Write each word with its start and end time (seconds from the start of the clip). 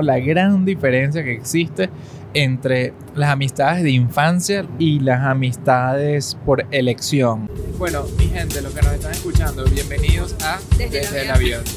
la 0.00 0.20
gran 0.20 0.64
diferencia 0.64 1.24
que 1.24 1.32
existe 1.32 1.90
entre 2.32 2.92
las 3.16 3.30
amistades 3.30 3.82
de 3.82 3.90
infancia 3.90 4.64
y 4.78 5.00
las 5.00 5.24
amistades 5.24 6.38
por 6.46 6.64
elección. 6.70 7.50
Bueno, 7.78 8.04
mi 8.16 8.26
gente, 8.26 8.62
los 8.62 8.72
que 8.72 8.82
nos 8.82 8.92
están 8.92 9.10
escuchando, 9.10 9.64
bienvenidos 9.64 10.36
a 10.44 10.60
Desde 10.76 11.22
el 11.22 11.30
avión. 11.32 11.64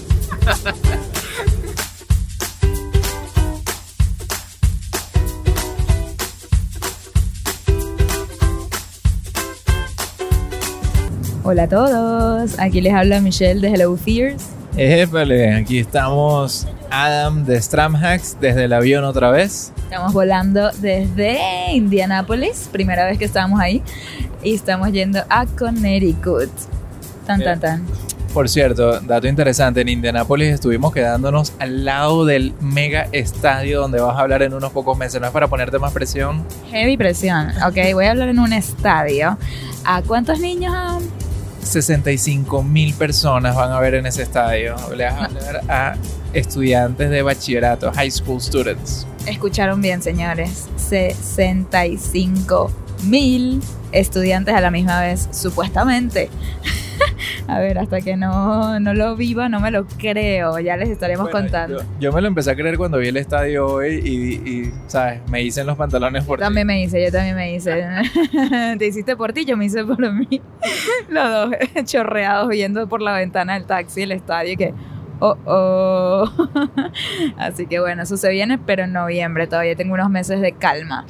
Hola 11.44 11.64
a 11.64 11.68
todos, 11.68 12.60
aquí 12.60 12.82
les 12.82 12.94
habla 12.94 13.20
Michelle 13.20 13.62
de 13.62 13.70
Hello 13.74 13.98
Fears. 13.98 14.50
Épale, 14.78 15.56
aquí 15.56 15.80
estamos 15.80 16.68
Adam 16.92 17.46
de 17.46 17.60
Stramhacks 17.62 18.38
desde 18.40 18.66
el 18.66 18.74
avión 18.74 19.04
otra 19.06 19.32
vez. 19.32 19.72
Estamos 19.84 20.14
volando 20.14 20.70
desde 20.80 21.40
Indianápolis, 21.74 22.70
primera 22.72 23.06
vez 23.06 23.18
que 23.18 23.26
estamos 23.26 23.60
ahí, 23.60 23.82
y 24.44 24.54
estamos 24.54 24.92
yendo 24.92 25.24
a 25.30 25.46
Connecticut. 25.46 26.52
Tan, 27.26 27.42
tan, 27.44 27.60
tan. 27.60 27.86
Por 28.34 28.48
cierto, 28.48 29.02
dato 29.02 29.28
interesante, 29.28 29.82
en 29.82 29.90
Indianápolis 29.90 30.54
estuvimos 30.54 30.94
quedándonos 30.94 31.54
al 31.60 31.84
lado 31.84 32.26
del 32.26 32.54
mega 32.62 33.08
estadio 33.12 33.82
donde 33.82 34.00
vas 34.00 34.18
a 34.18 34.22
hablar 34.22 34.42
en 34.42 34.54
unos 34.54 34.72
pocos 34.72 34.98
meses. 34.98 35.20
¿No 35.20 35.28
es 35.28 35.34
para 35.34 35.48
ponerte 35.48 35.80
más 35.80 35.92
presión? 35.92 36.46
Heavy 36.70 36.96
presión. 36.96 37.50
Ok, 37.68 37.94
voy 37.94 38.06
a 38.06 38.12
hablar 38.12 38.30
en 38.30 38.40
un 38.40 38.54
estadio. 38.54 39.38
¿A 39.84 40.02
cuántos 40.02 40.40
niños? 40.40 40.74
Adam? 40.74 41.04
65 41.62 42.64
mil 42.64 42.94
personas 42.94 43.56
van 43.56 43.72
a 43.72 43.80
ver 43.80 43.96
en 43.96 44.06
ese 44.06 44.24
estadio. 44.24 44.76
Le 44.96 45.06
vas 45.06 45.14
a 45.14 45.26
hablar 45.26 45.62
a 45.68 45.96
estudiantes 46.34 47.10
de 47.10 47.22
bachillerato, 47.22 47.92
high 47.94 48.12
school 48.12 48.42
students. 48.42 49.08
Escucharon 49.28 49.82
bien, 49.82 50.02
señores. 50.02 50.70
65 50.78 52.72
mil 53.04 53.62
estudiantes 53.92 54.54
a 54.56 54.62
la 54.62 54.72
misma 54.72 55.02
vez, 55.02 55.28
supuestamente. 55.32 56.30
a 57.48 57.60
ver, 57.60 57.78
hasta 57.78 58.02
que 58.02 58.16
no, 58.16 58.80
no 58.80 58.94
lo 58.94 59.16
viva, 59.16 59.50
no 59.50 59.60
me 59.60 59.72
lo 59.72 59.86
creo. 59.86 60.60
Ya 60.60 60.78
les 60.78 60.90
estaremos 60.90 61.30
Bueno, 61.30 61.40
contando. 61.40 61.80
Yo, 61.80 61.86
yo 62.00 62.12
me 62.14 62.22
lo 62.22 62.28
empecé 62.28 62.52
a 62.52 62.56
creer 62.56 62.78
cuando 62.78 62.98
vi 62.98 63.10
el 63.10 63.18
estadio 63.18 63.68
hoy 63.68 64.02
y, 64.04 64.50
y, 64.50 64.74
¿sabes? 64.88 65.22
Me 65.30 65.42
hice 65.42 65.62
en 65.62 65.68
los 65.68 65.78
pantalones 65.78 66.24
por 66.24 66.40
ti. 66.40 66.44
También 66.44 66.68
me 66.68 66.82
hice, 66.82 67.04
yo 67.04 67.12
también 67.12 67.36
me 67.36 67.54
hice. 67.54 67.86
Te 68.78 68.88
hiciste 68.88 69.16
por 69.16 69.34
ti, 69.34 69.46
yo 69.46 69.58
me 69.58 69.66
hice 69.66 69.84
por 69.84 70.12
mí. 70.12 70.42
Los 71.10 71.50
dos 71.50 71.56
chorreados 71.86 72.50
viendo 72.50 72.88
por 72.88 73.02
la 73.02 73.14
ventana 73.14 73.54
del 73.54 73.66
taxi 73.66 74.04
el 74.04 74.12
estadio 74.12 74.54
y 74.54 74.58
que, 74.58 74.74
oh, 75.22 75.38
oh. 75.46 76.30
Así 77.38 77.68
que 77.68 77.80
bueno, 77.80 78.04
eso 78.04 78.18
se 78.18 78.30
viene, 78.30 78.58
pero 78.58 78.84
en 78.84 78.94
noviembre 78.94 79.48
todavía 79.48 79.76
tengo 79.76 79.94
unos 79.94 80.10
meses 80.10 80.42
de 80.42 80.52
calma. 80.52 81.06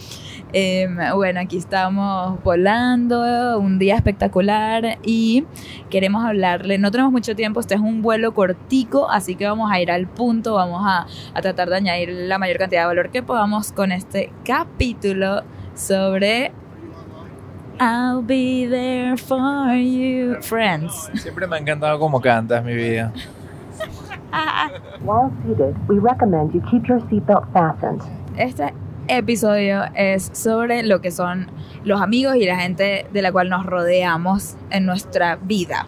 Eh, 0.53 0.87
bueno, 1.15 1.39
aquí 1.39 1.57
estamos 1.57 2.43
volando, 2.43 3.57
un 3.57 3.79
día 3.79 3.95
espectacular 3.95 4.97
y 5.01 5.45
queremos 5.89 6.25
hablarle, 6.25 6.77
no 6.77 6.91
tenemos 6.91 7.13
mucho 7.13 7.37
tiempo, 7.37 7.61
este 7.61 7.75
es 7.75 7.79
un 7.79 8.01
vuelo 8.01 8.33
cortico, 8.33 9.09
así 9.09 9.35
que 9.35 9.45
vamos 9.45 9.71
a 9.71 9.79
ir 9.79 9.89
al 9.91 10.07
punto, 10.07 10.55
vamos 10.55 10.81
a, 10.85 11.07
a 11.33 11.41
tratar 11.41 11.69
de 11.69 11.77
añadir 11.77 12.09
la 12.09 12.37
mayor 12.37 12.57
cantidad 12.57 12.81
de 12.81 12.87
valor 12.87 13.11
que 13.11 13.23
podamos 13.23 13.71
con 13.71 13.93
este 13.93 14.33
capítulo 14.43 15.43
sobre 15.73 16.51
I'll 17.79 18.21
be 18.21 18.67
there 18.67 19.17
for 19.17 19.73
you, 19.73 20.35
friends. 20.41 21.09
Siempre 21.15 21.47
me 21.47 21.55
ha 21.55 21.59
encantado 21.59 21.97
cómo 21.97 22.19
cantas, 22.19 22.63
mi 22.63 22.75
vida. 22.75 23.13
While 25.03 25.31
seated, 25.43 25.75
we 25.87 25.99
recommend 25.99 26.53
you 26.53 26.61
keep 26.69 26.87
your 26.87 27.01
seatbelt 27.09 27.51
fastened. 27.53 28.01
Este 28.37 28.73
episodio 29.07 29.83
es 29.95 30.29
sobre 30.33 30.83
lo 30.83 31.01
que 31.01 31.11
son 31.11 31.47
los 31.83 32.01
amigos 32.01 32.35
y 32.37 32.45
la 32.45 32.57
gente 32.57 33.05
de 33.11 33.21
la 33.21 33.31
cual 33.31 33.49
nos 33.49 33.65
rodeamos 33.65 34.55
en 34.69 34.85
nuestra 34.85 35.35
vida. 35.35 35.87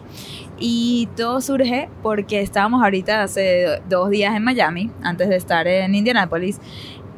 Y 0.58 1.08
todo 1.16 1.40
surge 1.40 1.88
porque 2.02 2.40
estábamos 2.40 2.82
ahorita 2.82 3.22
hace 3.22 3.82
dos 3.88 4.10
días 4.10 4.36
en 4.36 4.44
Miami, 4.44 4.90
antes 5.02 5.28
de 5.28 5.36
estar 5.36 5.66
en 5.66 5.94
Indianapolis. 5.94 6.60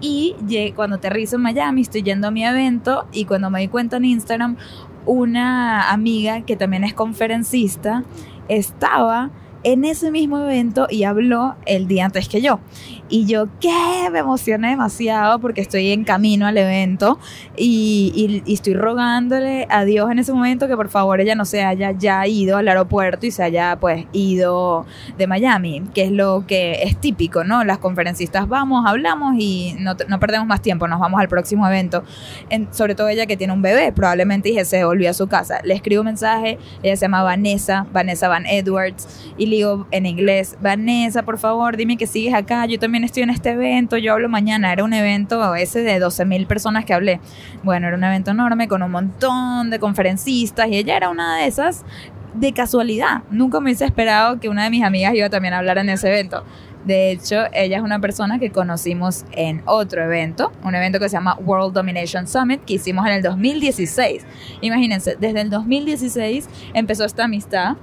Y 0.01 0.37
cuando 0.77 0.97
aterrizo 0.97 1.37
en 1.37 1.43
Miami, 1.43 1.81
estoy 1.81 2.03
yendo 2.03 2.29
a 2.29 2.31
mi 2.31 2.45
evento 2.45 3.07
y 3.13 3.25
cuando 3.25 3.51
me 3.51 3.61
di 3.61 3.69
cuenta 3.69 3.97
en 3.97 4.05
Instagram, 4.05 4.57
una 5.07 5.91
amiga 5.91 6.43
que 6.43 6.57
también 6.57 6.85
es 6.85 6.95
conferencista 6.95 8.05
estaba 8.49 9.31
en 9.67 9.85
ese 9.85 10.13
mismo 10.13 10.39
evento 10.39 10.87
y 10.89 11.03
habló 11.03 11.57
el 11.67 11.89
día 11.89 12.05
antes 12.05 12.29
que 12.29 12.41
yo. 12.41 12.61
Y 13.09 13.27
yo, 13.27 13.47
¿qué? 13.61 14.09
Me 14.11 14.19
emocioné 14.19 14.71
demasiado 14.71 15.39
porque 15.39 15.61
estoy 15.61 15.93
en 15.93 16.03
camino 16.05 16.47
al 16.47 16.59
evento 16.59 17.19
y, 17.57 18.13
y- 18.17 18.43
y 18.51 18.55
estoy 18.55 18.75
rogándole 18.75 19.67
a 19.71 19.85
Dios 19.85 20.11
en 20.11 20.19
ese 20.19 20.33
momento 20.33 20.67
que 20.67 20.75
por 20.77 20.89
favor 20.89 21.21
ella 21.21 21.37
no 21.37 21.45
se 21.45 21.63
haya 21.63 21.93
ya 21.93 22.27
ido 22.27 22.57
al 22.57 22.67
aeropuerto 22.67 23.25
y 23.27 23.31
se 23.31 23.45
haya 23.45 23.77
pues 23.81 24.07
ido 24.13 24.87
de 25.19 25.27
Miami, 25.29 25.83
que 25.95 26.03
es 26.03 26.11
lo 26.11 26.45
que 26.49 26.83
es 26.83 26.97
típico, 27.01 27.45
¿no? 27.45 27.63
Las 27.63 27.79
conferencistas 27.79 28.49
vamos, 28.49 28.85
hablamos 28.87 29.35
y 29.39 29.77
no, 29.79 29.95
no 30.09 30.19
perdemos 30.19 30.49
más 30.49 30.61
tiempo, 30.61 30.89
nos 30.89 30.99
vamos 30.99 31.21
al 31.21 31.29
próximo 31.29 31.67
evento. 31.69 32.03
En- 32.51 32.67
sobre 32.75 32.97
todo 32.97 33.09
ella 33.09 33.27
que 33.27 33.37
tiene 33.37 33.53
un 33.53 33.63
bebé, 33.63 33.93
probablemente 33.93 34.49
dije, 34.49 34.65
se 34.65 34.85
volvió 34.85 35.11
a 35.11 35.15
su 35.15 35.29
casa. 35.29 35.61
Le 35.63 35.75
escribo 35.75 36.01
un 36.03 36.07
mensaje, 36.07 36.59
ella 36.83 36.97
se 36.97 37.03
llama 37.03 37.23
Vanessa, 37.23 37.87
Vanessa 37.93 38.27
Van 38.29 38.47
Edwards, 38.47 39.31
y 39.39 39.47
le 39.47 39.57
digo 39.57 39.87
en 39.93 40.07
inglés, 40.07 40.57
Vanessa, 40.61 41.23
por 41.23 41.39
favor, 41.39 41.77
dime 41.77 41.97
que 41.97 42.09
sigues 42.09 42.35
acá, 42.35 42.67
yo 42.67 42.79
también 42.81 42.96
estoy 43.05 43.23
en 43.23 43.31
este 43.31 43.51
evento, 43.51 43.97
yo 43.97 44.13
hablo 44.13 44.29
mañana, 44.29 44.73
era 44.73 44.85
un 44.85 44.93
evento 44.93 45.55
ese 45.55 45.81
de 45.81 45.99
12 45.99 46.25
mil 46.25 46.47
personas 46.47 46.85
que 46.85 46.95
hablé. 46.95 47.21
Bueno, 47.63 47.87
era 47.89 47.97
un 47.97 48.05
evento 48.05 48.31
enorme 48.31 48.69
con 48.69 48.83
un 48.83 48.91
montón 48.91 49.71
de 49.71 49.79
conferencistas 49.79 50.69
y 50.69 50.77
ella 50.77 50.97
era 50.97 51.11
una 51.11 51.37
de 51.37 51.47
esas 51.47 51.85
de 52.35 52.53
casualidad. 52.53 53.23
Nunca 53.31 53.61
me 53.61 53.67
hubiese 53.67 53.85
esperado 53.85 54.39
que 54.41 54.49
una 54.49 54.65
de 54.65 54.71
mis 54.71 54.85
amigas 54.85 55.15
iba 55.15 55.31
también 55.31 55.55
a 55.55 55.59
hablar 55.59 55.79
en 55.79 55.89
ese 55.89 56.09
evento. 56.09 56.45
De 56.87 57.11
hecho, 57.11 57.47
ella 57.53 57.79
es 57.79 57.83
una 57.83 57.99
persona 57.99 58.39
que 58.39 58.51
conocimos 58.51 59.25
en 59.33 59.61
otro 59.65 60.05
evento, 60.05 60.53
un 60.63 60.77
evento 60.77 61.01
que 61.01 61.09
se 61.09 61.17
llama 61.17 61.37
World 61.45 61.75
Domination 61.75 62.29
Summit, 62.29 62.65
que 62.65 62.75
hicimos 62.75 63.05
en 63.07 63.15
el 63.15 63.23
2016. 63.23 64.25
Imagínense, 64.61 65.17
desde 65.19 65.41
el 65.41 65.51
2016 65.51 66.49
empezó 66.75 67.05
esta 67.05 67.25
amistad 67.25 67.77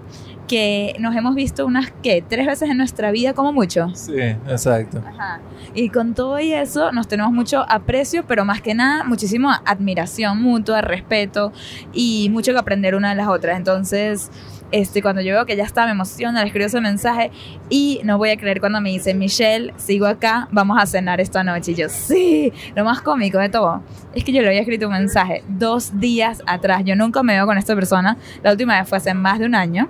que 0.47 0.95
nos 0.99 1.15
hemos 1.15 1.35
visto 1.35 1.65
unas, 1.65 1.91
¿qué? 2.01 2.23
Tres 2.27 2.45
veces 2.45 2.69
en 2.69 2.77
nuestra 2.77 3.11
vida 3.11 3.33
como 3.33 3.53
mucho. 3.53 3.89
Sí, 3.95 4.17
exacto. 4.17 5.01
Ajá. 5.05 5.39
Y 5.73 5.89
con 5.89 6.13
todo 6.13 6.39
y 6.39 6.53
eso 6.53 6.91
nos 6.91 7.07
tenemos 7.07 7.31
mucho 7.31 7.65
aprecio, 7.67 8.23
pero 8.27 8.45
más 8.45 8.61
que 8.61 8.73
nada 8.73 9.03
muchísima 9.03 9.61
admiración 9.65 10.41
mutua, 10.41 10.81
respeto 10.81 11.51
y 11.93 12.29
mucho 12.29 12.51
que 12.51 12.59
aprender 12.59 12.95
una 12.95 13.09
de 13.09 13.15
las 13.15 13.27
otras. 13.27 13.57
Entonces, 13.57 14.29
este, 14.73 15.03
cuando 15.03 15.21
yo 15.21 15.35
veo 15.35 15.45
que 15.45 15.55
ya 15.55 15.63
está, 15.63 15.85
me 15.85 15.91
emociona, 15.91 16.41
le 16.41 16.47
escribo 16.47 16.65
ese 16.65 16.81
mensaje 16.81 17.29
y 17.69 18.01
no 18.03 18.17
voy 18.17 18.31
a 18.31 18.37
creer 18.37 18.59
cuando 18.59 18.81
me 18.81 18.89
dice, 18.89 19.13
Michelle, 19.13 19.71
sigo 19.77 20.07
acá, 20.07 20.47
vamos 20.51 20.81
a 20.81 20.87
cenar 20.87 21.21
esta 21.21 21.43
noche. 21.43 21.73
Y 21.73 21.75
yo, 21.75 21.89
sí, 21.89 22.51
lo 22.75 22.83
más 22.83 23.01
cómico 23.01 23.37
de 23.37 23.49
todo 23.49 23.83
es 24.15 24.23
que 24.23 24.31
yo 24.31 24.41
le 24.41 24.47
había 24.47 24.61
escrito 24.61 24.87
un 24.87 24.93
mensaje 24.93 25.43
dos 25.47 25.99
días 25.99 26.41
atrás. 26.47 26.81
Yo 26.85 26.95
nunca 26.95 27.21
me 27.21 27.33
veo 27.33 27.45
con 27.45 27.59
esta 27.59 27.75
persona, 27.75 28.17
la 28.41 28.51
última 28.51 28.79
vez 28.79 28.89
fue 28.89 28.97
hace 28.97 29.13
más 29.13 29.37
de 29.37 29.45
un 29.45 29.53
año 29.53 29.89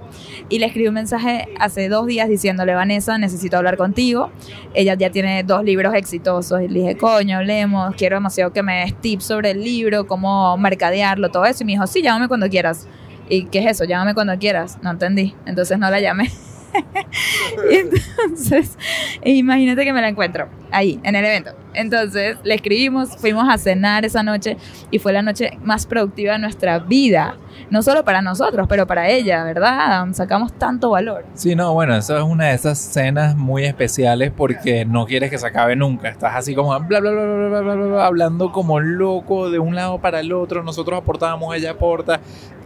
y 0.49 0.59
le 0.59 0.65
escribí 0.65 0.89
un 0.89 0.95
mensaje 0.95 1.47
hace 1.59 1.87
dos 1.87 2.05
días 2.05 2.27
diciéndole, 2.27 2.75
Vanessa, 2.75 3.17
necesito 3.17 3.55
hablar 3.55 3.77
contigo. 3.77 4.31
Ella 4.73 4.95
ya 4.95 5.09
tiene 5.11 5.43
dos 5.43 5.63
libros 5.63 5.93
exitosos 5.93 6.61
y 6.61 6.67
le 6.67 6.79
dije, 6.81 6.97
coño, 6.97 7.37
hablemos, 7.37 7.95
quiero 7.95 8.17
demasiado 8.17 8.51
que 8.51 8.61
me 8.61 8.81
des 8.81 8.99
tips 8.99 9.23
sobre 9.23 9.51
el 9.51 9.63
libro, 9.63 10.07
cómo 10.07 10.57
mercadearlo, 10.57 11.31
todo 11.31 11.45
eso. 11.45 11.63
Y 11.63 11.67
me 11.67 11.71
dijo, 11.71 11.87
sí, 11.87 12.01
llámame 12.01 12.27
cuando 12.27 12.49
quieras. 12.49 12.85
¿Y 13.29 13.45
qué 13.45 13.59
es 13.59 13.71
eso? 13.71 13.85
Llámame 13.85 14.13
cuando 14.13 14.37
quieras. 14.37 14.77
No 14.81 14.91
entendí. 14.91 15.35
Entonces 15.45 15.77
no 15.79 15.89
la 15.89 15.99
llamé. 15.99 16.31
Entonces, 17.71 18.77
imagínate 19.23 19.83
que 19.85 19.93
me 19.93 20.01
la 20.01 20.09
encuentro 20.09 20.49
ahí, 20.71 20.99
en 21.03 21.15
el 21.15 21.25
evento. 21.25 21.62
Entonces 21.73 22.37
le 22.43 22.55
escribimos, 22.55 23.15
fuimos 23.17 23.45
a 23.49 23.57
cenar 23.57 24.05
esa 24.05 24.23
noche 24.23 24.57
y 24.91 24.99
fue 24.99 25.13
la 25.13 25.21
noche 25.21 25.57
más 25.63 25.85
productiva 25.85 26.33
de 26.33 26.39
nuestra 26.39 26.79
vida. 26.79 27.35
No 27.69 27.81
solo 27.81 28.03
para 28.03 28.21
nosotros, 28.21 28.67
pero 28.67 28.85
para 28.87 29.09
ella, 29.09 29.43
¿verdad, 29.43 30.07
Sacamos 30.13 30.53
tanto 30.53 30.91
valor. 30.91 31.25
Sí, 31.33 31.55
no, 31.55 31.73
bueno, 31.73 31.95
esa 31.95 32.17
es 32.17 32.23
una 32.23 32.47
de 32.47 32.55
esas 32.55 32.77
cenas 32.77 33.35
muy 33.35 33.65
especiales 33.65 34.31
porque 34.35 34.85
no 34.85 35.05
quieres 35.05 35.29
que 35.29 35.37
se 35.37 35.47
acabe 35.47 35.75
nunca. 35.75 36.09
Estás 36.09 36.35
así 36.35 36.55
como 36.55 36.69
bla, 36.81 36.99
bla, 36.99 37.11
bla, 37.11 37.23
bla, 37.23 37.61
bla, 37.61 37.61
bla, 37.61 37.75
bla 37.75 38.05
hablando 38.05 38.51
como 38.51 38.79
loco 38.79 39.49
de 39.49 39.59
un 39.59 39.75
lado 39.75 39.99
para 39.99 40.19
el 40.19 40.33
otro. 40.33 40.63
Nosotros 40.63 40.99
aportábamos, 40.99 41.55
ella 41.55 41.71
aporta. 41.71 42.19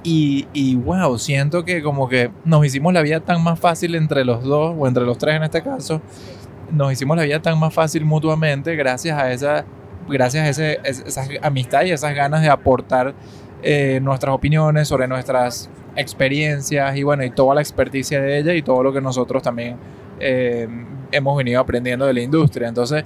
Y, 0.03 0.47
y 0.53 0.75
wow, 0.75 1.17
siento 1.17 1.65
que 1.65 1.81
como 1.81 2.07
que 2.07 2.31
nos 2.45 2.65
hicimos 2.65 2.93
la 2.93 3.01
vida 3.01 3.19
tan 3.19 3.43
más 3.43 3.59
fácil 3.59 3.95
entre 3.95 4.23
los 4.23 4.43
dos 4.43 4.75
o 4.77 4.87
entre 4.87 5.03
los 5.03 5.17
tres 5.17 5.35
en 5.35 5.43
este 5.43 5.61
caso 5.61 6.01
nos 6.71 6.91
hicimos 6.91 7.15
la 7.17 7.23
vida 7.23 7.41
tan 7.41 7.57
más 7.59 7.73
fácil 7.73 8.03
mutuamente 8.05 8.75
gracias 8.75 9.17
a 9.17 9.31
esa, 9.31 9.65
gracias 10.09 10.45
a 10.45 10.49
ese, 10.49 10.79
es- 10.83 11.03
esa 11.05 11.25
amistad 11.41 11.83
y 11.85 11.91
esas 11.91 12.13
ganas 12.13 12.41
de 12.41 12.49
aportar 12.49 13.13
eh, 13.63 13.99
nuestras 14.01 14.33
opiniones 14.35 14.87
sobre 14.87 15.07
nuestras 15.07 15.69
experiencias 15.95 16.95
y 16.95 17.03
bueno, 17.03 17.23
y 17.23 17.29
toda 17.31 17.55
la 17.55 17.61
experticia 17.61 18.21
de 18.21 18.37
ella 18.39 18.53
y 18.53 18.61
todo 18.61 18.83
lo 18.83 18.93
que 18.93 19.01
nosotros 19.01 19.41
también 19.41 19.77
eh, 20.19 20.67
hemos 21.11 21.37
venido 21.37 21.59
aprendiendo 21.61 22.05
de 22.05 22.13
la 22.13 22.21
industria. 22.21 22.67
Entonces, 22.67 23.03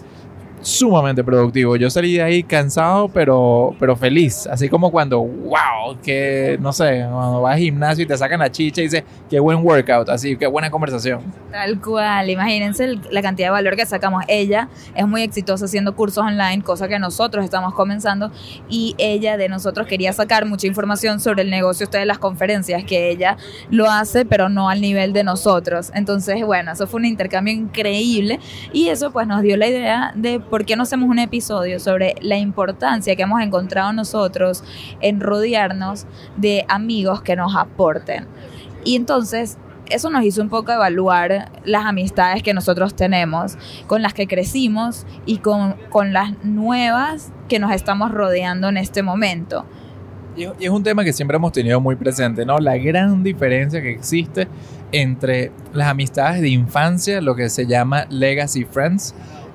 sumamente 0.62 1.24
productivo. 1.24 1.76
Yo 1.76 1.90
salí 1.90 2.14
de 2.14 2.24
ahí 2.24 2.44
cansado, 2.44 3.10
pero, 3.10 3.76
pero 3.80 3.96
feliz. 3.96 4.48
Así 4.48 4.70
como 4.70 4.92
cuando, 4.92 5.20
wow, 5.22 5.98
que 6.04 6.58
no 6.62 6.74
sé, 6.74 7.06
cuando 7.12 7.42
vas 7.42 7.56
al 7.56 7.60
gimnasio 7.60 8.04
y 8.04 8.08
te 8.08 8.18
sacan 8.18 8.40
la 8.40 8.52
chicha 8.52 8.82
y 8.82 8.86
dices, 8.86 9.04
qué 9.30 9.40
buen 9.40 9.66
workout, 9.66 10.10
así, 10.10 10.38
qué 10.38 10.48
buena 10.48 10.70
conversación. 10.70 11.22
Tal 11.52 11.80
cual, 11.82 12.30
imagínense 12.30 13.00
la 13.10 13.22
cantidad 13.22 13.48
de 13.48 13.52
valor 13.52 13.76
que 13.76 13.86
sacamos. 13.86 14.24
Ella 14.28 14.70
es 14.96 15.08
muy 15.08 15.22
exitosa 15.22 15.66
haciendo 15.66 15.96
cursos 15.96 16.24
online, 16.24 16.64
cosa 16.64 16.88
que 16.88 17.00
nosotros 17.00 17.44
estamos 17.44 17.74
comenzando, 17.74 18.32
y 18.70 18.96
ella 18.98 19.38
de 19.38 19.50
nosotros 19.50 19.88
quería 19.88 20.14
sacar 20.14 20.46
mucha 20.46 20.68
información 20.68 21.20
sobre 21.20 21.44
el 21.44 21.50
negocio 21.50 21.84
este 21.86 21.98
de 21.98 22.06
las 22.06 22.20
conferencias, 22.20 22.84
que 22.84 23.10
ella 23.10 23.38
lo 23.70 23.90
hace, 23.90 24.26
pero 24.26 24.50
no 24.50 24.70
al 24.70 24.82
nivel 24.82 25.14
de 25.14 25.24
nosotros. 25.24 25.92
Entonces, 25.94 26.46
bueno, 26.46 26.72
eso 26.72 26.88
fue 26.88 27.00
un 27.00 27.06
intercambio 27.06 27.54
increíble 27.54 28.40
y 28.74 28.88
eso 28.88 29.12
pues 29.12 29.28
nos 29.28 29.42
dio 29.42 29.58
la 29.58 29.68
idea 29.68 30.12
de 30.16 30.40
por 30.52 30.66
qué 30.66 30.76
no 30.76 30.84
hacemos 30.84 31.10
un 31.10 31.18
episodio 31.18 31.80
sobre 31.80 32.14
la 32.22 32.38
importancia 32.38 33.16
que 33.16 33.24
hemos 33.24 33.42
encontrado 33.42 33.94
nosotros 33.94 34.64
en 35.00 35.20
rodearnos 35.20 36.06
de 36.38 36.66
amigos 36.68 37.24
que 37.24 37.36
nos 37.36 37.56
aporten. 37.56 38.28
Y 38.84 38.96
entonces 38.96 39.58
eso 39.90 40.10
nos 40.10 40.24
hizo 40.24 40.42
un 40.42 40.50
poco 40.50 40.72
evaluar 40.72 41.52
las 41.64 41.86
amistades 41.86 42.44
que 42.44 42.54
nosotros 42.54 42.96
tenemos, 42.96 43.58
con 43.88 44.02
las 44.02 44.14
que 44.14 44.28
crecimos 44.28 45.06
y 45.26 45.38
con, 45.38 45.76
con 45.90 46.14
las 46.14 46.44
nuevas 46.44 47.32
que 47.48 47.58
nos 47.60 47.72
estamos 47.72 48.12
rodeando 48.12 48.70
en 48.70 48.78
este 48.78 49.04
momento. 49.04 49.66
Y 50.36 50.44
es 50.44 50.70
un 50.70 50.84
tema 50.84 51.04
que 51.04 51.12
siempre 51.12 51.36
hemos 51.36 51.52
tenido 51.52 51.82
muy 51.82 51.96
presente, 51.96 52.46
¿no? 52.46 52.58
La 52.60 52.78
gran 52.78 53.22
diferencia 53.22 53.82
que 53.82 53.92
existe 53.92 54.48
entre 54.92 55.52
las 55.74 55.90
amistades 55.90 56.42
de 56.42 56.50
infancia, 56.50 57.22
lo 57.22 57.36
que 57.36 57.50
se 57.50 57.66
llama 57.68 58.06
legacy 58.10 58.64
friends, 58.66 59.14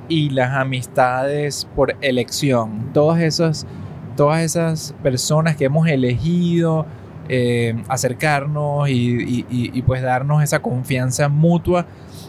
y 0.08 0.30
las 0.30 0.52
amistades 0.52 1.66
por 1.76 1.96
elección. 2.00 2.90
Todas 2.92 3.20
esas, 3.20 3.66
todas 4.16 4.40
esas 4.42 4.94
personas 5.02 5.56
que 5.56 5.64
hemos 5.66 5.88
elegido 5.88 6.86
eh, 7.28 7.74
acercarnos 7.88 8.88
y, 8.88 9.44
y- 9.50 9.82
pues 9.82 10.00
darnos 10.02 10.42
esa 10.44 10.60
confianza 10.60 11.28
mutua 11.28 11.86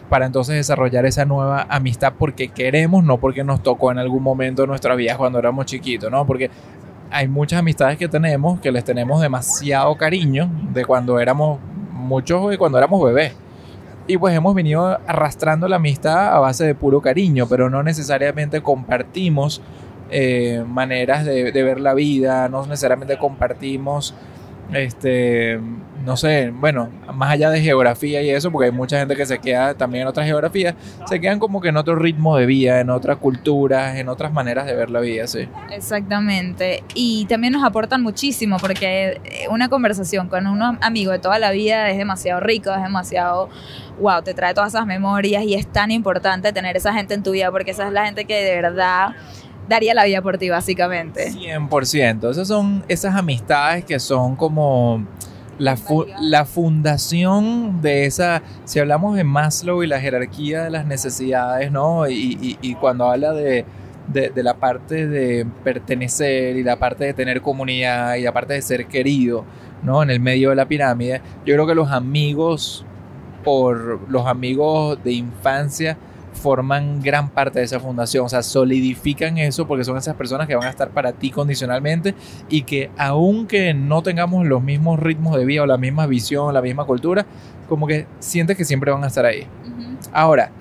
para 0.10 0.26
entonces 0.26 0.56
desarrollar 0.56 1.06
esa 1.06 1.26
nueva 1.26 1.68
amistad 1.70 2.14
porque 2.18 2.48
queremos, 2.48 3.04
no 3.04 3.18
porque 3.20 3.44
nos 3.44 3.62
tocó 3.62 3.92
en 3.92 4.00
algún 4.00 4.24
momento 4.24 4.64
de 4.64 4.68
nuestra 4.68 4.96
vida 4.96 5.18
cuando 5.18 5.38
éramos 5.38 5.66
chiquitos, 5.66 6.10
¿no? 6.10 6.26
Porque 6.26 6.50
hay 7.12 7.28
muchas 7.28 7.60
amistades 7.60 7.98
que 7.98 8.08
tenemos 8.08 8.60
que 8.60 8.72
les 8.72 8.84
tenemos 8.84 9.22
demasiado 9.22 9.96
cariño 9.98 10.50
de 10.74 10.84
cuando 10.86 11.20
éramos 11.20 11.60
muchos 11.92 12.54
y 12.54 12.58
cuando 12.58 12.78
éramos 12.78 13.04
bebés. 13.04 13.34
Y 14.08 14.18
pues 14.18 14.34
hemos 14.34 14.56
venido 14.56 14.86
arrastrando 15.06 15.68
la 15.68 15.76
amistad 15.76 16.34
a 16.34 16.40
base 16.40 16.66
de 16.66 16.76
puro 16.76 17.02
cariño, 17.02 17.48
pero 17.48 17.70
no 17.70 17.84
necesariamente 17.84 18.62
compartimos 18.62 19.62
eh, 20.10 20.64
maneras 20.66 21.26
de, 21.26 21.52
de 21.52 21.64
ver 21.64 21.82
la 21.82 21.94
vida, 21.94 22.48
no 22.48 22.66
necesariamente 22.66 23.18
compartimos, 23.18 24.16
este, 24.72 25.60
no 26.04 26.18
sé, 26.18 26.52
bueno, 26.54 26.90
más 27.14 27.32
allá 27.32 27.50
de 27.50 27.62
geografía 27.62 28.22
y 28.22 28.30
eso, 28.30 28.52
porque 28.52 28.66
hay 28.66 28.72
mucha 28.72 29.00
gente 29.00 29.16
que 29.16 29.26
se 29.26 29.40
queda 29.40 29.74
también 29.74 30.04
en 30.04 30.08
otras 30.08 30.26
geografías, 30.26 30.76
se 31.08 31.20
quedan 31.20 31.40
como 31.40 31.62
que 31.62 31.70
en 31.70 31.78
otro 31.78 31.96
ritmo 31.96 32.38
de 32.38 32.46
vida, 32.46 32.80
en 32.80 32.90
otras 32.90 33.18
culturas, 33.18 33.98
en 33.98 34.10
otras 34.10 34.32
maneras 34.32 34.66
de 34.66 34.76
ver 34.76 34.90
la 34.90 35.00
vida, 35.00 35.28
sí. 35.28 35.48
Exactamente. 35.72 36.84
Y 36.94 37.26
también 37.26 37.54
nos 37.54 37.64
aportan 37.64 38.02
muchísimo 38.02 38.58
porque 38.58 39.22
eh, 39.24 39.48
una 39.50 39.70
conversación 39.70 40.30
con 40.30 40.48
un 40.48 40.62
amigo 40.62 41.12
de 41.12 41.20
toda 41.20 41.40
la 41.40 41.52
vida 41.52 41.90
es 41.90 41.98
demasiado 41.98 42.40
rico, 42.40 42.72
es 42.72 42.82
demasiado, 42.82 43.50
wow, 44.00 44.22
te 44.22 44.34
trae 44.34 44.54
todas 44.54 44.74
esas 44.74 44.86
memorias 44.86 45.44
y 45.44 45.56
es 45.56 45.68
tan 45.68 45.92
importante 45.92 46.54
tener 46.54 46.78
esa 46.78 46.94
gente 46.94 47.14
en 47.14 47.24
tu 47.24 47.32
vida 47.32 47.52
porque 47.52 47.72
esa 47.72 47.88
es 47.88 47.94
la 47.94 48.06
gente 48.06 48.26
que 48.26 48.44
de 48.44 48.56
verdad 48.56 49.16
daría 49.68 49.94
la 49.94 50.06
vida 50.06 50.22
por 50.22 50.38
ti, 50.38 50.50
básicamente. 50.50 51.32
100%. 51.32 52.32
Esas 52.32 52.48
son 52.48 52.84
esas 52.88 53.16
amistades 53.16 53.86
que 53.86 54.00
son 54.00 54.36
como 54.36 55.06
la, 55.60 55.76
la 56.22 56.46
fundación 56.46 57.82
de 57.82 58.06
esa, 58.06 58.42
si 58.66 58.80
hablamos 58.80 59.16
de 59.16 59.24
Maslow 59.24 59.84
y 59.84 59.88
la 59.88 60.00
jerarquía 60.00 60.64
de 60.64 60.70
las 60.70 60.86
necesidades, 60.86 61.72
¿no? 61.72 62.08
Y, 62.08 62.38
y- 62.42 62.58
y 62.62 62.76
cuando 62.76 63.10
habla 63.10 63.32
de, 63.34 63.66
de- 64.08 64.30
de 64.30 64.44
la 64.44 64.54
parte 64.56 65.08
de 65.08 65.46
pertenecer 65.64 66.56
y 66.58 66.64
la 66.64 66.78
parte 66.78 67.06
de 67.06 67.14
tener 67.14 67.42
comunidad 67.42 68.16
y 68.16 68.22
la 68.24 68.32
parte 68.32 68.54
de 68.54 68.62
ser 68.62 68.86
querido, 68.88 69.44
¿no? 69.84 70.04
En 70.04 70.10
el 70.10 70.20
medio 70.20 70.50
de 70.52 70.56
la 70.56 70.68
pirámide, 70.68 71.22
yo 71.46 71.54
creo 71.56 71.68
que 71.68 71.76
los 71.76 71.92
amigos, 71.92 72.86
por 73.44 74.00
los 74.10 74.26
amigos 74.28 74.98
de 75.04 75.14
infancia, 75.14 75.98
forman 76.38 77.02
gran 77.02 77.30
parte 77.30 77.60
de 77.60 77.66
esa 77.66 77.80
fundación, 77.80 78.26
o 78.26 78.30
sea, 78.30 78.44
solidifican 78.44 79.38
eso 79.38 79.68
porque 79.68 79.84
son 79.84 79.98
esas 79.98 80.16
personas 80.16 80.48
que 80.48 80.56
van 80.56 80.68
a 80.68 80.70
estar 80.70 80.90
para 80.90 81.12
ti 81.14 81.32
condicionalmente 81.32 82.14
y 82.50 82.62
que 82.62 82.90
aunque 82.98 83.74
no 83.74 84.02
tengamos 84.04 84.46
los 84.46 84.64
mismos 84.64 85.00
ritmos 85.00 85.36
de 85.38 85.46
vida 85.46 85.64
o 85.64 85.66
la 85.66 85.78
misma 85.78 86.06
visión, 86.08 86.54
la 86.54 86.62
misma 86.62 86.86
cultura, 86.86 87.26
como 87.68 87.88
que 87.88 88.06
sientes 88.20 88.56
que 88.56 88.64
siempre 88.66 88.92
van 88.92 89.04
a 89.04 89.08
estar 89.08 89.26
ahí. 89.26 89.46
Ahora, 90.14 90.52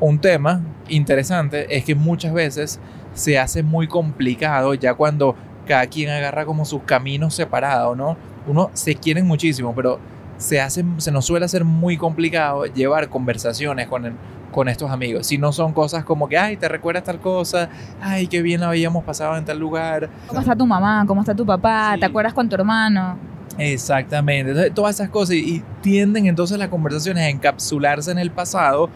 un 0.00 0.18
tema 0.18 0.60
interesante 0.88 1.76
es 1.76 1.84
que 1.84 1.94
muchas 1.94 2.32
veces 2.32 2.80
se 3.14 3.38
hace 3.38 3.62
muy 3.62 3.86
complicado 3.86 4.74
ya 4.74 4.94
cuando 4.94 5.36
cada 5.66 5.86
quien 5.86 6.10
agarra 6.10 6.44
como 6.44 6.64
sus 6.64 6.82
caminos 6.82 7.34
separados, 7.34 7.96
¿no? 7.96 8.16
Uno 8.46 8.70
se 8.74 8.94
quieren 8.94 9.26
muchísimo, 9.26 9.74
pero 9.74 9.98
se, 10.38 10.60
hace, 10.60 10.84
se 10.98 11.10
nos 11.10 11.24
suele 11.24 11.46
hacer 11.46 11.64
muy 11.64 11.96
complicado 11.96 12.66
llevar 12.66 13.08
conversaciones 13.08 13.88
con, 13.88 14.04
el- 14.06 14.12
con 14.56 14.68
estos 14.68 14.90
amigos. 14.90 15.26
Si 15.26 15.36
no 15.36 15.52
son 15.52 15.74
cosas 15.74 16.02
como 16.02 16.28
que, 16.28 16.38
ay, 16.38 16.56
te 16.56 16.66
recuerdas 16.66 17.04
tal 17.04 17.20
cosa, 17.20 17.68
ay, 18.00 18.26
qué 18.26 18.40
bien 18.40 18.62
la 18.62 18.68
habíamos 18.70 19.04
pasado 19.04 19.36
en 19.36 19.44
tal 19.44 19.58
lugar. 19.58 20.08
¿Cómo 20.26 20.40
está 20.40 20.56
tu 20.56 20.66
mamá? 20.66 21.04
¿Cómo 21.06 21.20
está 21.20 21.34
tu 21.34 21.44
papá? 21.44 21.92
Sí. 21.94 22.00
¿Te 22.00 22.06
acuerdas 22.06 22.32
con 22.32 22.48
tu 22.48 22.54
hermano? 22.56 23.18
Exactamente. 23.58 24.52
Entonces, 24.52 24.72
todas 24.74 24.94
esas 24.94 25.10
cosas 25.10 25.34
y, 25.36 25.56
y 25.56 25.62
tienden 25.82 26.26
entonces 26.26 26.56
las 26.58 26.68
conversaciones 26.68 27.22
a 27.24 27.28
encapsularse 27.28 28.10
en 28.10 28.18
el 28.18 28.30
pasado 28.30 28.88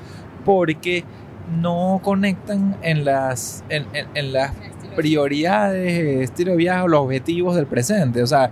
porque 0.47 1.05
no 1.61 2.01
conectan 2.03 2.77
en 2.81 3.05
las, 3.05 3.63
en, 3.69 3.85
en- 3.93 4.07
en 4.15 4.33
las 4.33 4.53
prioridades, 4.97 6.23
estilo 6.23 6.53
de 6.53 6.57
vida 6.57 6.83
o 6.85 6.89
los 6.89 7.01
objetivos 7.01 7.55
del 7.57 7.67
presente. 7.67 8.23
O 8.23 8.27
sea, 8.27 8.51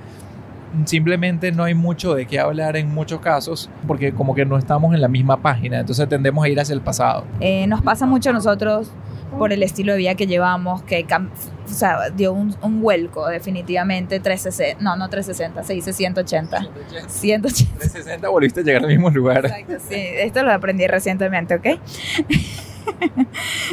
simplemente 0.85 1.53
no 1.53 1.65
hay 1.65 1.75
mucho 1.75 2.15
de 2.15 2.27
qué 2.27 2.39
hablar 2.39 2.77
en 2.77 2.93
muchos 2.93 3.21
casos 3.21 3.71
porque 3.87 4.13
como 4.13 4.35
que 4.35 4.45
no 4.45 4.59
estamos 4.59 4.95
en 4.95 5.01
la 5.01 5.09
misma 5.09 5.41
página. 5.41 5.81
Entonces 5.81 6.09
tendemos 6.09 6.45
a 6.45 6.49
ir 6.49 6.59
hacia 6.61 6.75
el 6.75 6.81
pasado. 6.81 7.25
Eh, 7.41 7.67
nos 7.67 7.83
pasa 7.83 8.07
mucho 8.07 8.31
a 8.31 8.33
nosotros 8.33 8.91
por 9.37 9.53
el 9.53 9.63
estilo 9.63 9.93
de 9.93 9.99
vida 9.99 10.15
que 10.15 10.27
llevamos, 10.27 10.83
que 10.83 11.07
o 11.11 11.69
sea, 11.69 12.11
dio 12.11 12.33
un, 12.33 12.55
un 12.63 12.81
vuelco 12.81 13.29
definitivamente 13.29 14.21
360, 14.21 14.83
no, 14.83 14.97
no 14.97 15.09
360, 15.09 15.63
se 15.65 15.75
dice 15.75 15.93
180. 15.93 16.69
180. 17.07 17.79
360 17.79 18.29
volviste 18.29 18.61
a 18.61 18.63
llegar 18.63 18.83
al 18.83 18.89
mismo 18.89 19.11
lugar. 19.11 19.45
Exacto, 19.45 19.75
sí, 19.89 19.97
esto 19.97 20.43
lo 20.43 20.53
aprendí 20.53 20.87
recientemente, 20.87 21.55
¿ok? 21.57 21.67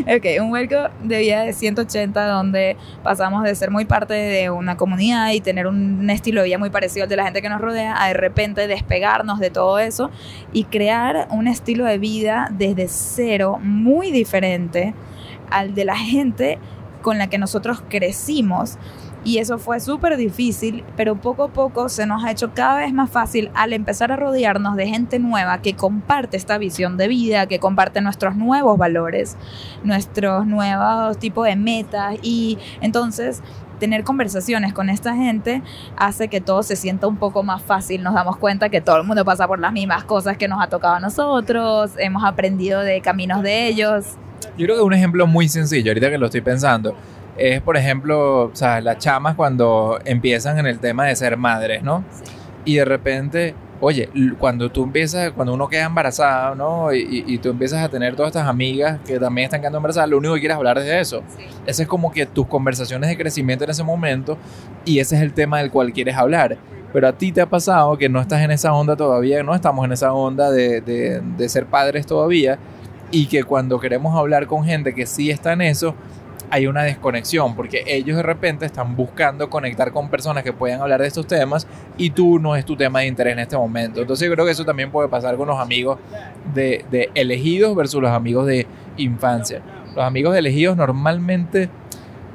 Ok, 0.01 0.25
un 0.41 0.49
vuelco 0.49 0.75
de 1.03 1.19
vida 1.19 1.43
de 1.43 1.53
180 1.53 2.27
donde 2.27 2.77
pasamos 3.03 3.43
de 3.43 3.55
ser 3.55 3.71
muy 3.71 3.85
parte 3.85 4.13
de 4.13 4.49
una 4.49 4.77
comunidad 4.77 5.31
y 5.31 5.41
tener 5.41 5.67
un 5.67 6.09
estilo 6.09 6.41
de 6.41 6.47
vida 6.47 6.57
muy 6.57 6.69
parecido 6.69 7.03
al 7.03 7.09
de 7.09 7.15
la 7.15 7.25
gente 7.25 7.41
que 7.41 7.49
nos 7.49 7.61
rodea 7.61 8.01
a 8.01 8.07
de 8.07 8.13
repente 8.13 8.67
despegarnos 8.67 9.39
de 9.39 9.49
todo 9.49 9.79
eso 9.79 10.09
y 10.53 10.65
crear 10.65 11.27
un 11.31 11.47
estilo 11.47 11.85
de 11.85 11.97
vida 11.97 12.49
desde 12.51 12.87
cero 12.87 13.59
muy 13.61 14.11
diferente 14.11 14.93
al 15.49 15.75
de 15.75 15.85
la 15.85 15.95
gente 15.95 16.59
con 17.01 17.17
la 17.17 17.27
que 17.27 17.37
nosotros 17.37 17.83
crecimos. 17.87 18.77
Y 19.25 19.39
eso 19.39 19.57
fue 19.57 19.79
súper 19.79 20.17
difícil, 20.17 20.83
pero 20.95 21.15
poco 21.15 21.45
a 21.45 21.47
poco 21.47 21.89
se 21.89 22.05
nos 22.05 22.23
ha 22.23 22.29
hecho 22.29 22.53
cada 22.53 22.77
vez 22.77 22.93
más 22.93 23.09
fácil 23.09 23.49
al 23.55 23.73
empezar 23.73 24.11
a 24.11 24.15
rodearnos 24.15 24.75
de 24.75 24.87
gente 24.87 25.17
nueva 25.17 25.63
que 25.63 25.73
comparte 25.73 26.37
esta 26.37 26.59
visión 26.59 26.95
de 26.95 27.07
vida, 27.07 27.47
que 27.47 27.59
comparte 27.59 28.01
nuestros 28.01 28.35
nuevos 28.35 28.77
valores, 28.77 29.35
nuestros 29.83 30.45
nuevos 30.45 31.17
tipos 31.17 31.47
de 31.47 31.55
metas. 31.55 32.17
Y 32.21 32.59
entonces 32.81 33.41
tener 33.79 34.03
conversaciones 34.03 34.73
con 34.73 34.89
esta 34.89 35.15
gente 35.15 35.63
hace 35.97 36.27
que 36.27 36.39
todo 36.39 36.61
se 36.61 36.75
sienta 36.75 37.07
un 37.07 37.17
poco 37.17 37.41
más 37.41 37.63
fácil. 37.63 38.03
Nos 38.03 38.13
damos 38.13 38.37
cuenta 38.37 38.69
que 38.69 38.79
todo 38.79 38.97
el 38.97 39.05
mundo 39.05 39.25
pasa 39.25 39.47
por 39.47 39.59
las 39.59 39.73
mismas 39.73 40.03
cosas 40.03 40.37
que 40.37 40.47
nos 40.47 40.61
ha 40.61 40.67
tocado 40.67 40.95
a 40.95 40.99
nosotros, 40.99 41.93
hemos 41.97 42.23
aprendido 42.23 42.81
de 42.81 43.01
caminos 43.01 43.41
de 43.41 43.65
ellos. 43.67 44.05
Yo 44.55 44.67
creo 44.67 44.77
que 44.77 44.83
un 44.83 44.93
ejemplo 44.93 45.25
muy 45.25 45.49
sencillo, 45.49 45.89
ahorita 45.89 46.11
que 46.11 46.19
lo 46.19 46.27
estoy 46.27 46.41
pensando, 46.41 46.95
es 47.37 47.61
por 47.61 47.77
ejemplo, 47.77 48.43
o 48.45 48.51
sea, 48.55 48.81
las 48.81 48.97
chamas 48.99 49.35
cuando 49.35 49.99
empiezan 50.05 50.57
en 50.59 50.65
el 50.67 50.79
tema 50.79 51.05
de 51.05 51.15
ser 51.15 51.37
madres, 51.37 51.83
¿no? 51.83 52.03
Y 52.63 52.75
de 52.75 52.85
repente, 52.85 53.53
oye, 53.81 54.09
cuando 54.39 54.71
tú 54.71 54.85
empiezas, 54.85 55.31
cuando 55.31 55.53
uno 55.53 55.67
queda 55.67 55.85
embarazada, 55.85 56.55
¿no? 56.55 56.93
Y, 56.93 57.37
tú 57.39 57.49
empiezas 57.49 57.83
a 57.83 57.89
tener 57.89 58.15
todas 58.15 58.29
estas 58.29 58.47
amigas 58.47 58.99
que 59.05 59.19
también 59.19 59.45
están 59.45 59.59
quedando 59.61 59.77
embarazadas, 59.77 60.09
lo 60.09 60.17
único 60.17 60.33
que 60.33 60.39
quieres 60.39 60.57
hablar 60.57 60.77
es 60.79 60.85
de 60.85 60.99
eso. 60.99 61.21
Ese 61.67 61.83
es 61.83 61.87
como 61.87 62.11
que 62.11 62.25
tus 62.25 62.47
conversaciones 62.47 63.09
de 63.09 63.17
crecimiento 63.17 63.65
en 63.65 63.69
ese 63.69 63.83
momento 63.83 64.37
y 64.85 64.99
ese 64.99 65.15
es 65.17 65.21
el 65.21 65.33
tema 65.33 65.59
del 65.59 65.69
cual 65.71 65.93
quieres 65.93 66.15
hablar. 66.15 66.57
Pero 66.93 67.07
a 67.09 67.11
ti 67.13 67.31
te 67.33 67.41
ha 67.41 67.45
pasado 67.45 67.97
que 67.97 68.07
no 68.07 68.21
estás 68.21 68.41
en 68.41 68.51
esa 68.51 68.73
onda 68.73 68.95
todavía, 68.95 69.43
no 69.43 69.53
estamos 69.53 69.83
en 69.85 69.91
esa 69.91 70.13
onda 70.13 70.49
de, 70.49 70.79
de- 70.81 71.21
de 71.21 71.49
ser 71.49 71.65
padres 71.65 72.05
todavía 72.07 72.57
y 73.11 73.27
que 73.27 73.43
cuando 73.43 73.79
queremos 73.79 74.17
hablar 74.17 74.47
con 74.47 74.63
gente 74.63 74.95
que 74.95 75.05
sí 75.05 75.29
está 75.29 75.53
en 75.53 75.61
eso, 75.61 75.93
hay 76.49 76.67
una 76.67 76.83
desconexión 76.83 77.55
porque 77.55 77.83
ellos 77.87 78.17
de 78.17 78.23
repente 78.23 78.65
están 78.65 78.95
buscando 78.95 79.49
conectar 79.49 79.91
con 79.91 80.09
personas 80.09 80.43
que 80.43 80.53
puedan 80.53 80.81
hablar 80.81 81.01
de 81.01 81.07
estos 81.07 81.27
temas 81.27 81.67
y 81.97 82.11
tú 82.11 82.39
no 82.39 82.55
es 82.55 82.65
tu 82.65 82.75
tema 82.75 83.01
de 83.01 83.07
interés 83.07 83.33
en 83.33 83.39
este 83.39 83.57
momento. 83.57 84.01
Entonces 84.01 84.27
yo 84.27 84.33
creo 84.33 84.45
que 84.45 84.51
eso 84.51 84.65
también 84.65 84.91
puede 84.91 85.09
pasar 85.09 85.35
con 85.37 85.47
los 85.47 85.59
amigos 85.59 85.99
de, 86.53 86.85
de 86.91 87.09
elegidos 87.15 87.75
versus 87.75 88.01
los 88.01 88.11
amigos 88.11 88.45
de 88.47 88.67
infancia. 88.97 89.61
Los 89.95 90.03
amigos 90.03 90.33
de 90.33 90.39
elegidos 90.39 90.75
normalmente 90.75 91.69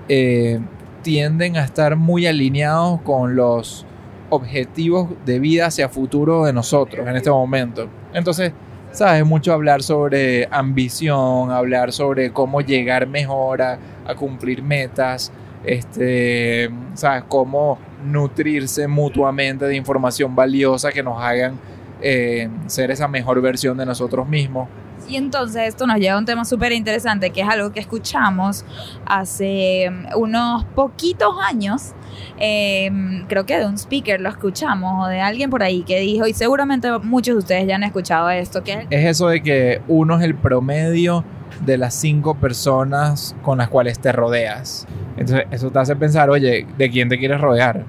eh, 0.09 0.61
tienden 1.02 1.57
a 1.57 1.64
estar 1.64 1.97
muy 1.97 2.26
alineados 2.26 3.00
con 3.02 3.37
los 3.37 3.87
objetivos 4.31 5.09
de 5.25 5.38
vida 5.38 5.67
hacia 5.67 5.88
futuro 5.88 6.45
de 6.45 6.52
nosotros 6.52 7.07
en 7.07 7.17
este 7.17 7.31
momento. 7.31 7.88
Entonces, 8.12 8.52
sabes, 8.93 9.25
mucho 9.25 9.52
hablar 9.52 9.83
sobre 9.83 10.49
ambición, 10.50 11.50
hablar 11.50 11.93
sobre 11.93 12.33
cómo 12.33 12.61
llegar 12.61 13.07
mejor 13.07 13.62
a, 13.62 13.79
a 14.11 14.14
cumplir 14.14 14.62
metas, 14.62 15.33
este, 15.64 16.71
sabes, 16.95 17.25
cómo 17.29 17.79
nutrirse 18.05 18.88
mutuamente 18.88 19.67
de 19.67 19.76
información 19.76 20.35
valiosa 20.35 20.90
que 20.90 21.02
nos 21.02 21.21
hagan 21.21 21.59
eh, 22.02 22.49
ser 22.67 22.90
esa 22.90 23.09
mejor 23.09 23.40
versión 23.43 23.76
de 23.76 23.85
nosotros 23.87 24.26
mismos. 24.26 24.69
Y 25.09 25.17
entonces 25.17 25.62
esto 25.69 25.87
nos 25.87 25.99
lleva 25.99 26.14
a 26.14 26.19
un 26.19 26.25
tema 26.25 26.45
súper 26.45 26.73
interesante, 26.73 27.31
que 27.31 27.40
es 27.40 27.49
algo 27.49 27.73
que 27.73 27.81
escuchamos 27.81 28.64
hace 29.07 29.90
mm, 29.90 30.17
unos 30.19 30.64
poquitos 30.76 31.35
años. 31.43 31.95
eh, 32.38 32.90
creo 33.29 33.45
que 33.45 33.59
de 33.59 33.67
un 33.67 33.76
speaker 33.76 34.21
lo 34.21 34.29
escuchamos 34.29 35.05
o 35.05 35.09
de 35.09 35.21
alguien 35.21 35.50
por 35.50 35.62
ahí 35.62 35.83
que 35.83 36.00
dijo, 36.00 36.26
y 36.26 36.33
seguramente 36.33 36.90
muchos 36.99 37.35
de 37.35 37.38
ustedes 37.38 37.67
ya 37.67 37.76
han 37.76 37.83
escuchado 37.83 38.31
esto, 38.31 38.62
que 38.62 38.87
Es 38.90 39.05
eso 39.05 39.29
de 39.29 39.43
que 39.43 39.81
uno 39.88 40.17
es 40.17 40.23
el 40.23 40.35
promedio 40.35 41.25
de 41.64 41.76
las 41.76 41.95
cinco 41.95 42.35
personas 42.35 43.35
con 43.42 43.59
las 43.59 43.69
cuales 43.69 43.99
te 43.99 44.12
rodeas. 44.12 44.87
Entonces 45.16 45.47
eso 45.50 45.71
te 45.71 45.78
hace 45.78 45.97
pensar, 45.97 46.30
oye, 46.30 46.66
¿de 46.76 46.90
quién 46.90 47.09
te 47.09 47.19
quieres 47.19 47.40
rodear? 47.40 47.85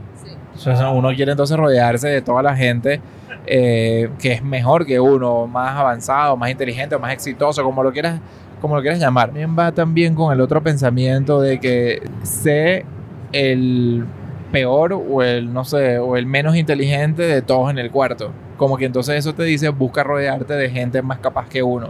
Entonces, 0.53 0.85
uno 0.93 1.09
quiere 1.15 1.31
entonces 1.31 1.57
rodearse 1.57 2.07
de 2.07 2.21
toda 2.21 2.43
la 2.43 2.55
gente 2.55 3.01
eh, 3.47 4.09
que 4.19 4.33
es 4.33 4.43
mejor 4.43 4.85
que 4.85 4.99
uno, 4.99 5.47
más 5.47 5.75
avanzado, 5.77 6.37
más 6.37 6.51
inteligente, 6.51 6.97
más 6.97 7.13
exitoso, 7.13 7.63
como 7.63 7.83
lo 7.83 7.91
quieras, 7.91 8.19
como 8.59 8.75
lo 8.75 8.81
quieras 8.81 8.99
llamar. 8.99 9.29
También 9.29 9.57
va 9.57 9.71
también 9.71 10.15
con 10.15 10.31
el 10.31 10.41
otro 10.41 10.61
pensamiento 10.61 11.41
de 11.41 11.59
que 11.59 12.03
sé 12.23 12.85
el 13.31 14.05
peor 14.51 14.93
o 14.93 15.23
el, 15.23 15.51
no 15.51 15.63
sé, 15.63 15.97
o 15.97 16.17
el 16.17 16.25
menos 16.25 16.55
inteligente 16.55 17.23
de 17.23 17.41
todos 17.41 17.71
en 17.71 17.79
el 17.79 17.89
cuarto. 17.89 18.31
Como 18.57 18.77
que 18.77 18.85
entonces 18.85 19.15
eso 19.15 19.33
te 19.33 19.43
dice, 19.43 19.69
busca 19.69 20.03
rodearte 20.03 20.53
de 20.53 20.69
gente 20.69 21.01
más 21.01 21.19
capaz 21.19 21.47
que 21.47 21.63
uno. 21.63 21.89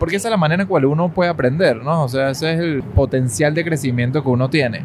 Porque 0.00 0.16
esa 0.16 0.28
es 0.28 0.30
la 0.30 0.38
manera 0.38 0.62
en 0.62 0.66
la 0.66 0.68
cual 0.68 0.86
uno 0.86 1.10
puede 1.10 1.30
aprender, 1.30 1.76
¿no? 1.76 2.02
O 2.02 2.08
sea, 2.08 2.30
ese 2.30 2.54
es 2.54 2.58
el 2.58 2.82
potencial 2.82 3.54
de 3.54 3.64
crecimiento 3.64 4.24
que 4.24 4.30
uno 4.30 4.50
tiene. 4.50 4.82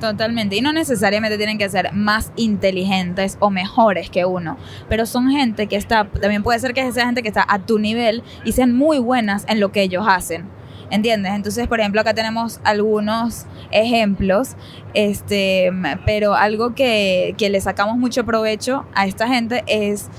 Totalmente. 0.00 0.54
Y 0.54 0.60
no 0.60 0.72
necesariamente 0.72 1.36
tienen 1.36 1.58
que 1.58 1.68
ser 1.68 1.92
más 1.92 2.32
inteligentes 2.36 3.36
o 3.40 3.50
mejores 3.50 4.10
que 4.10 4.24
uno. 4.24 4.56
Pero 4.88 5.06
son 5.06 5.30
gente 5.30 5.66
que 5.66 5.74
está, 5.74 6.04
también 6.04 6.42
puede 6.42 6.58
ser 6.60 6.72
que 6.72 6.90
sea 6.92 7.06
gente 7.06 7.22
que 7.22 7.28
está 7.28 7.44
a 7.48 7.58
tu 7.58 7.80
nivel 7.80 8.22
y 8.44 8.52
sean 8.52 8.72
muy 8.76 8.98
buenas 8.98 9.44
en 9.48 9.58
lo 9.58 9.72
que 9.72 9.82
ellos 9.82 10.04
hacen. 10.08 10.44
¿Entiendes? 10.90 11.32
Entonces, 11.32 11.66
por 11.66 11.80
ejemplo, 11.80 12.00
acá 12.00 12.14
tenemos 12.14 12.60
algunos 12.62 13.46
ejemplos, 13.72 14.54
este, 14.92 15.72
pero 16.06 16.34
algo 16.34 16.74
que, 16.74 17.34
que 17.36 17.50
le 17.50 17.60
sacamos 17.60 17.96
mucho 17.96 18.24
provecho 18.24 18.84
a 18.94 19.06
esta 19.06 19.26
gente 19.26 19.64
es 19.66 20.10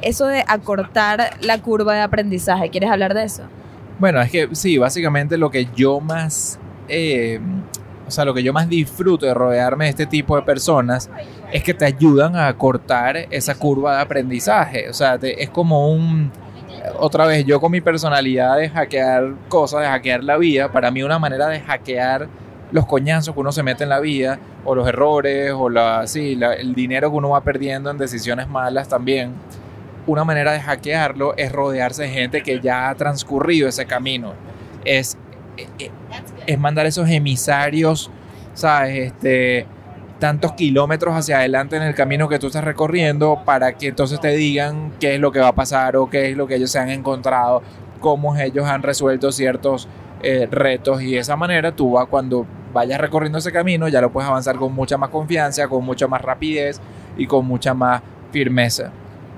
eso 0.00 0.26
de 0.26 0.44
acortar 0.46 1.36
la 1.40 1.58
curva 1.58 1.94
de 1.94 2.00
aprendizaje. 2.00 2.70
¿Quieres 2.70 2.90
hablar 2.90 3.12
de 3.12 3.24
eso? 3.24 3.42
Bueno, 4.02 4.20
es 4.20 4.32
que 4.32 4.48
sí, 4.50 4.78
básicamente 4.78 5.38
lo 5.38 5.48
que 5.48 5.68
yo 5.76 6.00
más, 6.00 6.58
eh, 6.88 7.38
o 8.04 8.10
sea, 8.10 8.24
lo 8.24 8.34
que 8.34 8.42
yo 8.42 8.52
más 8.52 8.68
disfruto 8.68 9.26
de 9.26 9.32
rodearme 9.32 9.84
de 9.84 9.90
este 9.90 10.06
tipo 10.06 10.34
de 10.34 10.42
personas 10.42 11.08
es 11.52 11.62
que 11.62 11.72
te 11.72 11.84
ayudan 11.84 12.34
a 12.34 12.52
cortar 12.58 13.16
esa 13.30 13.54
curva 13.54 13.94
de 13.94 14.02
aprendizaje. 14.02 14.88
O 14.90 14.92
sea, 14.92 15.18
te- 15.18 15.40
es 15.40 15.50
como 15.50 15.88
un, 15.92 16.32
otra 16.98 17.26
vez, 17.26 17.44
yo 17.44 17.60
con 17.60 17.70
mi 17.70 17.80
personalidad 17.80 18.56
de 18.56 18.70
hackear 18.70 19.34
cosas, 19.48 19.82
de 19.82 19.86
hackear 19.86 20.24
la 20.24 20.36
vida, 20.36 20.72
para 20.72 20.90
mí 20.90 21.04
una 21.04 21.20
manera 21.20 21.46
de 21.46 21.60
hackear 21.60 22.26
los 22.72 22.86
coñazos 22.86 23.32
que 23.34 23.40
uno 23.40 23.52
se 23.52 23.62
mete 23.62 23.84
en 23.84 23.90
la 23.90 24.00
vida, 24.00 24.40
o 24.64 24.74
los 24.74 24.88
errores, 24.88 25.52
o 25.56 25.68
la, 25.68 26.08
sí, 26.08 26.34
la- 26.34 26.54
el 26.54 26.74
dinero 26.74 27.08
que 27.12 27.18
uno 27.18 27.28
va 27.28 27.42
perdiendo 27.42 27.88
en 27.88 27.98
decisiones 27.98 28.48
malas 28.48 28.88
también 28.88 29.30
una 30.06 30.24
manera 30.24 30.52
de 30.52 30.60
hackearlo 30.60 31.34
es 31.36 31.52
rodearse 31.52 32.02
de 32.02 32.08
gente 32.08 32.42
que 32.42 32.60
ya 32.60 32.88
ha 32.88 32.94
transcurrido 32.94 33.68
ese 33.68 33.86
camino. 33.86 34.34
Es, 34.84 35.16
es, 35.78 35.90
es 36.46 36.58
mandar 36.58 36.86
esos 36.86 37.08
emisarios, 37.08 38.10
¿sabes? 38.54 39.12
Este, 39.12 39.66
tantos 40.18 40.52
kilómetros 40.52 41.16
hacia 41.16 41.38
adelante 41.38 41.76
en 41.76 41.82
el 41.82 41.96
camino 41.96 42.28
que 42.28 42.38
tú 42.38 42.46
estás 42.46 42.62
recorriendo 42.62 43.42
para 43.44 43.72
que 43.72 43.88
entonces 43.88 44.20
te 44.20 44.28
digan 44.28 44.92
qué 45.00 45.16
es 45.16 45.20
lo 45.20 45.32
que 45.32 45.40
va 45.40 45.48
a 45.48 45.54
pasar 45.54 45.96
o 45.96 46.08
qué 46.08 46.30
es 46.30 46.36
lo 46.36 46.46
que 46.46 46.54
ellos 46.54 46.70
se 46.70 46.78
han 46.78 46.90
encontrado, 46.90 47.60
cómo 47.98 48.36
ellos 48.36 48.64
han 48.66 48.82
resuelto 48.82 49.32
ciertos 49.32 49.88
eh, 50.22 50.46
retos 50.48 51.02
y 51.02 51.10
de 51.10 51.18
esa 51.18 51.34
manera 51.34 51.74
tú 51.74 51.90
vas 51.90 52.06
cuando 52.06 52.46
vayas 52.72 53.00
recorriendo 53.00 53.38
ese 53.38 53.50
camino 53.50 53.88
ya 53.88 54.00
lo 54.00 54.12
puedes 54.12 54.30
avanzar 54.30 54.54
con 54.58 54.72
mucha 54.72 54.96
más 54.96 55.10
confianza, 55.10 55.66
con 55.66 55.84
mucha 55.84 56.06
más 56.06 56.22
rapidez 56.22 56.80
y 57.16 57.26
con 57.26 57.44
mucha 57.44 57.74
más 57.74 58.00
firmeza. 58.30 58.92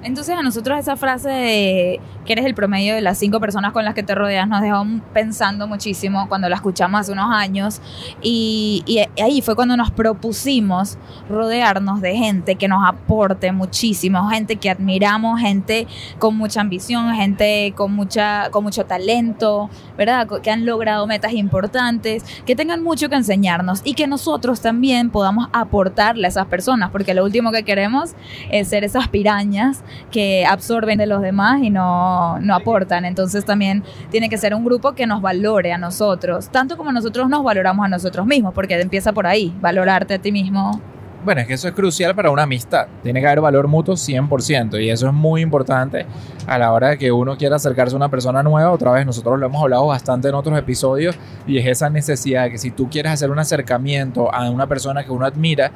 Entonces 0.04 0.36
a 0.36 0.42
nosotros 0.42 0.78
esa 0.78 0.96
frase 0.96 1.30
de 1.30 2.00
que 2.26 2.32
eres 2.34 2.44
el 2.44 2.54
promedio 2.54 2.94
de 2.94 3.00
las 3.00 3.18
cinco 3.18 3.40
personas 3.40 3.72
con 3.72 3.84
las 3.84 3.94
que 3.94 4.02
te 4.02 4.14
rodeas 4.14 4.48
nos 4.48 4.60
dejó 4.60 4.84
pensando 5.12 5.66
muchísimo 5.66 6.28
cuando 6.28 6.48
la 6.48 6.56
escuchamos 6.56 7.00
hace 7.00 7.12
unos 7.12 7.30
años 7.30 7.80
y, 8.22 8.82
y 8.86 8.98
ahí 9.20 9.40
fue 9.42 9.54
cuando 9.56 9.76
nos 9.76 9.90
propusimos 9.90 10.98
rodearnos 11.28 12.00
de 12.00 12.16
gente 12.16 12.56
que 12.56 12.68
nos 12.68 12.86
aporte 12.86 13.50
muchísimo, 13.52 14.28
gente 14.28 14.56
que 14.56 14.70
admiramos, 14.70 15.40
gente 15.40 15.86
con 16.18 16.36
mucha 16.36 16.60
ambición, 16.60 17.14
gente 17.14 17.72
con, 17.76 17.92
mucha, 17.92 18.50
con 18.50 18.64
mucho 18.64 18.84
talento, 18.84 19.70
¿verdad? 19.96 20.28
Que 20.42 20.50
han 20.50 20.66
logrado 20.66 21.06
metas 21.06 21.32
importantes, 21.32 22.24
que 22.44 22.54
tengan 22.54 22.82
mucho 22.82 23.08
que 23.08 23.16
enseñarnos 23.16 23.80
y 23.84 23.94
que 23.94 24.06
nosotros 24.06 24.60
también 24.60 25.10
podamos 25.10 25.48
aportarle 25.52 26.26
a 26.26 26.28
esas 26.28 26.46
personas, 26.46 26.90
porque 26.90 27.14
lo 27.14 27.24
último 27.24 27.52
que 27.52 27.62
queremos 27.62 28.14
es 28.50 28.68
ser 28.68 28.84
esas 28.84 29.08
pirañas 29.08 29.82
que 30.10 30.44
absorben 30.46 30.98
de 30.98 31.06
los 31.06 31.22
demás 31.22 31.62
y 31.62 31.70
no, 31.70 32.38
no 32.40 32.54
aportan. 32.54 33.04
Entonces 33.04 33.44
también 33.44 33.82
tiene 34.10 34.28
que 34.28 34.38
ser 34.38 34.54
un 34.54 34.64
grupo 34.64 34.92
que 34.92 35.06
nos 35.06 35.20
valore 35.20 35.72
a 35.72 35.78
nosotros, 35.78 36.48
tanto 36.48 36.76
como 36.76 36.92
nosotros 36.92 37.28
nos 37.28 37.42
valoramos 37.42 37.84
a 37.84 37.88
nosotros 37.88 38.26
mismos, 38.26 38.54
porque 38.54 38.80
empieza 38.80 39.12
por 39.12 39.26
ahí, 39.26 39.54
valorarte 39.60 40.14
a 40.14 40.18
ti 40.18 40.32
mismo. 40.32 40.80
Bueno, 41.24 41.40
es 41.40 41.46
que 41.46 41.54
eso 41.54 41.68
es 41.68 41.74
crucial 41.74 42.14
para 42.14 42.30
una 42.30 42.42
amistad. 42.42 42.86
Tiene 43.02 43.18
que 43.18 43.26
haber 43.26 43.40
valor 43.40 43.66
mutuo 43.66 43.94
100% 43.94 44.82
y 44.82 44.90
eso 44.90 45.06
es 45.06 45.14
muy 45.14 45.40
importante 45.40 46.04
a 46.46 46.58
la 46.58 46.70
hora 46.70 46.90
de 46.90 46.98
que 46.98 47.10
uno 47.10 47.38
quiera 47.38 47.56
acercarse 47.56 47.94
a 47.94 47.96
una 47.96 48.10
persona 48.10 48.42
nueva. 48.42 48.70
Otra 48.70 48.92
vez, 48.92 49.06
nosotros 49.06 49.40
lo 49.40 49.46
hemos 49.46 49.62
hablado 49.62 49.86
bastante 49.86 50.28
en 50.28 50.34
otros 50.34 50.58
episodios 50.58 51.16
y 51.46 51.56
es 51.56 51.66
esa 51.66 51.88
necesidad 51.88 52.44
de 52.44 52.50
que 52.50 52.58
si 52.58 52.72
tú 52.72 52.90
quieres 52.90 53.10
hacer 53.10 53.30
un 53.30 53.38
acercamiento 53.38 54.34
a 54.34 54.50
una 54.50 54.66
persona 54.66 55.02
que 55.02 55.12
uno 55.12 55.24
admira, 55.24 55.70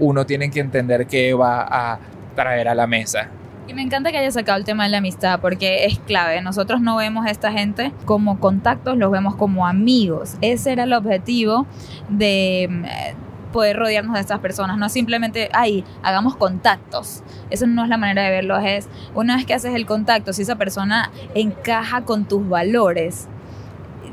uno 0.00 0.24
tiene 0.24 0.50
que 0.50 0.60
entender 0.60 1.06
qué 1.06 1.34
va 1.34 1.66
a 1.68 1.98
traer 2.34 2.68
a 2.68 2.74
la 2.74 2.86
mesa. 2.86 3.28
Y 3.66 3.72
me 3.72 3.80
encanta 3.80 4.10
que 4.12 4.18
haya 4.18 4.30
sacado 4.30 4.58
el 4.58 4.64
tema 4.64 4.84
de 4.84 4.90
la 4.90 4.98
amistad 4.98 5.40
porque 5.40 5.86
es 5.86 5.98
clave. 5.98 6.42
Nosotros 6.42 6.82
no 6.82 6.96
vemos 6.96 7.24
a 7.24 7.30
esta 7.30 7.50
gente 7.50 7.92
como 8.04 8.38
contactos, 8.38 8.98
los 8.98 9.10
vemos 9.10 9.36
como 9.36 9.66
amigos. 9.66 10.36
Ese 10.42 10.72
era 10.72 10.82
el 10.82 10.92
objetivo 10.92 11.66
de 12.10 12.64
eh, 12.64 13.14
poder 13.54 13.78
rodearnos 13.78 14.14
de 14.14 14.20
estas 14.20 14.40
personas. 14.40 14.76
No 14.76 14.90
simplemente, 14.90 15.48
ay, 15.54 15.82
hagamos 16.02 16.36
contactos. 16.36 17.22
Eso 17.48 17.66
no 17.66 17.84
es 17.84 17.88
la 17.88 17.96
manera 17.96 18.24
de 18.24 18.30
verlos. 18.30 18.62
Es 18.66 18.88
una 19.14 19.36
vez 19.36 19.46
que 19.46 19.54
haces 19.54 19.74
el 19.74 19.86
contacto, 19.86 20.34
si 20.34 20.42
esa 20.42 20.56
persona 20.56 21.10
encaja 21.34 22.02
con 22.02 22.26
tus 22.26 22.46
valores. 22.46 23.28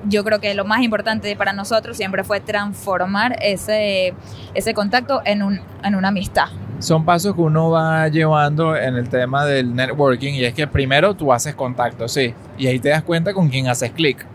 Yo 0.06 0.24
creo 0.24 0.40
que 0.40 0.54
lo 0.54 0.64
más 0.64 0.82
importante 0.82 1.36
para 1.36 1.52
nosotros 1.52 1.98
siempre 1.98 2.24
fue 2.24 2.40
transformar 2.40 3.36
ese, 3.42 4.14
ese 4.54 4.74
contacto 4.74 5.22
en, 5.26 5.44
un, 5.44 5.60
en 5.84 5.96
una 5.96 6.08
amistad. 6.08 6.48
Son 6.82 7.06
pasos 7.06 7.36
que 7.36 7.42
uno 7.42 7.70
va 7.70 8.08
llevando 8.08 8.76
en 8.76 8.96
el 8.96 9.08
tema 9.08 9.46
del 9.46 9.76
networking 9.76 10.34
y 10.34 10.46
es 10.46 10.56
que 10.56 10.66
primero 10.66 11.14
tú 11.14 11.32
haces 11.32 11.54
contacto, 11.54 12.08
sí, 12.08 12.34
y 12.58 12.66
ahí 12.66 12.80
te 12.80 12.90
das 12.90 13.04
cuenta 13.04 13.36
con 13.36 13.50
quién 13.50 13.68
haces 13.68 13.92
clic, 13.92 14.26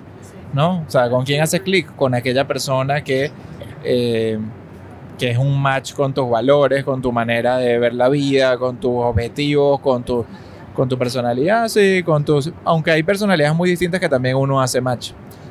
¿no? 0.52 0.84
O 0.86 0.90
sea, 0.90 1.10
con 1.10 1.24
quién 1.24 1.42
haces 1.42 1.62
clic, 1.62 1.92
con 1.96 2.14
aquella 2.14 2.46
persona 2.46 3.02
que, 3.02 3.32
eh, 3.82 4.38
que 5.18 5.30
es 5.32 5.38
un 5.38 5.60
match 5.60 5.92
con 5.92 6.14
tus 6.14 6.30
valores, 6.30 6.84
con 6.84 7.02
tu 7.02 7.10
manera 7.10 7.56
de 7.56 7.80
ver 7.80 7.94
la 7.94 8.08
vida, 8.08 8.56
con 8.58 8.76
tus 8.76 8.92
objetivos, 8.94 9.80
con 9.80 10.04
tu, 10.04 10.24
con 10.72 10.88
tu 10.88 10.96
personalidad, 10.96 11.66
sí, 11.66 12.04
con 12.04 12.24
tus... 12.24 12.52
Aunque 12.64 12.92
hay 12.92 13.02
personalidades 13.02 13.56
muy 13.56 13.70
distintas 13.70 13.98
que 13.98 14.08
también 14.08 14.36
uno 14.36 14.60
hace 14.60 14.80
match. 14.80 15.10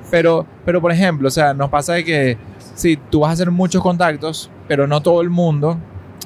Pero, 0.09 0.45
pero 0.63 0.79
por 0.79 0.93
ejemplo, 0.93 1.27
o 1.27 1.31
sea, 1.31 1.53
nos 1.53 1.69
pasa 1.69 1.95
de 1.95 2.05
que 2.05 2.37
si 2.73 2.95
tú 2.95 3.19
vas 3.19 3.31
a 3.31 3.33
hacer 3.33 3.51
muchos 3.51 3.83
contactos, 3.83 4.49
pero 4.69 4.87
no 4.87 5.01
todo 5.01 5.19
el 5.21 5.29
mundo 5.29 5.77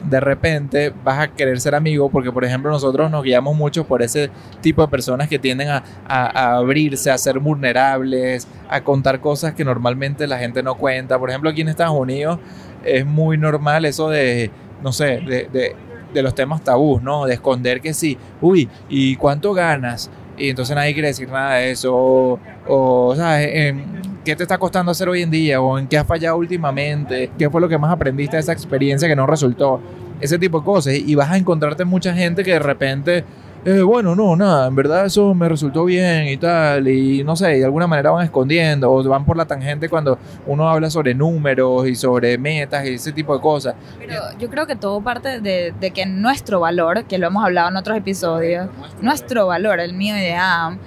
de 0.03 0.20
repente 0.20 0.94
vas 1.03 1.20
a 1.20 1.27
querer 1.29 1.60
ser 1.60 1.75
amigo 1.75 2.10
porque, 2.10 2.32
por 2.32 2.46
ejemplo, 2.46 2.72
nosotros 2.72 3.10
nos 3.12 3.24
guiamos 3.24 3.56
mucho 3.56 3.86
por 3.86 4.01
ese 4.01 4.29
tipo 4.62 4.82
de 4.82 4.88
personas 4.88 5.27
que 5.27 5.39
tienden 5.39 5.70
a, 5.70 5.84
a- 6.08 6.56
abrirse, 6.56 7.12
a 7.12 7.18
ser 7.18 7.39
vulnerables, 7.39 8.48
a 8.70 8.82
contar 8.82 9.20
cosas 9.20 9.53
que 9.53 9.65
normalmente 9.65 10.27
la 10.27 10.39
gente 10.39 10.63
no 10.63 10.75
cuenta. 10.75 11.20
Por 11.20 11.29
ejemplo, 11.29 11.50
aquí 11.50 11.62
en 11.62 11.70
Estados 11.70 11.96
Unidos 11.98 12.39
es 12.86 13.06
muy 13.06 13.38
normal 13.38 13.86
eso 13.86 14.10
de, 14.10 14.51
no 14.84 14.91
sé, 14.91 15.20
de, 15.22 15.50
de- 15.51 15.75
los 16.24 16.34
temas 16.34 16.63
tabús, 16.63 17.01
¿no? 17.03 17.25
De 17.25 17.36
esconder 17.36 17.82
que 17.82 17.94
sí, 17.94 18.18
uy, 18.41 18.68
¿y 18.89 19.15
cuánto 19.15 19.53
ganas? 19.53 20.10
Y 20.38 20.50
entonces 20.50 20.75
nadie 20.75 20.94
quiere 20.94 21.10
decir 21.10 21.29
nada 21.29 21.56
de 21.56 21.70
eso. 21.72 21.96
O, 21.96 22.39
o, 22.68 23.15
¿sabes? 23.15 23.50
Em, 23.53 23.84
¿Qué 24.29 24.36
te 24.36 24.43
está 24.43 24.59
costando 24.59 24.91
hacer 24.91 25.09
hoy 25.09 25.24
en 25.24 25.31
día? 25.31 25.59
¿O 25.59 25.79
en 25.79 25.88
qué 25.88 25.98
has 25.98 26.05
fallado 26.05 26.38
últimamente? 26.38 27.31
¿Qué 27.36 27.50
fue 27.50 27.59
lo 27.59 27.67
que 27.67 27.79
más 27.79 27.91
aprendiste 27.91 28.36
de 28.36 28.41
esa 28.41 28.53
experiencia 28.53 29.07
que 29.07 29.15
no 29.15 29.25
resultó? 29.25 29.81
Ese 30.21 30.38
tipo 30.38 30.59
de 30.59 30.65
cosas. 30.65 30.93
Y 30.93 31.15
vas 31.15 31.31
a 31.31 31.38
encontrarte 31.38 31.83
mucha 31.83 32.13
gente 32.13 32.43
que 32.43 32.51
de 32.51 32.59
repente, 32.59 33.24
eh, 33.65 33.81
bueno, 33.81 34.15
no, 34.15 34.36
nada, 34.36 34.67
en 34.67 34.75
verdad 34.75 35.07
eso 35.07 35.33
me 35.33 35.50
resultó 35.50 35.83
bien 35.83 36.27
y 36.27 36.38
tal. 36.38 36.88
Y 36.88 37.24
no 37.24 37.36
sé, 37.36 37.48
de 37.48 37.65
alguna 37.65 37.88
manera 37.88 38.12
van 38.12 38.24
escondiendo 38.24 38.91
o 38.91 39.03
van 39.03 39.25
por 39.25 39.36
la 39.36 39.45
tangente 39.45 39.89
cuando 39.89 40.19
uno 40.45 40.69
habla 40.69 40.91
sobre 40.91 41.15
números 41.15 41.88
y 41.88 41.95
sobre 41.95 42.38
metas 42.38 42.86
y 42.86 42.93
ese 42.93 43.12
tipo 43.12 43.33
de 43.33 43.41
cosas. 43.41 43.74
Pero 43.98 44.13
yo 44.38 44.48
creo 44.48 44.67
que 44.67 44.75
todo 44.75 45.01
parte 45.01 45.41
de, 45.41 45.74
de 45.79 45.89
que 45.89 46.05
nuestro 46.05 46.59
valor, 46.59 47.05
que 47.05 47.17
lo 47.17 47.25
hemos 47.25 47.43
hablado 47.43 47.69
en 47.69 47.77
otros 47.77 47.98
episodios, 47.98 48.69
nuestro 49.01 49.48
valor, 49.48 49.79
el 49.79 49.95
mío 49.95 50.15
y 50.15 50.19
de 50.19 50.36
Adam, 50.36 50.77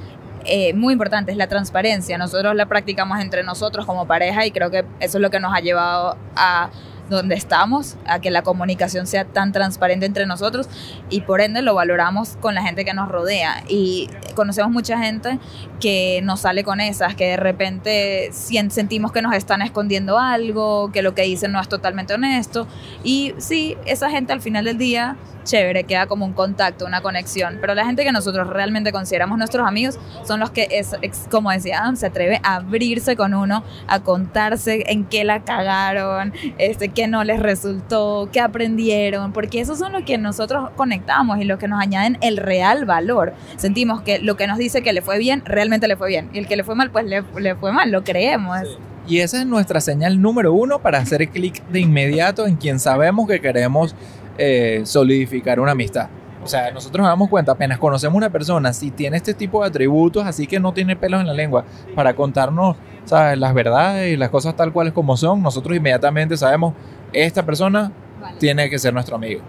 eh, 0.45 0.75
muy 0.75 0.93
importante, 0.93 1.33
es 1.33 1.39
la 1.39 1.47
transparencia. 1.47 2.19
Nosotros 2.19 2.55
la 2.55 2.67
practicamos 2.67 3.21
entre 3.21 3.43
nosotros 3.43 3.87
como 3.87 4.07
pareja 4.07 4.47
y 4.47 4.51
creo 4.51 4.71
que 4.71 4.85
eso 5.01 5.19
es 5.19 5.23
lo 5.23 5.31
que 5.31 5.41
nos 5.41 5.55
ha 5.55 5.61
llevado 5.61 6.17
a 6.37 6.71
donde 7.11 7.35
estamos, 7.35 7.97
a 8.07 8.21
que 8.21 8.31
la 8.31 8.43
comunicación 8.43 9.07
sea 9.07 9.25
tan 9.25 9.53
transparente 9.53 10.07
entre 10.07 10.27
nosotros 10.27 10.69
y 11.11 11.23
por 11.23 11.41
ende 11.41 11.63
lo 11.63 11.75
valoramos 11.75 12.37
con 12.41 12.55
la 12.55 12.63
gente 12.63 12.85
que 12.85 12.95
nos 12.95 13.09
rodea. 13.09 13.65
Y 13.69 14.09
conocemos 14.35 14.71
mucha 14.71 14.99
gente 14.99 15.39
que 15.81 16.21
nos 16.23 16.41
sale 16.41 16.65
con 16.65 16.81
esas, 16.81 17.15
que 17.15 17.29
de 17.29 17.37
repente 17.37 18.31
sentimos 18.33 19.13
que 19.13 19.23
nos 19.23 19.35
están 19.35 19.63
escondiendo 19.63 20.19
algo, 20.19 20.91
que 20.93 21.03
lo 21.03 21.15
que 21.15 21.23
dicen 21.23 21.53
no 21.53 21.61
es 21.61 21.69
totalmente 21.69 22.15
honesto. 22.15 22.67
Y 23.05 23.35
sí, 23.39 23.77
esa 23.85 24.11
gente 24.11 24.33
al 24.33 24.41
final 24.41 24.65
del 24.65 24.79
día, 24.79 25.17
chévere, 25.45 25.85
queda 25.85 26.07
como 26.07 26.25
un 26.25 26.33
contacto, 26.33 26.87
una 26.87 27.03
conexión. 27.03 27.59
Pero 27.61 27.75
la 27.75 27.85
gente 27.85 28.05
que 28.05 28.13
nosotros 28.13 28.49
realmente 28.49 28.93
consideramos 28.93 29.39
nuestros 29.39 29.67
amigos 29.67 29.99
son 30.25 30.41
los 30.41 30.51
que, 30.51 30.69
es, 30.71 30.97
como 31.31 31.51
decía 31.51 31.81
Adam, 31.81 31.97
se 31.97 32.07
atreve 32.07 32.41
a 32.43 32.57
abrirse 32.57 33.17
con 33.17 33.35
uno, 33.35 33.65
a 33.89 34.01
contarse 34.01 34.85
en 34.91 35.05
qué 35.05 35.25
la 35.25 35.45
cagaron, 35.45 36.33
este, 36.59 36.89
qué 36.91 37.02
no 37.09 37.25
les 37.25 37.41
resultó, 37.41 38.29
qué 38.33 38.41
aprendieron, 38.41 39.33
porque 39.33 39.61
esos 39.61 39.79
son 39.79 39.93
los 39.93 40.03
que 40.03 40.19
nosotros 40.19 40.71
conectamos 40.77 41.39
y 41.39 41.45
los 41.45 41.59
que 41.59 41.69
nos 41.69 41.81
añaden 41.81 42.19
el 42.21 42.37
real 42.37 42.85
valor. 42.85 43.35
Sentimos 43.57 44.03
que 44.03 44.19
lo 44.19 44.37
que 44.37 44.47
nos 44.47 44.59
dice 44.59 44.83
que 44.83 44.93
le 44.93 45.03
fue 45.03 45.19
bien, 45.19 45.43
realmente 45.45 45.89
le 45.89 45.97
fue 45.97 46.09
bien. 46.09 46.31
Y 46.33 46.39
el 46.39 46.47
que 46.47 46.57
le 46.57 46.65
fue 46.65 46.75
mal, 46.75 46.91
pues 46.91 47.05
le, 47.07 47.23
le 47.39 47.55
fue 47.57 47.73
mal, 47.73 47.91
lo 47.91 48.05
creemos. 48.05 48.79
Y 49.07 49.19
esa 49.19 49.41
es 49.41 49.47
nuestra 49.47 49.81
señal 49.81 50.21
número 50.21 50.53
uno 50.53 50.79
para 50.81 50.99
hacer 50.99 51.29
clic 51.29 51.63
de 51.69 51.81
inmediato 51.81 52.47
en 52.47 52.57
quien 52.57 52.79
sabemos 52.79 53.29
que 53.29 53.41
queremos 53.41 53.97
eh, 54.39 54.83
solidificar 54.85 55.61
una 55.61 55.73
amistad. 55.73 56.09
O 56.45 56.49
sea, 56.49 56.71
nosotros 56.73 57.03
nos 57.03 57.09
damos 57.09 57.29
cuenta, 57.29 57.53
apenas 57.53 57.79
conocemos 57.79 58.17
una 58.17 58.31
persona, 58.31 58.73
si 58.73 58.91
tiene 58.91 59.17
este 59.17 59.33
tipo 59.33 59.63
de 59.63 59.69
atributos, 59.69 60.25
así 60.27 60.47
que 60.47 60.59
no 60.59 60.73
tiene 60.73 60.97
pelos 60.97 61.21
en 61.21 61.29
la 61.29 61.35
lengua, 61.35 61.65
para 61.95 62.15
contarnos, 62.15 62.77
¿sabes? 63.05 63.39
Las 63.39 63.55
verdades 63.55 64.13
y 64.13 64.17
las 64.17 64.31
cosas 64.31 64.57
tal 64.57 64.73
cuales 64.73 64.93
como 64.93 65.17
son, 65.17 65.43
nosotros 65.43 65.77
inmediatamente 65.77 66.37
sabemos, 66.37 66.75
esta 67.13 67.45
persona 67.45 67.93
tiene 68.39 68.69
que 68.69 68.79
ser 68.79 68.93
nuestro 68.93 69.17
amigo. 69.17 69.43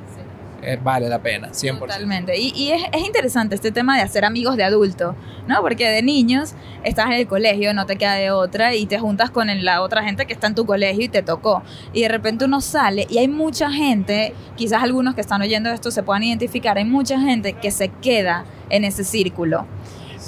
Eh, 0.66 0.80
vale 0.82 1.10
la 1.10 1.22
pena, 1.22 1.50
100%. 1.50 1.80
Totalmente. 1.80 2.40
Y, 2.40 2.54
y 2.56 2.72
es, 2.72 2.84
es 2.92 3.06
interesante 3.06 3.56
este 3.56 3.72
tema 3.72 3.96
de 3.98 4.04
hacer 4.04 4.26
amigos 4.26 4.56
de 4.56 4.64
adulto, 4.64 5.16
¿no? 5.48 5.62
Porque 5.62 5.90
de 5.90 6.02
niños 6.02 6.54
estás 6.84 7.08
en 7.08 7.14
el 7.14 7.28
colegio, 7.28 7.74
no 7.74 7.86
te 7.86 7.98
queda 7.98 8.16
de 8.16 8.32
otra, 8.32 8.74
y 8.76 8.86
te 8.86 9.00
juntas 9.00 9.30
con 9.30 9.48
la 9.64 9.82
otra 9.82 10.04
gente 10.04 10.26
que 10.26 10.34
está 10.34 10.48
en 10.48 10.56
tu 10.56 10.66
colegio 10.66 11.06
y 11.06 11.10
te 11.10 11.22
tocó. 11.22 11.64
Y 11.92 12.02
de 12.02 12.08
repente 12.08 12.46
uno 12.46 12.62
sale 12.62 13.08
y 13.10 13.18
hay 13.18 13.28
mucha 13.28 13.72
gente, 13.72 14.34
quizás 14.56 14.84
algunos 14.84 15.16
que 15.16 15.22
están 15.22 15.42
oyendo 15.42 15.70
esto 15.70 15.92
se 15.92 16.04
puedan 16.04 16.24
identificar, 16.24 16.78
hay 16.78 16.86
mucha 16.86 17.20
gente 17.20 17.54
que 17.54 17.72
se 17.72 17.90
queda 17.90 18.46
en 18.70 18.84
ese 18.84 19.04
círculo. 19.04 19.66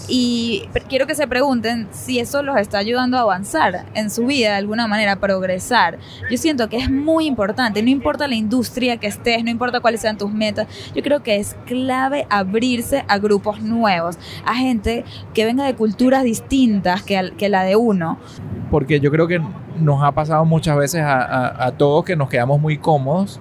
Y 0.08 0.64
quiero 0.90 1.08
que 1.08 1.16
se 1.16 1.28
pregunten 1.28 1.88
si 1.92 2.20
eso 2.20 2.44
los 2.44 2.58
está 2.58 2.78
ayudando 2.78 3.18
a 3.18 3.22
avanzar 3.22 3.86
en 3.94 4.10
su 4.10 4.26
vida 4.26 4.50
de 4.52 4.56
alguna 4.56 4.88
manera, 4.88 5.14
a 5.14 5.16
progresar. 5.20 5.98
Yo 6.30 6.38
siento 6.38 6.70
que 6.70 6.78
es 6.78 6.90
muy 6.92 7.26
importante, 7.26 7.82
no 7.82 7.90
importa 7.90 8.28
la 8.28 8.36
industria 8.36 8.98
que 8.98 9.08
estés, 9.08 9.44
no 9.44 9.50
importa 9.50 9.80
cuáles 9.80 10.02
sean 10.02 10.18
tus 10.18 10.32
metas, 10.32 10.68
yo 10.94 11.02
creo 11.02 11.24
que 11.24 11.38
es 11.38 11.56
clave 11.66 12.28
abrirse 12.30 13.04
a 13.08 13.18
grupos 13.18 13.62
nuevos, 13.62 14.18
a 14.46 14.56
gente 14.56 15.04
que 15.34 15.46
venga 15.46 15.66
de 15.66 15.76
culturas 15.76 16.24
distintas 16.24 17.02
que, 17.04 17.34
que 17.38 17.50
la 17.50 17.64
de 17.64 17.76
uno. 17.76 18.18
porque 18.72 19.00
yo 19.00 19.12
creo 19.12 19.28
que 19.28 19.40
nos 19.80 20.04
ha 20.04 20.12
pasado 20.12 20.44
muchas 20.46 20.76
veces 20.78 21.02
a- 21.02 21.66
a 21.66 21.72
todos 21.72 22.04
que 22.06 22.16
nos 22.16 22.30
quedamos 22.30 22.60
muy 22.60 22.78
cómodos 22.78 23.40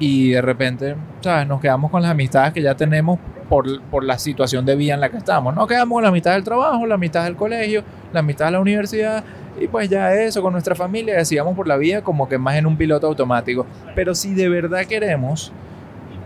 y 0.00 0.30
de 0.30 0.40
repente, 0.42 0.96
¿sabes? 1.20 1.46
Nos 1.46 1.60
quedamos 1.60 1.90
con 1.90 2.02
las 2.02 2.10
amistades 2.10 2.54
que 2.54 2.62
ya 2.62 2.74
tenemos 2.74 3.18
por, 3.48 3.82
por 3.82 4.02
la 4.02 4.18
situación 4.18 4.64
de 4.64 4.74
vida 4.74 4.94
en 4.94 5.00
la 5.00 5.10
que 5.10 5.18
estamos. 5.18 5.54
No 5.54 5.66
quedamos 5.66 5.96
con 5.96 6.02
la 6.02 6.10
mitad 6.10 6.32
del 6.32 6.42
trabajo, 6.42 6.86
la 6.86 6.96
mitad 6.96 7.24
del 7.24 7.36
colegio, 7.36 7.84
la 8.12 8.22
mitad 8.22 8.46
de 8.46 8.52
la 8.52 8.60
universidad 8.60 9.22
y 9.60 9.68
pues 9.68 9.90
ya 9.90 10.14
eso 10.14 10.40
con 10.40 10.52
nuestra 10.52 10.74
familia 10.74 11.16
decíamos 11.16 11.54
por 11.54 11.68
la 11.68 11.76
vida 11.76 12.02
como 12.02 12.28
que 12.28 12.38
más 12.38 12.56
en 12.56 12.66
un 12.66 12.78
piloto 12.78 13.06
automático. 13.06 13.66
Pero 13.94 14.14
si 14.14 14.34
de 14.34 14.48
verdad 14.48 14.86
queremos 14.86 15.52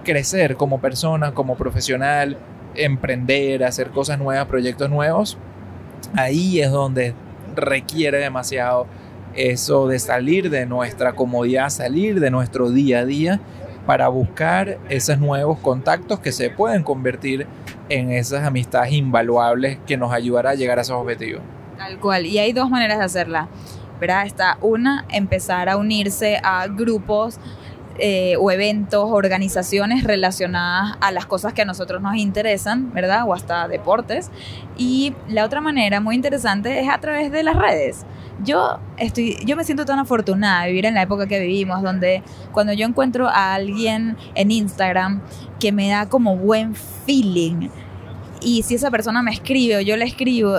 crecer 0.05 0.55
como 0.55 0.81
persona, 0.81 1.33
como 1.33 1.57
profesional, 1.57 2.39
emprender, 2.77 3.65
hacer 3.65 3.91
cosas 3.91 4.21
nuevas, 4.21 4.47
proyectos 4.47 4.89
nuevos, 4.89 5.37
ahí 6.15 6.61
es 6.61 6.71
donde 6.71 7.15
requiere 7.57 8.19
demasiado 8.19 8.87
eso 9.35 9.89
de 9.89 9.99
salir 9.99 10.49
de 10.49 10.65
nuestra 10.67 11.15
comodidad, 11.15 11.71
salir 11.71 12.21
de 12.21 12.31
nuestro 12.31 12.71
día 12.71 13.01
a 13.01 13.05
día 13.05 13.41
para 13.87 14.09
buscar 14.09 14.79
esos 14.89 15.19
nuevos 15.19 15.59
contactos 15.59 16.21
que 16.21 16.33
se 16.33 16.51
pueden 16.51 16.83
convertir 16.83 17.47
en 17.89 18.11
esas 18.11 18.45
amistades 18.45 18.93
invaluables 18.93 19.79
que 19.87 19.97
nos 19.97 20.13
ayudará 20.13 20.51
a 20.51 20.55
llegar 20.55 20.79
a 20.79 20.83
esos 20.83 20.97
objetivos. 20.97 21.43
Tal 21.77 21.99
cual. 21.99 22.27
Y 22.27 22.39
hay 22.39 22.53
dos 22.53 22.71
maneras 22.71 22.99
de 22.99 23.05
hacerla. 23.05 23.49
¿verdad? 24.01 24.27
Está 24.27 24.59
una, 24.61 25.05
empezar 25.11 25.69
a 25.69 25.77
unirse 25.77 26.41
a 26.43 26.67
grupos 26.67 27.39
eh, 27.99 28.37
o 28.41 28.51
eventos, 28.51 29.09
organizaciones 29.11 30.05
relacionadas 30.05 30.97
a 31.01 31.13
las 31.13 31.27
cosas 31.27 31.53
que 31.53 31.63
a 31.63 31.65
nosotros 31.65 32.03
nos 32.03 32.17
interesan, 32.17 32.93
¿verdad? 32.93 33.23
O 33.27 33.35
hasta 33.35 33.69
deportes. 33.69 34.31
Y 34.77 35.15
la 35.29 35.45
otra 35.45 35.61
manera 35.61 36.01
muy 36.01 36.15
interesante 36.17 36.81
es 36.81 36.89
a 36.89 36.99
través 36.99 37.31
de 37.31 37.43
las 37.43 37.57
redes. 37.57 38.05
Yo 38.43 38.81
estoy, 38.97 39.37
yo 39.47 39.57
me 39.57 39.65
siento 39.65 39.85
tan 39.85 40.01
afortunada 40.01 40.63
de 40.63 40.71
vivir 40.71 40.87
en 40.87 40.95
la 40.95 41.03
época 41.03 41.29
que 41.29 41.39
vivimos, 41.39 41.83
donde 41.83 42.23
cuando 42.53 42.73
yo 42.73 42.87
encuentro 42.87 43.29
a 43.29 43.55
alguien 43.55 44.17
en 44.35 44.51
Instagram 44.51 45.23
que 45.61 45.71
me 45.71 45.89
da 45.89 46.09
como 46.09 46.37
buen 46.37 46.75
feeling, 46.75 47.69
y 48.45 48.63
si 48.63 48.75
esa 48.75 48.91
persona 48.91 49.23
me 49.23 49.31
escribe 49.31 49.77
o 49.77 49.81
yo 49.81 49.97
le 49.97 50.05
escribo 50.05 50.59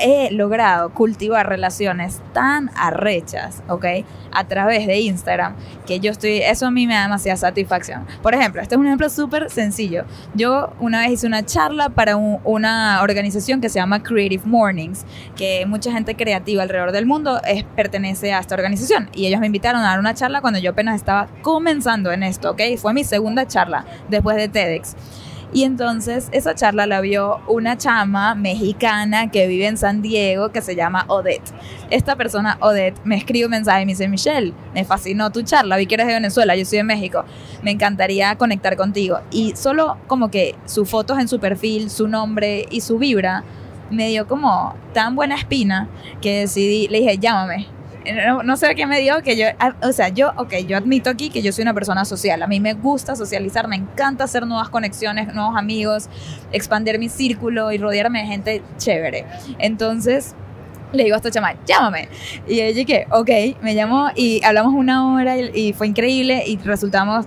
he 0.00 0.30
logrado 0.32 0.90
cultivar 0.90 1.48
relaciones 1.48 2.20
tan 2.32 2.70
arrechas, 2.76 3.62
¿ok? 3.68 3.84
A 4.32 4.44
través 4.44 4.86
de 4.86 5.00
Instagram, 5.00 5.54
que 5.86 6.00
yo 6.00 6.10
estoy, 6.12 6.38
eso 6.38 6.66
a 6.66 6.70
mí 6.70 6.86
me 6.86 6.94
da 6.94 7.02
demasiada 7.02 7.36
satisfacción. 7.36 8.06
Por 8.22 8.34
ejemplo, 8.34 8.62
este 8.62 8.74
es 8.74 8.78
un 8.78 8.86
ejemplo 8.86 9.08
súper 9.10 9.50
sencillo. 9.50 10.04
Yo 10.34 10.72
una 10.80 11.00
vez 11.00 11.12
hice 11.12 11.26
una 11.26 11.44
charla 11.44 11.88
para 11.90 12.16
un- 12.16 12.38
una 12.44 13.00
organización 13.02 13.60
que 13.60 13.68
se 13.68 13.78
llama 13.78 14.02
Creative 14.02 14.42
Mornings, 14.46 15.04
que 15.36 15.66
mucha 15.66 15.90
gente 15.92 16.14
creativa 16.14 16.62
alrededor 16.62 16.92
del 16.92 17.06
mundo 17.06 17.40
es, 17.44 17.64
pertenece 17.64 18.32
a 18.32 18.38
esta 18.40 18.54
organización. 18.54 19.08
Y 19.14 19.26
ellos 19.26 19.40
me 19.40 19.46
invitaron 19.46 19.80
a 19.82 19.88
dar 19.88 19.98
una 19.98 20.14
charla 20.14 20.40
cuando 20.40 20.58
yo 20.60 20.70
apenas 20.70 20.94
estaba 20.96 21.28
comenzando 21.42 22.12
en 22.12 22.22
esto, 22.22 22.52
¿ok? 22.52 22.60
Fue 22.78 22.94
mi 22.94 23.04
segunda 23.04 23.46
charla 23.46 23.84
después 24.08 24.36
de 24.36 24.48
TEDx. 24.48 24.94
Y 25.52 25.64
entonces 25.64 26.28
esa 26.32 26.54
charla 26.54 26.86
la 26.86 27.00
vio 27.00 27.40
una 27.48 27.76
chama 27.76 28.34
mexicana 28.34 29.30
que 29.30 29.48
vive 29.48 29.66
en 29.66 29.76
San 29.76 30.00
Diego 30.00 30.50
que 30.52 30.62
se 30.62 30.76
llama 30.76 31.04
Odette. 31.08 31.52
Esta 31.90 32.14
persona, 32.14 32.56
Odette, 32.60 33.00
me 33.04 33.16
escribe 33.16 33.46
un 33.46 33.50
mensaje 33.50 33.82
y 33.82 33.86
me 33.86 33.92
dice, 33.92 34.06
Michelle, 34.06 34.52
me 34.74 34.84
fascinó 34.84 35.30
tu 35.32 35.42
charla, 35.42 35.76
vi 35.76 35.86
que 35.86 35.94
eres 35.94 36.06
de 36.06 36.14
Venezuela, 36.14 36.54
yo 36.54 36.64
soy 36.64 36.78
de 36.78 36.84
México, 36.84 37.24
me 37.62 37.72
encantaría 37.72 38.36
conectar 38.36 38.76
contigo. 38.76 39.18
Y 39.32 39.56
solo 39.56 39.96
como 40.06 40.30
que 40.30 40.54
sus 40.66 40.88
fotos 40.88 41.18
en 41.18 41.26
su 41.26 41.40
perfil, 41.40 41.90
su 41.90 42.06
nombre 42.06 42.66
y 42.70 42.80
su 42.80 42.98
vibra 42.98 43.42
me 43.90 44.08
dio 44.08 44.28
como 44.28 44.74
tan 44.94 45.16
buena 45.16 45.34
espina 45.34 45.88
que 46.20 46.40
decidí, 46.40 46.86
le 46.86 47.00
dije, 47.00 47.18
llámame. 47.18 47.79
No, 48.12 48.42
no 48.42 48.56
sé 48.56 48.74
qué 48.74 48.86
me 48.86 49.00
dio, 49.00 49.22
que 49.22 49.36
yo, 49.36 49.46
o 49.82 49.92
sea, 49.92 50.08
yo, 50.08 50.32
ok, 50.36 50.54
yo 50.66 50.76
admito 50.76 51.10
aquí 51.10 51.30
que 51.30 51.42
yo 51.42 51.52
soy 51.52 51.62
una 51.62 51.74
persona 51.74 52.04
social, 52.04 52.42
a 52.42 52.46
mí 52.46 52.60
me 52.60 52.74
gusta 52.74 53.16
socializar, 53.16 53.68
me 53.68 53.76
encanta 53.76 54.24
hacer 54.24 54.46
nuevas 54.46 54.68
conexiones, 54.68 55.32
nuevos 55.34 55.56
amigos, 55.56 56.08
expandir 56.52 56.98
mi 56.98 57.08
círculo 57.08 57.72
y 57.72 57.78
rodearme 57.78 58.20
de 58.20 58.26
gente 58.26 58.62
chévere. 58.78 59.26
Entonces, 59.58 60.34
le 60.92 61.04
digo 61.04 61.14
a 61.14 61.18
esta 61.18 61.30
chama, 61.30 61.54
llámame. 61.66 62.08
Y 62.46 62.60
ella 62.60 62.84
que, 62.84 63.06
ok, 63.10 63.62
me 63.62 63.74
llamó 63.74 64.10
y 64.14 64.42
hablamos 64.44 64.74
una 64.74 65.12
hora 65.12 65.36
y, 65.38 65.72
fue 65.72 65.86
increíble 65.86 66.42
y 66.46 66.56
resultamos, 66.58 67.26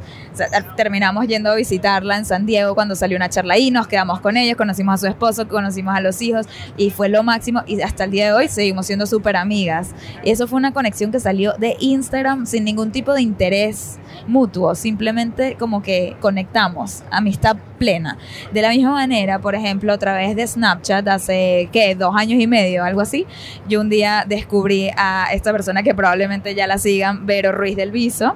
terminamos 0.76 1.28
yendo 1.28 1.52
a 1.52 1.56
visitarla 1.56 2.18
en 2.18 2.26
San 2.26 2.46
Diego 2.46 2.76
cuando 2.76 2.96
salió 2.96 3.18
una 3.18 3.30
charla 3.30 3.56
ahí, 3.56 3.72
nos 3.72 3.88
quedamos 3.88 4.20
con 4.20 4.38
ellos, 4.38 4.56
conocimos 4.58 4.96
a 4.96 4.98
su 4.98 5.08
esposo, 5.08 5.48
conocimos 5.48 5.96
a 5.96 6.02
los 6.02 6.22
hijos 6.22 6.48
y 6.78 6.90
fue 6.90 7.10
lo 7.10 7.24
máximo 7.24 7.64
y 7.68 7.82
hasta 7.82 8.04
el 8.06 8.12
día 8.12 8.28
de 8.28 8.34
hoy 8.34 8.48
seguimos 8.48 8.86
siendo 8.86 9.06
súper 9.06 9.36
amigas. 9.36 9.92
Y 10.24 10.32
eso 10.32 10.48
fue 10.48 10.58
una 10.58 10.74
conexión 10.74 11.12
que 11.12 11.20
salió 11.20 11.54
de 11.54 11.76
Instagram 11.80 12.46
sin 12.46 12.64
ningún 12.64 12.92
tipo 12.92 13.14
de 13.14 13.22
interés 13.22 14.00
mutuo, 14.28 14.76
simplemente 14.76 15.56
como 15.58 15.82
que 15.82 16.16
conectamos, 16.20 17.04
amistad 17.12 17.58
plena. 17.78 18.18
De 18.52 18.62
la 18.62 18.70
misma 18.70 18.92
manera, 18.92 19.40
por 19.40 19.56
ejemplo, 19.56 19.92
a 19.94 19.98
través 19.98 20.36
de 20.36 20.48
Snapchat, 20.48 21.08
hace, 21.08 21.70
¿qué? 21.72 21.96
Dos 21.96 22.16
años 22.16 22.42
y 22.42 22.48
medio, 22.48 22.84
algo 22.84 23.02
así, 23.02 23.26
yo 23.68 23.82
un 23.82 23.90
día 23.90 24.26
descubrí 24.28 24.90
a 24.96 25.28
esta 25.34 25.52
persona 25.52 25.84
que 25.84 25.94
probablemente 25.94 26.56
ya 26.56 26.68
la 26.68 26.78
sigan, 26.78 27.26
Vero 27.26 27.52
Ruiz 27.52 27.76
del 27.76 27.92
Viso, 27.92 28.36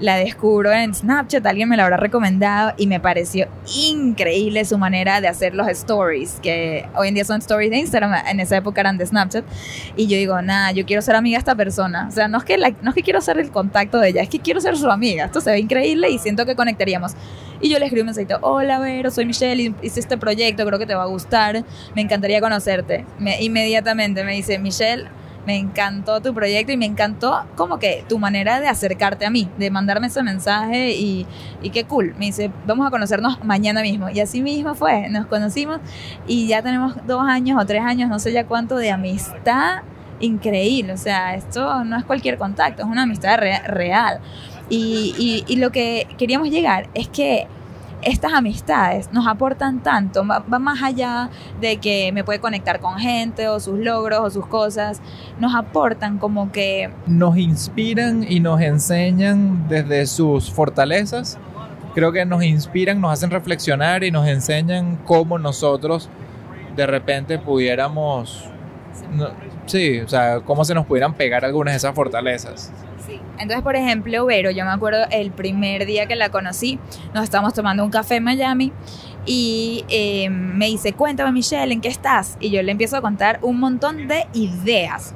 la 0.00 0.16
descubro 0.16 0.72
en 0.72 0.94
Snapchat, 0.94 1.37
alguien 1.46 1.68
me 1.68 1.76
la 1.76 1.84
habrá 1.84 1.96
recomendado 1.96 2.72
y 2.76 2.86
me 2.86 3.00
pareció 3.00 3.48
increíble 3.76 4.64
su 4.64 4.78
manera 4.78 5.20
de 5.20 5.28
hacer 5.28 5.54
los 5.54 5.68
stories, 5.68 6.38
que 6.42 6.86
hoy 6.96 7.08
en 7.08 7.14
día 7.14 7.24
son 7.24 7.38
stories 7.40 7.70
de 7.70 7.78
Instagram, 7.78 8.14
en 8.26 8.40
esa 8.40 8.56
época 8.56 8.80
eran 8.80 8.98
de 8.98 9.06
Snapchat, 9.06 9.44
y 9.96 10.06
yo 10.06 10.16
digo, 10.16 10.40
nada, 10.42 10.72
yo 10.72 10.86
quiero 10.86 11.02
ser 11.02 11.16
amiga 11.16 11.36
de 11.36 11.40
esta 11.40 11.54
persona, 11.54 12.08
o 12.08 12.12
sea, 12.12 12.28
no 12.28 12.38
es 12.38 12.44
que, 12.44 12.56
no 12.56 12.90
es 12.90 12.94
que 12.94 13.02
quiero 13.02 13.20
ser 13.20 13.38
el 13.38 13.50
contacto 13.50 13.98
de 13.98 14.08
ella, 14.08 14.22
es 14.22 14.28
que 14.28 14.40
quiero 14.40 14.60
ser 14.60 14.76
su 14.76 14.90
amiga, 14.90 15.26
esto 15.26 15.40
se 15.40 15.50
ve 15.50 15.60
increíble 15.60 16.10
y 16.10 16.18
siento 16.18 16.46
que 16.46 16.56
conectaríamos. 16.56 17.12
Y 17.60 17.70
yo 17.70 17.78
le 17.80 17.86
escribí 17.86 18.02
un 18.02 18.06
mensajito, 18.06 18.38
hola 18.40 18.78
Vero, 18.78 19.10
soy 19.10 19.26
Michelle, 19.26 19.74
hice 19.82 19.98
este 19.98 20.16
proyecto, 20.16 20.64
creo 20.64 20.78
que 20.78 20.86
te 20.86 20.94
va 20.94 21.02
a 21.02 21.06
gustar, 21.06 21.64
me 21.94 22.02
encantaría 22.02 22.40
conocerte. 22.40 23.04
Me, 23.18 23.42
inmediatamente 23.42 24.22
me 24.22 24.34
dice, 24.34 24.58
Michelle, 24.58 25.08
me 25.48 25.56
encantó 25.56 26.20
tu 26.20 26.34
proyecto 26.34 26.72
y 26.72 26.76
me 26.76 26.84
encantó 26.84 27.42
como 27.56 27.78
que 27.78 28.04
tu 28.06 28.18
manera 28.18 28.60
de 28.60 28.68
acercarte 28.68 29.24
a 29.24 29.30
mí, 29.30 29.48
de 29.56 29.70
mandarme 29.70 30.08
ese 30.08 30.22
mensaje 30.22 30.92
y, 30.92 31.26
y 31.62 31.70
qué 31.70 31.84
cool. 31.84 32.14
Me 32.18 32.26
dice, 32.26 32.50
vamos 32.66 32.86
a 32.86 32.90
conocernos 32.90 33.42
mañana 33.42 33.80
mismo. 33.80 34.10
Y 34.10 34.20
así 34.20 34.42
mismo 34.42 34.74
fue, 34.74 35.08
nos 35.08 35.24
conocimos 35.24 35.80
y 36.26 36.48
ya 36.48 36.60
tenemos 36.60 36.96
dos 37.06 37.22
años 37.26 37.58
o 37.58 37.64
tres 37.64 37.80
años, 37.80 38.10
no 38.10 38.18
sé 38.18 38.30
ya 38.30 38.44
cuánto, 38.44 38.76
de 38.76 38.90
amistad 38.90 39.78
increíble. 40.20 40.92
O 40.92 40.98
sea, 40.98 41.34
esto 41.34 41.82
no 41.82 41.96
es 41.96 42.04
cualquier 42.04 42.36
contacto, 42.36 42.82
es 42.82 42.88
una 42.88 43.04
amistad 43.04 43.38
real. 43.38 44.20
Y, 44.68 45.44
y, 45.48 45.56
lo 45.56 45.72
que 45.72 46.06
queríamos 46.18 46.50
llegar 46.50 46.90
es 46.92 47.08
que 47.08 47.46
estas 48.08 48.32
amistades 48.32 49.12
nos 49.12 49.26
aportan 49.26 49.82
tanto, 49.82 50.26
va, 50.26 50.40
más 50.58 50.82
allá 50.82 51.30
de 51.60 51.76
que 51.76 52.10
me 52.12 52.24
puede 52.24 52.40
conectar 52.40 52.80
con 52.80 52.98
gente 52.98 53.48
o 53.48 53.60
sus 53.60 53.78
logros 53.78 54.20
o 54.20 54.30
sus 54.30 54.46
cosas, 54.46 55.00
nos 55.38 55.54
aportan 55.54 56.18
como 56.18 56.50
que... 56.50 56.90
Nos 57.06 57.36
inspiran 57.36 58.24
y 58.28 58.40
nos 58.40 58.60
enseñan 58.60 59.68
desde 59.68 60.06
sus 60.06 60.50
fortalezas, 60.50 61.38
creo 61.94 62.12
que 62.12 62.24
nos 62.24 62.42
inspiran, 62.42 63.00
nos 63.00 63.12
hacen 63.12 63.30
reflexionar 63.30 64.04
y 64.04 64.10
nos 64.10 64.26
enseñan 64.26 64.96
cómo 65.04 65.38
nosotros 65.38 66.08
de 66.76 66.86
repente 66.86 67.38
pudiéramos... 67.38 68.48
sí, 69.66 70.00
o 70.00 70.08
sea, 70.08 70.40
cómo 70.40 70.64
se 70.64 70.74
nos 70.74 70.86
pudieran 70.86 71.14
pegar 71.14 71.44
algunas 71.44 71.74
de 71.74 71.78
esas 71.78 71.94
fortalezas. 71.94 72.72
Entonces, 73.38 73.62
por 73.62 73.76
ejemplo, 73.76 74.26
Vero, 74.26 74.50
yo 74.50 74.64
me 74.64 74.70
acuerdo 74.70 75.04
el 75.10 75.30
primer 75.30 75.86
día 75.86 76.06
que 76.06 76.16
la 76.16 76.30
conocí, 76.30 76.78
nos 77.14 77.24
estábamos 77.24 77.54
tomando 77.54 77.84
un 77.84 77.90
café 77.90 78.16
en 78.16 78.24
Miami 78.24 78.72
y 79.26 79.84
eh, 79.88 80.30
me 80.30 80.66
dice, 80.66 80.92
cuéntame 80.92 81.32
Michelle, 81.32 81.72
¿en 81.72 81.80
qué 81.80 81.88
estás? 81.88 82.36
Y 82.40 82.50
yo 82.50 82.62
le 82.62 82.72
empiezo 82.72 82.96
a 82.96 83.00
contar 83.00 83.38
un 83.42 83.60
montón 83.60 84.08
de 84.08 84.26
ideas. 84.32 85.14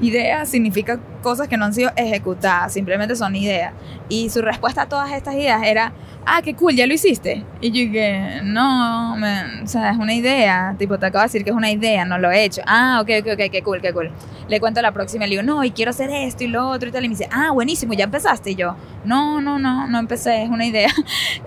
Ideas 0.00 0.48
significa 0.48 1.00
cosas 1.22 1.48
que 1.48 1.56
no 1.56 1.64
han 1.64 1.74
sido 1.74 1.90
ejecutadas, 1.96 2.72
simplemente 2.72 3.16
son 3.16 3.34
ideas. 3.36 3.72
Y 4.08 4.28
su 4.30 4.42
respuesta 4.42 4.82
a 4.82 4.88
todas 4.88 5.12
estas 5.12 5.34
ideas 5.34 5.62
era, 5.64 5.92
ah, 6.26 6.42
qué 6.42 6.54
cool, 6.54 6.74
ya 6.74 6.86
lo 6.86 6.94
hiciste. 6.94 7.44
Y 7.60 7.68
yo 7.68 7.90
dije, 7.90 8.40
no, 8.42 9.14
o 9.14 9.66
sea, 9.66 9.90
es 9.90 9.98
una 9.98 10.14
idea. 10.14 10.74
Tipo, 10.78 10.98
te 10.98 11.06
acabo 11.06 11.22
de 11.22 11.26
decir 11.26 11.44
que 11.44 11.50
es 11.50 11.56
una 11.56 11.70
idea, 11.70 12.04
no 12.04 12.18
lo 12.18 12.30
he 12.30 12.44
hecho. 12.44 12.62
Ah, 12.66 13.00
ok, 13.02 13.10
ok, 13.20 13.32
ok, 13.34 13.50
qué 13.50 13.62
cool, 13.62 13.80
qué 13.80 13.92
cool. 13.92 14.10
Le 14.48 14.60
cuento 14.60 14.82
la 14.82 14.92
próxima, 14.92 15.26
le 15.26 15.30
digo, 15.30 15.42
no, 15.42 15.64
y 15.64 15.70
quiero 15.70 15.90
hacer 15.90 16.10
esto 16.10 16.44
y 16.44 16.48
lo 16.48 16.68
otro 16.68 16.88
y 16.88 16.92
tal. 16.92 17.04
Y 17.04 17.08
me 17.08 17.14
dice, 17.14 17.28
ah, 17.32 17.50
buenísimo, 17.52 17.94
ya 17.94 18.04
empezaste. 18.04 18.50
Y 18.50 18.54
yo, 18.56 18.76
no, 19.04 19.40
no, 19.40 19.58
no, 19.58 19.86
no 19.86 19.98
empecé, 19.98 20.42
es 20.42 20.50
una 20.50 20.66
idea. 20.66 20.88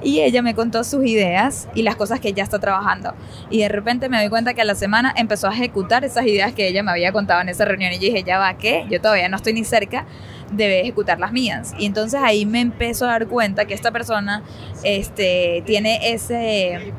Y 0.04 0.22
ella 0.22 0.42
me 0.42 0.54
contó 0.54 0.84
sus 0.84 1.06
ideas 1.06 1.68
y 1.74 1.82
las 1.82 1.96
cosas 1.96 2.20
que 2.20 2.30
ella 2.30 2.44
está 2.44 2.60
trabajando. 2.60 3.14
Y 3.50 3.60
de 3.60 3.70
repente 3.70 4.10
me 4.10 4.18
doy 4.18 4.30
cuenta 4.30 4.54
que 4.54 4.62
a 4.62 4.66
la 4.66 4.76
semana 4.76 5.14
empezó 5.16 5.48
a 5.48 5.54
ejecutar 5.54 6.06
esas 6.06 6.26
ideas 6.26 6.54
que 6.54 6.68
ella 6.68 6.84
me 6.84 6.92
había 6.92 7.12
contado 7.12 7.42
en 7.42 7.50
esa 7.50 7.66
reunión. 7.66 7.92
Y 7.92 7.96
yo 7.96 8.02
dije, 8.02 8.24
ya 8.24 8.38
va, 8.38 8.58
¿qué? 8.58 8.86
Yo 8.90 9.02
todavía 9.02 9.28
no 9.28 9.38
estoy 9.38 9.54
ni 9.54 9.64
cerca 9.64 10.06
debe 10.52 10.82
ejecutar 10.82 11.20
las 11.20 11.32
mías. 11.32 11.74
Y 11.78 11.86
entonces 11.86 12.20
ahí 12.24 12.46
me 12.46 12.62
empezó 12.62 13.06
a 13.06 13.10
dar 13.10 13.28
cuenta 13.28 13.66
que 13.66 13.74
esta 13.74 13.92
persona 13.92 14.44
este, 14.84 15.64
tiene 15.66 16.14
ese 16.14 16.94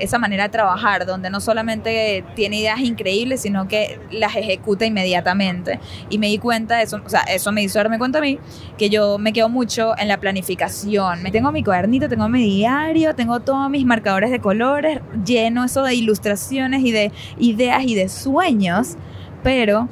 esa 0.00 0.18
manera 0.18 0.44
de 0.44 0.48
trabajar, 0.48 1.06
donde 1.06 1.30
no 1.30 1.40
solamente 1.40 2.24
tiene 2.34 2.58
ideas 2.60 2.80
increíbles, 2.80 3.42
sino 3.42 3.68
que 3.68 4.00
las 4.10 4.34
ejecuta 4.34 4.86
inmediatamente. 4.86 5.78
Y 6.08 6.18
me 6.18 6.28
di 6.28 6.38
cuenta, 6.38 6.82
eso, 6.82 7.00
o 7.04 7.08
sea, 7.08 7.20
eso 7.22 7.52
me 7.52 7.62
hizo 7.62 7.78
darme 7.78 7.98
cuenta 7.98 8.18
a 8.18 8.22
mí, 8.22 8.38
que 8.78 8.88
yo 8.90 9.18
me 9.18 9.32
quedo 9.32 9.48
mucho 9.48 9.96
en 9.98 10.08
la 10.08 10.18
planificación. 10.18 11.22
Me 11.22 11.30
tengo 11.30 11.52
mi 11.52 11.62
cuadernito, 11.62 12.08
tengo 12.08 12.28
mi 12.28 12.42
diario, 12.42 13.14
tengo 13.14 13.40
todos 13.40 13.70
mis 13.70 13.84
marcadores 13.84 14.30
de 14.30 14.40
colores, 14.40 15.00
lleno 15.24 15.64
eso 15.64 15.82
de 15.82 15.94
ilustraciones 15.94 16.82
y 16.82 16.92
de 16.92 17.12
ideas 17.38 17.84
y 17.84 17.94
de 17.94 18.08
sueños, 18.08 18.96
pero 19.42 19.88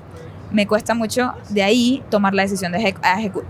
me 0.51 0.67
cuesta 0.67 0.95
mucho 0.95 1.33
de 1.51 1.63
ahí 1.63 2.03
tomar 2.11 2.35
la 2.35 2.43
decisión 2.43 2.73
de, 2.73 2.95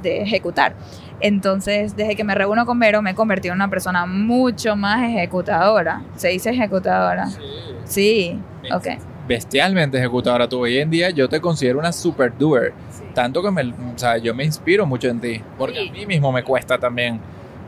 de, 0.02 0.22
ejecutar. 0.22 0.74
Entonces, 1.20 1.96
desde 1.96 2.14
que 2.14 2.24
me 2.24 2.34
reúno 2.34 2.64
con 2.66 2.78
Vero, 2.78 3.02
me 3.02 3.10
he 3.10 3.14
convertido 3.14 3.52
en 3.52 3.58
una 3.58 3.68
persona 3.68 4.06
mucho 4.06 4.76
más 4.76 5.02
ejecutadora. 5.02 6.02
¿Se 6.16 6.28
dice 6.28 6.50
ejecutadora? 6.50 7.26
Sí. 7.26 7.42
Sí, 7.88 8.38
ok. 8.72 8.86
Bestialmente 9.26 9.98
ejecutadora. 9.98 10.48
Tú 10.48 10.60
hoy 10.60 10.78
en 10.78 10.90
día 10.90 11.10
yo 11.10 11.28
te 11.28 11.40
considero 11.40 11.78
una 11.78 11.92
super 11.92 12.36
doer. 12.36 12.72
Tanto 13.14 13.42
que 13.42 13.50
me, 13.50 13.62
o 13.62 13.96
sea, 13.96 14.18
yo 14.18 14.34
me 14.34 14.44
inspiro 14.44 14.86
mucho 14.86 15.08
en 15.08 15.20
ti. 15.20 15.40
Porque 15.56 15.88
a 15.88 15.92
mí 15.92 16.06
mismo 16.06 16.30
me 16.30 16.42
cuesta 16.44 16.78
también 16.78 17.18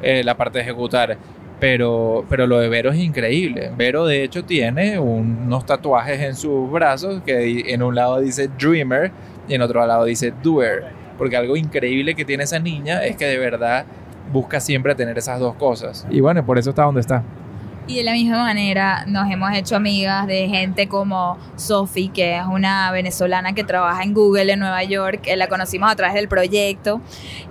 eh, 0.03 0.23
la 0.23 0.37
parte 0.37 0.59
de 0.59 0.65
ejecutar. 0.65 1.17
Pero, 1.61 2.25
pero 2.29 2.47
lo 2.47 2.59
de 2.59 2.69
Vero 2.69 2.91
es 2.91 2.99
increíble. 2.99 3.71
Vero 3.77 4.07
de 4.07 4.25
hecho 4.25 4.45
tiene 4.45 4.99
unos 4.99 5.67
tatuajes 5.67 6.21
en 6.21 6.35
sus 6.35 6.71
brazos 6.71 7.23
que 7.23 7.73
en 7.73 7.83
un 7.83 7.95
lado 7.95 8.19
dice 8.21 8.49
Dreamer 8.59 9.13
y 9.47 9.55
en 9.55 9.63
otro 9.63 9.87
lado 9.87 10.05
dice 10.05 10.33
Doer. 10.43 10.85
Porque 11.19 11.37
algo 11.37 11.57
increíble 11.57 12.15
que 12.15 12.25
tiene 12.25 12.45
esa 12.45 12.59
niña 12.59 13.05
es 13.05 13.17
que 13.17 13.27
de 13.27 13.37
verdad 13.39 13.85
busca 14.33 14.59
siempre 14.59 14.95
tener 14.95 15.19
esas 15.19 15.39
dos 15.39 15.55
cosas. 15.57 16.07
Y 16.11 16.21
bueno, 16.21 16.45
por 16.45 16.59
eso 16.59 16.71
está 16.71 16.85
donde 16.85 17.03
está. 17.03 17.23
Y 17.91 17.97
de 17.97 18.05
la 18.05 18.13
misma 18.13 18.39
manera 18.45 19.05
nos 19.09 19.29
hemos 19.29 19.53
hecho 19.53 19.75
amigas 19.75 20.25
de 20.29 20.49
gente 20.49 20.87
como 20.87 21.37
Sophie, 21.57 22.13
que 22.13 22.37
es 22.37 22.45
una 22.47 22.93
venezolana 22.93 23.53
que 23.53 23.65
trabaja 23.65 24.05
en 24.05 24.15
Google 24.15 24.53
en 24.53 24.61
Nueva 24.61 24.85
York. 24.85 25.27
La 25.37 25.49
conocimos 25.49 25.91
a 25.91 25.97
través 25.97 26.15
del 26.15 26.29
proyecto 26.29 27.01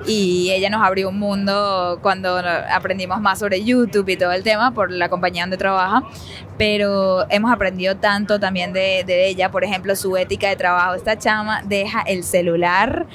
y 0.07 0.49
ella 0.51 0.69
nos 0.69 0.81
abrió 0.81 1.09
un 1.09 1.19
mundo 1.19 1.99
cuando 2.01 2.37
aprendimos 2.37 3.19
más 3.19 3.39
sobre 3.39 3.65
YouTube 3.65 4.07
y 4.07 4.15
todo 4.15 4.31
el 4.31 4.43
tema 4.43 4.71
por 4.71 4.91
la 4.91 5.09
compañía 5.09 5.43
donde 5.43 5.57
trabaja. 5.57 6.03
Pero 6.57 7.29
hemos 7.29 7.51
aprendido 7.51 7.97
tanto 7.97 8.39
también 8.39 8.71
de, 8.71 9.03
de 9.05 9.27
ella, 9.27 9.51
por 9.51 9.65
ejemplo, 9.65 9.93
su 9.97 10.15
ética 10.15 10.47
de 10.47 10.55
trabajo. 10.55 10.93
Esta 10.93 11.17
chama 11.17 11.63
deja 11.65 12.01
el 12.03 12.23
celular 12.23 13.07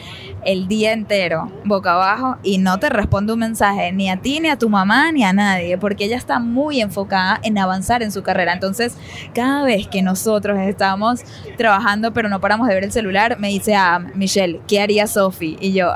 el 0.45 0.69
día 0.69 0.93
entero 0.93 1.51
boca 1.65 1.95
abajo 1.95 2.37
y 2.43 2.59
no 2.59 2.79
te 2.79 2.91
responde 2.91 3.33
un 3.33 3.39
mensaje 3.39 3.93
ni 3.93 4.11
a 4.11 4.19
ti, 4.19 4.41
ni 4.41 4.49
a 4.51 4.59
tu 4.59 4.69
mamá, 4.69 5.11
ni 5.11 5.25
a 5.25 5.33
nadie, 5.33 5.79
porque 5.79 6.05
ella 6.05 6.19
está 6.19 6.39
muy 6.39 6.83
enfocada 6.83 7.14
en 7.43 7.59
avanzar 7.59 8.03
en 8.03 8.13
su 8.13 8.23
carrera. 8.23 8.53
Entonces, 8.53 8.97
cada 9.35 9.65
vez 9.65 9.87
que 9.87 10.03
nosotros 10.03 10.59
estamos 10.61 11.23
trabajando, 11.57 12.13
pero 12.13 12.29
no 12.29 12.41
paramos 12.41 12.69
de 12.69 12.75
ver 12.75 12.85
el 12.85 12.93
celular, 12.93 13.39
me 13.39 13.49
dice, 13.49 13.75
ah, 13.75 13.99
Michelle, 14.15 14.61
¿qué 14.67 14.81
haría 14.81 15.07
Sophie? 15.07 15.57
Y 15.61 15.73
yo, 15.73 15.93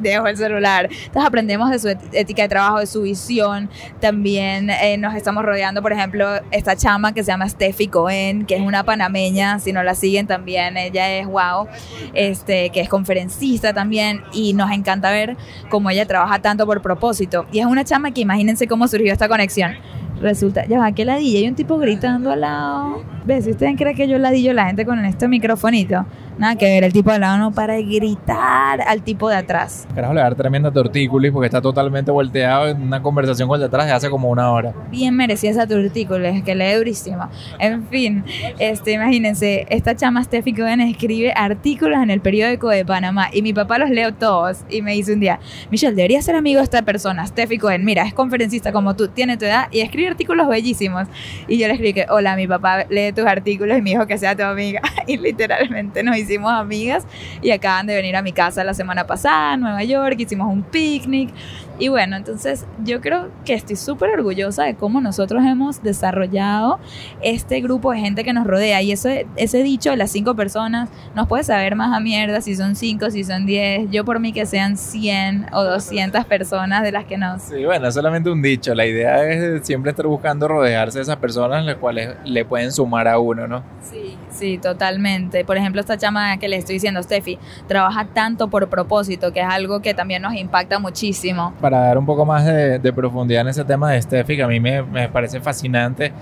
dejo 0.00 0.26
el 0.26 0.36
celular. 0.36 0.88
Entonces, 0.90 1.24
aprendemos 1.24 1.70
de 1.70 1.78
su 1.78 1.88
ética 1.88 2.42
de 2.42 2.48
trabajo, 2.48 2.80
de 2.80 2.86
su 2.86 3.02
visión. 3.02 3.70
También 4.00 4.70
eh, 4.70 4.96
nos 4.98 5.14
estamos 5.14 5.44
rodeando, 5.44 5.82
por 5.82 5.92
ejemplo, 5.92 6.28
esta 6.50 6.76
chama 6.76 7.12
que 7.12 7.22
se 7.22 7.30
llama 7.30 7.48
Steffi 7.48 7.88
Cohen, 7.88 8.46
que 8.46 8.56
es 8.56 8.62
una 8.62 8.84
panameña, 8.84 9.58
si 9.58 9.72
no 9.72 9.82
la 9.82 9.94
siguen 9.94 10.26
también, 10.26 10.76
ella 10.76 11.12
es 11.12 11.26
wow, 11.26 11.68
este, 12.14 12.70
que 12.70 12.80
es 12.80 12.88
conferencista 12.88 13.72
también 13.72 14.22
y 14.32 14.54
nos 14.54 14.70
encanta 14.70 15.10
ver 15.10 15.36
cómo 15.68 15.90
ella 15.90 16.06
trabaja 16.06 16.40
tanto 16.40 16.66
por 16.66 16.82
propósito. 16.82 17.46
Y 17.52 17.60
es 17.60 17.66
una 17.66 17.84
chama 17.84 18.12
que 18.12 18.20
imagínense 18.20 18.66
cómo 18.66 18.88
surgió 18.88 19.12
esta 19.12 19.28
conexión. 19.28 19.76
Resulta, 20.22 20.64
ya 20.66 20.78
va, 20.78 20.92
que 20.92 21.04
ladilla, 21.04 21.40
hay 21.40 21.48
un 21.48 21.56
tipo 21.56 21.78
gritando 21.78 22.30
al 22.30 22.42
lado. 22.42 23.02
¿Ves? 23.24 23.44
Si 23.44 23.50
ustedes 23.50 23.76
creen 23.76 23.96
que 23.96 24.06
yo 24.08 24.18
ladillo 24.18 24.52
la 24.52 24.66
gente 24.66 24.86
con 24.86 25.04
este 25.04 25.28
microfonito, 25.28 26.06
nada 26.38 26.56
que 26.56 26.64
ver, 26.66 26.84
el 26.84 26.92
tipo 26.92 27.10
al 27.10 27.20
lado 27.20 27.38
no 27.38 27.52
para 27.52 27.74
de 27.74 27.84
gritar 27.84 28.80
al 28.80 29.02
tipo 29.02 29.28
de 29.28 29.36
atrás. 29.36 29.86
Carajo, 29.94 30.14
le 30.14 30.20
va 30.20 30.26
a 30.26 30.30
dar 30.30 30.36
tremenda 30.36 30.70
tortícolis 30.70 31.30
porque 31.30 31.46
está 31.46 31.60
totalmente 31.60 32.10
volteado 32.10 32.68
en 32.68 32.82
una 32.82 33.02
conversación 33.02 33.48
con 33.48 33.56
el 33.56 33.60
de 33.60 33.66
atrás 33.66 33.86
de 33.86 33.92
hace 33.92 34.10
como 34.10 34.28
una 34.28 34.50
hora. 34.50 34.72
Bien 34.90 35.14
merecía 35.16 35.50
esa 35.50 35.66
tortícolis, 35.66 36.42
que 36.42 36.54
lee 36.54 36.74
durísimo. 36.74 37.28
En 37.58 37.86
fin, 37.88 38.24
este, 38.58 38.92
imagínense, 38.92 39.66
esta 39.70 39.94
chama 39.94 40.22
Steffi 40.24 40.52
Cohen 40.52 40.80
escribe 40.80 41.32
artículos 41.36 42.00
en 42.00 42.10
el 42.10 42.20
periódico 42.20 42.68
de 42.68 42.84
Panamá 42.84 43.28
y 43.32 43.42
mi 43.42 43.52
papá 43.52 43.78
los 43.78 43.90
leo 43.90 44.14
todos 44.14 44.64
y 44.68 44.82
me 44.82 44.92
dice 44.92 45.12
un 45.12 45.20
día, 45.20 45.38
Michelle, 45.70 45.94
debería 45.94 46.22
ser 46.22 46.34
amigo 46.36 46.58
de 46.58 46.64
esta 46.64 46.82
persona, 46.82 47.26
Steffi 47.26 47.58
Cohen, 47.58 47.84
mira, 47.84 48.04
es 48.04 48.14
conferencista 48.14 48.72
como 48.72 48.96
tú, 48.96 49.08
tiene 49.08 49.36
tu 49.36 49.44
edad 49.44 49.68
y 49.70 49.80
escribe 49.80 50.11
artículos 50.12 50.48
bellísimos. 50.48 51.08
Y 51.48 51.58
yo 51.58 51.66
le 51.66 51.74
escribí 51.74 51.92
que, 51.92 52.06
hola, 52.08 52.36
mi 52.36 52.46
papá 52.46 52.84
lee 52.88 53.12
tus 53.12 53.26
artículos 53.26 53.78
y 53.78 53.82
me 53.82 53.90
dijo 53.90 54.06
que 54.06 54.18
sea 54.18 54.36
tu 54.36 54.42
amiga. 54.42 54.80
Y 55.04 55.16
literalmente 55.16 56.04
nos 56.04 56.16
hicimos 56.16 56.52
amigas 56.52 57.04
y 57.42 57.50
acaban 57.50 57.88
de 57.88 57.96
venir 57.96 58.14
a 58.14 58.22
mi 58.22 58.30
casa 58.30 58.62
la 58.62 58.72
semana 58.72 59.04
pasada, 59.04 59.54
en 59.54 59.60
Nueva 59.60 59.82
York, 59.82 60.14
hicimos 60.20 60.46
un 60.46 60.62
picnic. 60.62 61.30
Y 61.78 61.88
bueno, 61.88 62.16
entonces 62.16 62.66
yo 62.84 63.00
creo 63.00 63.28
que 63.44 63.54
estoy 63.54 63.76
súper 63.76 64.10
orgullosa 64.10 64.64
de 64.64 64.74
cómo 64.74 65.00
nosotros 65.00 65.42
hemos 65.44 65.82
desarrollado 65.82 66.78
este 67.22 67.60
grupo 67.60 67.92
de 67.92 67.98
gente 67.98 68.24
que 68.24 68.32
nos 68.32 68.46
rodea. 68.46 68.82
Y 68.82 68.92
eso, 68.92 69.08
ese 69.36 69.62
dicho 69.62 69.90
de 69.90 69.96
las 69.96 70.10
cinco 70.10 70.34
personas, 70.34 70.88
nos 71.14 71.26
puede 71.26 71.44
saber 71.44 71.74
más 71.74 71.96
a 71.96 72.00
mierda 72.00 72.40
si 72.40 72.54
son 72.54 72.76
cinco, 72.76 73.10
si 73.10 73.24
son 73.24 73.46
diez. 73.46 73.90
Yo 73.90 74.04
por 74.04 74.20
mí 74.20 74.32
que 74.32 74.46
sean 74.46 74.76
100 74.76 75.46
o 75.52 75.64
200 75.64 76.24
personas 76.26 76.82
de 76.82 76.92
las 76.92 77.04
que 77.04 77.18
nos... 77.18 77.42
Sí, 77.42 77.64
bueno, 77.64 77.88
es 77.88 77.94
solamente 77.94 78.30
un 78.30 78.42
dicho. 78.42 78.74
La 78.74 78.86
idea 78.86 79.24
es 79.24 79.66
siempre 79.66 79.90
estar 79.90 80.06
buscando 80.06 80.48
rodearse 80.48 80.98
de 80.98 81.02
esas 81.02 81.16
personas 81.16 81.64
las 81.64 81.76
cuales 81.76 82.16
le 82.24 82.44
pueden 82.44 82.72
sumar 82.72 83.08
a 83.08 83.18
uno, 83.18 83.46
¿no? 83.46 83.62
Sí, 83.80 84.16
sí, 84.32 84.58
totalmente. 84.58 85.44
Por 85.44 85.56
ejemplo, 85.56 85.80
esta 85.80 85.96
chama 85.96 86.36
que 86.38 86.48
le 86.48 86.56
estoy 86.56 86.74
diciendo, 86.74 87.02
Steffi, 87.02 87.38
trabaja 87.66 88.06
tanto 88.06 88.48
por 88.48 88.68
propósito, 88.68 89.32
que 89.32 89.40
es 89.40 89.46
algo 89.46 89.80
que 89.80 89.94
también 89.94 90.22
nos 90.22 90.34
impacta 90.34 90.78
muchísimo. 90.78 91.54
Para 91.60 91.80
dar 91.80 91.98
un 91.98 92.06
poco 92.06 92.24
más 92.24 92.44
de, 92.44 92.92
profundidad 92.92 93.42
en 93.42 93.48
ese 93.48 93.64
tema 93.64 93.92
de 93.92 94.02
Steffi, 94.02 94.36
que 94.36 94.42
a 94.42 94.48
mí 94.48 94.60
me, 94.60 94.82
me 94.82 95.08
parece 95.08 95.40
fascinante, 95.40 96.12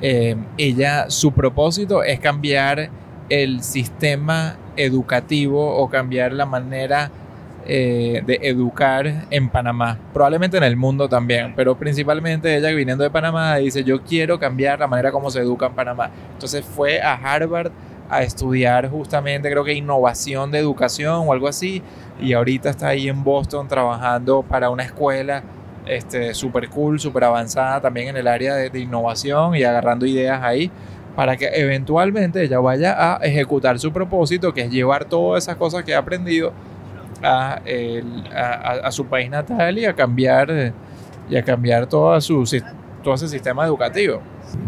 eh, 0.00 0.36
ella, 0.56 1.10
su 1.10 1.32
propósito 1.32 2.02
es 2.02 2.20
cambiar 2.20 2.90
el 3.28 3.62
sistema 3.62 4.56
educativo 4.76 5.76
o 5.76 5.88
cambiar 5.88 6.32
la 6.32 6.46
manera 6.46 7.10
eh, 7.70 8.22
de 8.24 8.38
educar 8.44 9.26
en 9.30 9.50
Panamá, 9.50 9.98
probablemente 10.14 10.56
en 10.56 10.62
el 10.62 10.74
mundo 10.74 11.06
también, 11.06 11.52
pero 11.54 11.76
principalmente 11.76 12.56
ella 12.56 12.70
viniendo 12.70 13.04
de 13.04 13.10
Panamá 13.10 13.56
dice 13.56 13.84
yo 13.84 14.02
quiero 14.02 14.38
cambiar 14.38 14.78
la 14.78 14.86
manera 14.86 15.12
como 15.12 15.30
se 15.30 15.40
educa 15.40 15.66
en 15.66 15.74
Panamá. 15.74 16.10
Entonces 16.32 16.64
fue 16.64 17.02
a 17.02 17.12
Harvard 17.12 17.70
a 18.08 18.22
estudiar 18.22 18.88
justamente 18.88 19.50
creo 19.50 19.64
que 19.64 19.74
innovación 19.74 20.50
de 20.50 20.60
educación 20.60 21.28
o 21.28 21.32
algo 21.34 21.46
así 21.46 21.82
y 22.18 22.32
ahorita 22.32 22.70
está 22.70 22.88
ahí 22.88 23.06
en 23.06 23.22
Boston 23.22 23.68
trabajando 23.68 24.42
para 24.42 24.70
una 24.70 24.84
escuela 24.84 25.42
este, 25.84 26.32
super 26.32 26.70
cool, 26.70 26.98
super 26.98 27.24
avanzada 27.24 27.82
también 27.82 28.08
en 28.08 28.16
el 28.16 28.28
área 28.28 28.54
de, 28.54 28.70
de 28.70 28.80
innovación 28.80 29.54
y 29.54 29.62
agarrando 29.62 30.06
ideas 30.06 30.42
ahí 30.42 30.70
para 31.14 31.36
que 31.36 31.48
eventualmente 31.52 32.42
ella 32.42 32.60
vaya 32.60 32.94
a 32.96 33.16
ejecutar 33.26 33.78
su 33.78 33.92
propósito, 33.92 34.54
que 34.54 34.62
es 34.62 34.70
llevar 34.70 35.04
todas 35.04 35.44
esas 35.44 35.56
cosas 35.56 35.82
que 35.82 35.94
ha 35.94 35.98
aprendido 35.98 36.52
a, 37.22 37.60
el- 37.64 38.24
a- 38.34 38.80
a- 38.84 38.92
su 38.92 39.06
país 39.06 39.30
natal 39.30 39.78
y 39.78 39.84
a 39.84 39.94
cambiar, 39.94 40.72
y 41.28 41.36
a 41.36 41.42
cambiar 41.42 41.86
todo, 41.86 42.20
su, 42.20 42.44
todo 43.02 43.14
ese 43.14 43.28
sistema 43.28 43.64
educativo. 43.64 44.20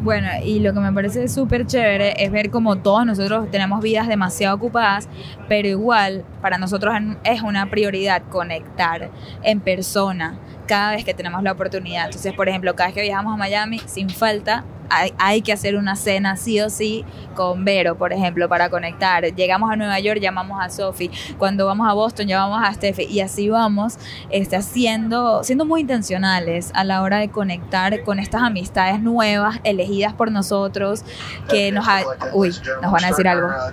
Bueno, 0.02 0.28
y 0.44 0.60
lo 0.60 0.74
que 0.74 0.80
me 0.80 0.92
parece 0.92 1.26
súper 1.28 1.66
chévere 1.66 2.22
es 2.22 2.30
ver 2.30 2.50
como 2.50 2.76
todos 2.76 3.06
nosotros 3.06 3.50
tenemos 3.50 3.82
vidas 3.82 4.08
demasiado 4.08 4.54
ocupadas, 4.56 5.08
pero 5.48 5.68
igual 5.68 6.22
para 6.42 6.58
nosotros 6.58 6.94
es 7.24 7.40
una 7.42 7.70
prioridad 7.70 8.22
conectar 8.28 9.08
en 9.42 9.60
persona 9.60 10.38
cada 10.66 10.92
vez 10.92 11.04
que 11.04 11.14
tenemos 11.14 11.42
la 11.42 11.52
oportunidad. 11.52 12.04
Entonces, 12.06 12.32
por 12.34 12.48
ejemplo, 12.48 12.74
cada 12.76 12.88
vez 12.88 12.94
que 12.94 13.02
viajamos 13.02 13.32
a 13.32 13.36
Miami, 13.38 13.78
sin 13.86 14.10
falta, 14.10 14.64
hay, 14.90 15.14
hay 15.18 15.42
que 15.42 15.52
hacer 15.52 15.76
una 15.76 15.96
cena 15.96 16.36
sí 16.36 16.60
o 16.60 16.68
sí 16.70 17.04
con 17.34 17.64
Vero, 17.64 17.94
por 17.96 18.12
ejemplo, 18.12 18.48
para 18.48 18.68
conectar. 18.68 19.24
Llegamos 19.24 19.70
a 19.72 19.76
Nueva 19.76 19.98
York, 20.00 20.20
llamamos 20.20 20.60
a 20.60 20.68
Sophie. 20.68 21.10
Cuando 21.38 21.64
vamos 21.66 21.88
a 21.88 21.92
Boston, 21.94 22.26
llamamos 22.26 22.62
a 22.68 22.72
Steffi. 22.74 23.04
Y 23.04 23.20
así 23.20 23.48
vamos 23.48 23.98
este, 24.30 24.56
haciendo, 24.56 25.42
siendo 25.44 25.64
muy 25.64 25.80
intencionales 25.82 26.70
a 26.74 26.84
la 26.84 27.02
hora 27.02 27.18
de 27.18 27.30
conectar 27.30 28.02
con 28.04 28.18
estas 28.18 28.42
amistades 28.42 29.00
nuevas, 29.00 29.58
elegidas 29.64 30.12
por 30.12 30.30
nosotros, 30.30 31.04
que 31.48 31.72
nos... 31.72 31.86
ha- 31.88 32.02
Uy, 32.34 32.54
nos 32.82 32.92
van 32.92 33.04
a 33.04 33.08
decir 33.08 33.26
algo. 33.28 33.48
Uh, 33.48 33.72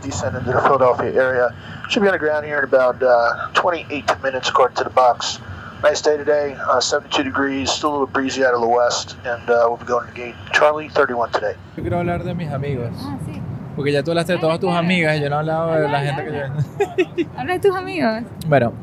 Philadelphia 0.61 1.21
area. 1.21 1.49
Should 1.89 2.01
be 2.03 2.07
on 2.09 2.13
the 2.13 2.19
ground 2.19 2.45
here 2.45 2.59
in 2.59 2.63
about 2.65 3.01
uh, 3.01 3.49
28 3.53 4.21
minutes 4.23 4.49
according 4.49 4.75
to 4.77 4.83
the 4.83 4.89
box. 4.89 5.39
Nice 5.83 6.01
day 6.01 6.17
today, 6.17 6.55
uh, 6.71 6.79
72 6.81 7.23
degrees, 7.23 7.69
still 7.69 7.89
a 7.89 7.93
little 7.93 8.07
breezy 8.07 8.43
out 8.43 8.53
of 8.55 8.61
the 8.61 8.67
west, 8.67 9.15
and 9.25 9.47
uh, 9.49 9.65
we'll 9.67 9.77
be 9.77 9.85
going 9.85 10.07
to 10.07 10.13
gate 10.13 10.35
Charlie 10.51 10.89
31 10.89 11.31
today. 11.31 11.53
Yo 11.75 11.83
quiero 11.83 11.99
hablar 11.99 12.23
de 12.23 12.33
mis 12.33 12.51
amigos, 12.51 12.89
Ah, 13.03 13.15
sí. 13.25 13.39
porque 13.75 13.91
ya 13.91 14.01
tú 14.01 14.09
hablaste 14.11 14.33
de 14.33 14.39
todas 14.39 14.59
tus 14.59 14.71
amigas 14.73 15.17
y 15.17 15.21
yo 15.21 15.29
no 15.29 15.35
he 15.35 15.39
hablado 15.39 15.71
de 15.73 15.87
la 15.87 15.99
gente 16.01 16.25
que 16.25 16.31
yo... 16.31 17.29
Habla 17.37 17.53
de 17.53 17.59
tus 17.59 17.75
amigos. 17.75 18.23
Bueno, 18.47 18.73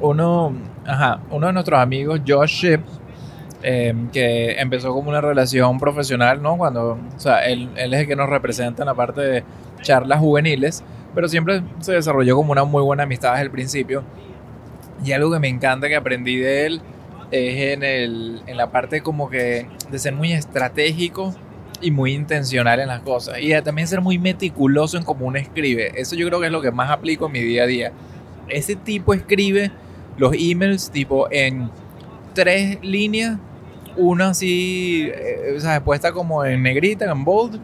uno, 0.00 0.54
ajá, 0.86 1.20
uno 1.30 1.48
de 1.48 1.52
nuestros 1.52 1.78
amigos, 1.78 2.20
Josh 2.26 2.50
Ship, 2.62 2.80
eh, 3.62 3.94
que 4.10 4.52
empezó 4.58 4.94
como 4.94 5.10
una 5.10 5.20
relación 5.20 5.78
profesional, 5.78 6.40
¿no? 6.40 6.56
Cuando, 6.56 6.92
o 7.14 7.20
sea, 7.20 7.44
él, 7.44 7.68
él 7.76 7.92
es 7.92 8.00
el 8.00 8.06
que 8.06 8.16
nos 8.16 8.28
representa 8.30 8.84
en 8.84 8.86
la 8.86 8.94
parte 8.94 9.20
de 9.20 9.44
charlas 9.82 10.18
juveniles, 10.20 10.82
pero 11.14 11.28
siempre 11.28 11.62
se 11.80 11.92
desarrolló 11.92 12.36
como 12.36 12.52
una 12.52 12.64
muy 12.64 12.82
buena 12.82 13.02
amistad 13.02 13.32
desde 13.32 13.44
el 13.44 13.50
principio. 13.50 14.02
Y 15.04 15.12
algo 15.12 15.30
que 15.30 15.38
me 15.38 15.48
encanta 15.48 15.88
que 15.88 15.96
aprendí 15.96 16.36
de 16.36 16.66
él 16.66 16.80
es 17.30 17.74
en, 17.74 17.82
el, 17.82 18.42
en 18.46 18.56
la 18.56 18.70
parte 18.70 19.00
como 19.02 19.28
que 19.28 19.66
de 19.90 19.98
ser 19.98 20.14
muy 20.14 20.32
estratégico 20.32 21.34
y 21.80 21.90
muy 21.90 22.12
intencional 22.12 22.80
en 22.80 22.88
las 22.88 23.00
cosas. 23.00 23.38
Y 23.40 23.52
también 23.62 23.86
ser 23.86 24.00
muy 24.00 24.18
meticuloso 24.18 24.96
en 24.96 25.04
cómo 25.04 25.26
uno 25.26 25.38
escribe. 25.38 25.92
Eso 26.00 26.16
yo 26.16 26.26
creo 26.26 26.40
que 26.40 26.46
es 26.46 26.52
lo 26.52 26.60
que 26.60 26.70
más 26.70 26.90
aplico 26.90 27.26
en 27.26 27.32
mi 27.32 27.40
día 27.40 27.64
a 27.64 27.66
día. 27.66 27.92
Ese 28.48 28.76
tipo 28.76 29.14
escribe 29.14 29.70
los 30.16 30.32
emails 30.36 30.90
tipo 30.90 31.28
en 31.30 31.70
tres 32.34 32.78
líneas, 32.82 33.38
una 33.96 34.30
así, 34.30 35.08
eh, 35.12 35.54
o 35.56 35.60
sea, 35.60 35.82
puesta 35.82 36.12
como 36.12 36.44
en 36.44 36.62
negrita, 36.62 37.10
en 37.10 37.24
bold, 37.24 37.60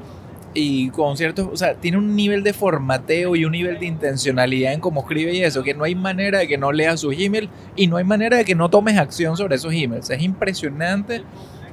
y 0.54 0.88
con 0.90 1.16
ciertos, 1.16 1.48
o 1.52 1.56
sea, 1.56 1.74
tiene 1.74 1.98
un 1.98 2.14
nivel 2.14 2.42
de 2.42 2.52
formateo 2.52 3.34
y 3.36 3.44
un 3.44 3.52
nivel 3.52 3.78
de 3.80 3.86
intencionalidad 3.86 4.72
en 4.72 4.80
cómo 4.80 5.00
escribe 5.00 5.34
y 5.34 5.42
eso, 5.42 5.62
que 5.62 5.74
no 5.74 5.84
hay 5.84 5.94
manera 5.94 6.38
de 6.38 6.48
que 6.48 6.56
no 6.56 6.72
leas 6.72 7.00
sus 7.00 7.14
emails 7.18 7.50
y 7.74 7.88
no 7.88 7.96
hay 7.96 8.04
manera 8.04 8.36
de 8.36 8.44
que 8.44 8.54
no 8.54 8.70
tomes 8.70 8.96
acción 8.96 9.36
sobre 9.36 9.56
esos 9.56 9.72
emails. 9.72 10.08
Es 10.10 10.22
impresionante 10.22 11.22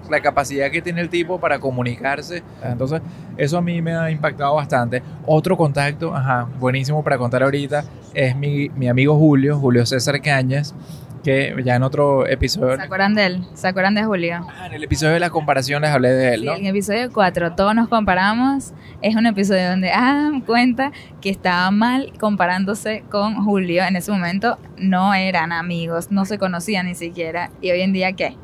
la 0.10 0.22
capacidad 0.22 0.70
que 0.70 0.82
tiene 0.82 1.02
el 1.02 1.10
tipo 1.10 1.40
para 1.40 1.60
comunicarse. 1.60 2.44
Entonces, 2.64 3.02
eso 3.38 3.58
a 3.58 3.62
mí 3.62 3.82
me 3.82 3.96
ha 3.96 4.12
impactado 4.12 4.56
bastante. 4.56 5.02
Otro 5.26 5.56
contacto, 5.56 6.14
ajá, 6.14 6.48
buenísimo 6.60 7.04
para 7.04 7.18
contar 7.18 7.44
ahorita, 7.44 7.86
es 8.14 8.36
mi, 8.36 8.70
mi 8.70 8.90
amigo 8.90 9.18
Julio, 9.18 9.58
Julio 9.58 9.86
César 9.86 10.22
Cañas, 10.22 10.76
que 11.24 11.56
ya 11.64 11.76
en 11.76 11.84
otro 11.84 12.26
episodio, 12.28 12.76
¿Se 12.78 12.82
acuerdan 12.84 13.14
de 13.14 13.26
él? 13.26 13.46
¿Se 13.54 13.68
acuerdan 13.68 13.94
de 13.96 14.04
Julio? 14.04 14.46
ah, 14.50 14.68
en 14.68 14.74
el 14.74 14.84
episodio 14.84 15.14
de 15.14 15.20
las 15.20 15.30
comparaciones 15.30 15.90
hablé 15.92 16.10
de 16.10 16.34
él, 16.34 16.40
Sí, 16.42 16.46
¿no? 16.46 16.54
en 16.56 16.62
el 16.66 16.68
episodio 16.72 17.12
4, 17.12 17.54
todos 17.56 17.76
nos 17.76 17.88
comparamos. 17.90 18.74
Es 19.02 19.16
un 19.16 19.26
episodio 19.26 19.70
donde 19.70 19.92
Adam 19.92 20.42
cuenta 20.42 20.92
que 21.22 21.30
estaba 21.30 21.70
mal 21.72 22.12
comparándose 22.20 23.04
con 23.10 23.44
Julio. 23.46 23.84
En 23.84 23.96
ese 23.96 24.12
momento 24.12 24.58
no 24.78 25.14
eran 25.14 25.52
amigos, 25.52 26.12
no 26.12 26.26
se 26.26 26.38
conocían 26.38 26.86
ni 26.88 26.96
siquiera. 26.96 27.50
¿Y 27.62 27.72
hoy 27.72 27.82
en 27.82 27.94
día 27.94 28.14
qué? 28.14 28.36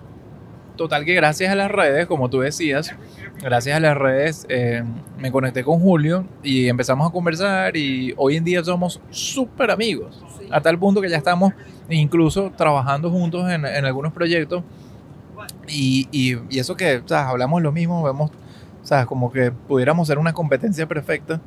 Total 0.76 1.06
que 1.06 1.16
gracias 1.16 1.52
a 1.52 1.56
las 1.56 1.72
redes, 1.72 2.06
como 2.06 2.30
tú 2.30 2.40
decías, 2.42 2.96
gracias 3.42 3.78
a 3.78 3.80
las 3.80 3.98
redes 3.98 4.46
eh, 4.50 4.84
me 5.18 5.32
conecté 5.32 5.64
con 5.64 5.80
Julio 5.80 6.26
y 6.44 6.68
empezamos 6.68 7.08
a 7.08 7.12
conversar 7.12 7.76
y 7.78 8.14
hoy 8.18 8.36
en 8.38 8.44
día 8.44 8.64
somos 8.64 9.00
súper 9.10 9.72
amigos. 9.72 10.24
A 10.52 10.62
tal 10.62 10.78
punto 10.80 11.02
que 11.02 11.10
ya 11.10 11.18
estamos 11.18 11.54
incluso 11.90 12.52
trabajando 12.56 13.10
juntos 13.12 13.50
en, 13.52 13.66
en 13.66 13.86
algunos 13.86 14.14
proyectos 14.14 14.64
y, 15.68 16.08
y- 16.12 16.38
y 16.50 16.60
eso 16.60 16.76
que 16.76 16.98
o 16.98 17.08
sea, 17.08 17.30
hablamos 17.30 17.62
lo 17.62 17.72
mismo, 17.72 18.04
vemos 18.04 18.32
o 18.84 18.86
sea, 18.88 19.06
como 19.06 19.32
que 19.32 19.52
pudiéramos 19.52 20.08
ser 20.08 20.18
una 20.18 20.32
competencia 20.34 20.88
perfecta 20.88 21.42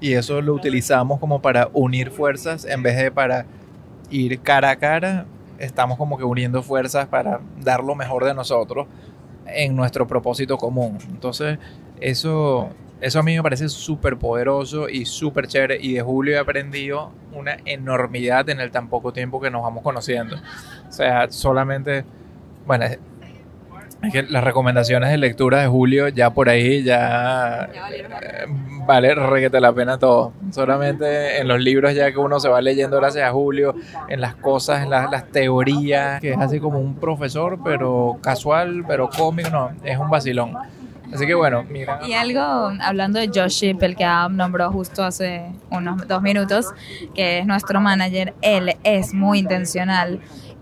y 0.00 0.14
eso 0.14 0.40
lo 0.40 0.54
utilizamos 0.54 1.18
como 1.20 1.42
para 1.42 1.68
unir 1.74 2.10
fuerzas 2.10 2.64
en 2.64 2.82
vez 2.82 2.96
de 2.96 3.10
para 3.10 3.44
ir 4.10 4.40
cara 4.40 4.70
a 4.70 4.76
cara 4.76 5.26
estamos 5.58 5.98
como 5.98 6.16
que 6.16 6.24
uniendo 6.24 6.62
fuerzas 6.62 7.06
para 7.08 7.40
dar 7.60 7.82
lo 7.84 7.94
mejor 7.94 8.24
de 8.24 8.32
nosotros 8.32 8.86
en 9.48 9.76
nuestro 9.76 10.06
propósito 10.06 10.56
común. 10.56 10.98
Entonces, 11.08 11.58
eso, 12.00 12.70
eso 13.00 13.18
a 13.18 13.22
mí 13.22 13.36
me 13.36 13.42
parece 13.42 13.68
súper 13.68 14.16
poderoso 14.16 14.88
y 14.88 15.04
súper 15.04 15.46
chévere. 15.46 15.78
Y 15.80 15.94
de 15.94 16.02
Julio 16.02 16.34
he 16.34 16.38
aprendido 16.38 17.12
una 17.32 17.58
enormidad 17.64 18.48
en 18.48 18.60
el 18.60 18.70
tan 18.70 18.88
poco 18.88 19.12
tiempo 19.12 19.40
que 19.40 19.50
nos 19.50 19.62
vamos 19.62 19.82
conociendo. 19.82 20.36
O 20.88 20.92
sea, 20.92 21.30
solamente, 21.30 22.04
bueno, 22.66 22.86
Es 24.02 24.12
que 24.12 24.22
las 24.22 24.44
recomendaciones 24.44 25.10
de 25.10 25.18
lectura 25.18 25.60
de 25.60 25.66
Julio 25.66 26.08
ya 26.08 26.30
por 26.30 26.48
ahí 26.48 26.84
ya, 26.84 27.68
Ya 27.74 27.82
valieron 27.82 28.12
eh, 28.12 28.46
vale 28.86 29.14
reguete 29.14 29.60
la 29.60 29.72
pena 29.72 29.98
todo. 29.98 30.32
Solamente 30.52 31.40
en 31.40 31.48
los 31.48 31.60
libros 31.60 31.94
ya 31.94 32.10
que 32.12 32.18
uno 32.18 32.38
se 32.38 32.48
va 32.48 32.60
leyendo 32.60 32.96
gracias 32.98 33.28
a 33.28 33.32
Julio, 33.32 33.74
en 34.08 34.20
las 34.20 34.36
cosas, 34.36 34.82
en 34.82 34.90
las, 34.90 35.10
las 35.10 35.26
teorías, 35.28 36.20
que 36.20 36.30
es 36.30 36.38
así 36.38 36.60
como 36.60 36.78
un 36.78 36.94
profesor, 36.94 37.58
pero 37.64 38.18
casual, 38.22 38.84
pero 38.86 39.10
cómico, 39.10 39.50
no, 39.50 39.72
es 39.82 39.98
un 39.98 40.08
vacilón. 40.08 40.54
Así 41.12 41.26
que 41.26 41.34
bueno, 41.34 41.64
mira. 41.68 42.00
Y 42.06 42.12
algo, 42.12 42.40
hablando 42.80 43.18
de 43.18 43.28
Josh 43.28 43.60
Ship, 43.60 43.82
el 43.82 43.96
que 43.96 44.04
Adam 44.04 44.36
nombró 44.36 44.70
justo 44.70 45.02
hace 45.02 45.46
unos 45.70 46.06
dos 46.06 46.22
minutos, 46.22 46.66
que 47.14 47.38
es 47.40 47.46
nuestro 47.46 47.80
manager, 47.80 48.34
él 48.42 48.76
es 48.84 49.14
muy 49.14 49.38
intencional 49.38 50.20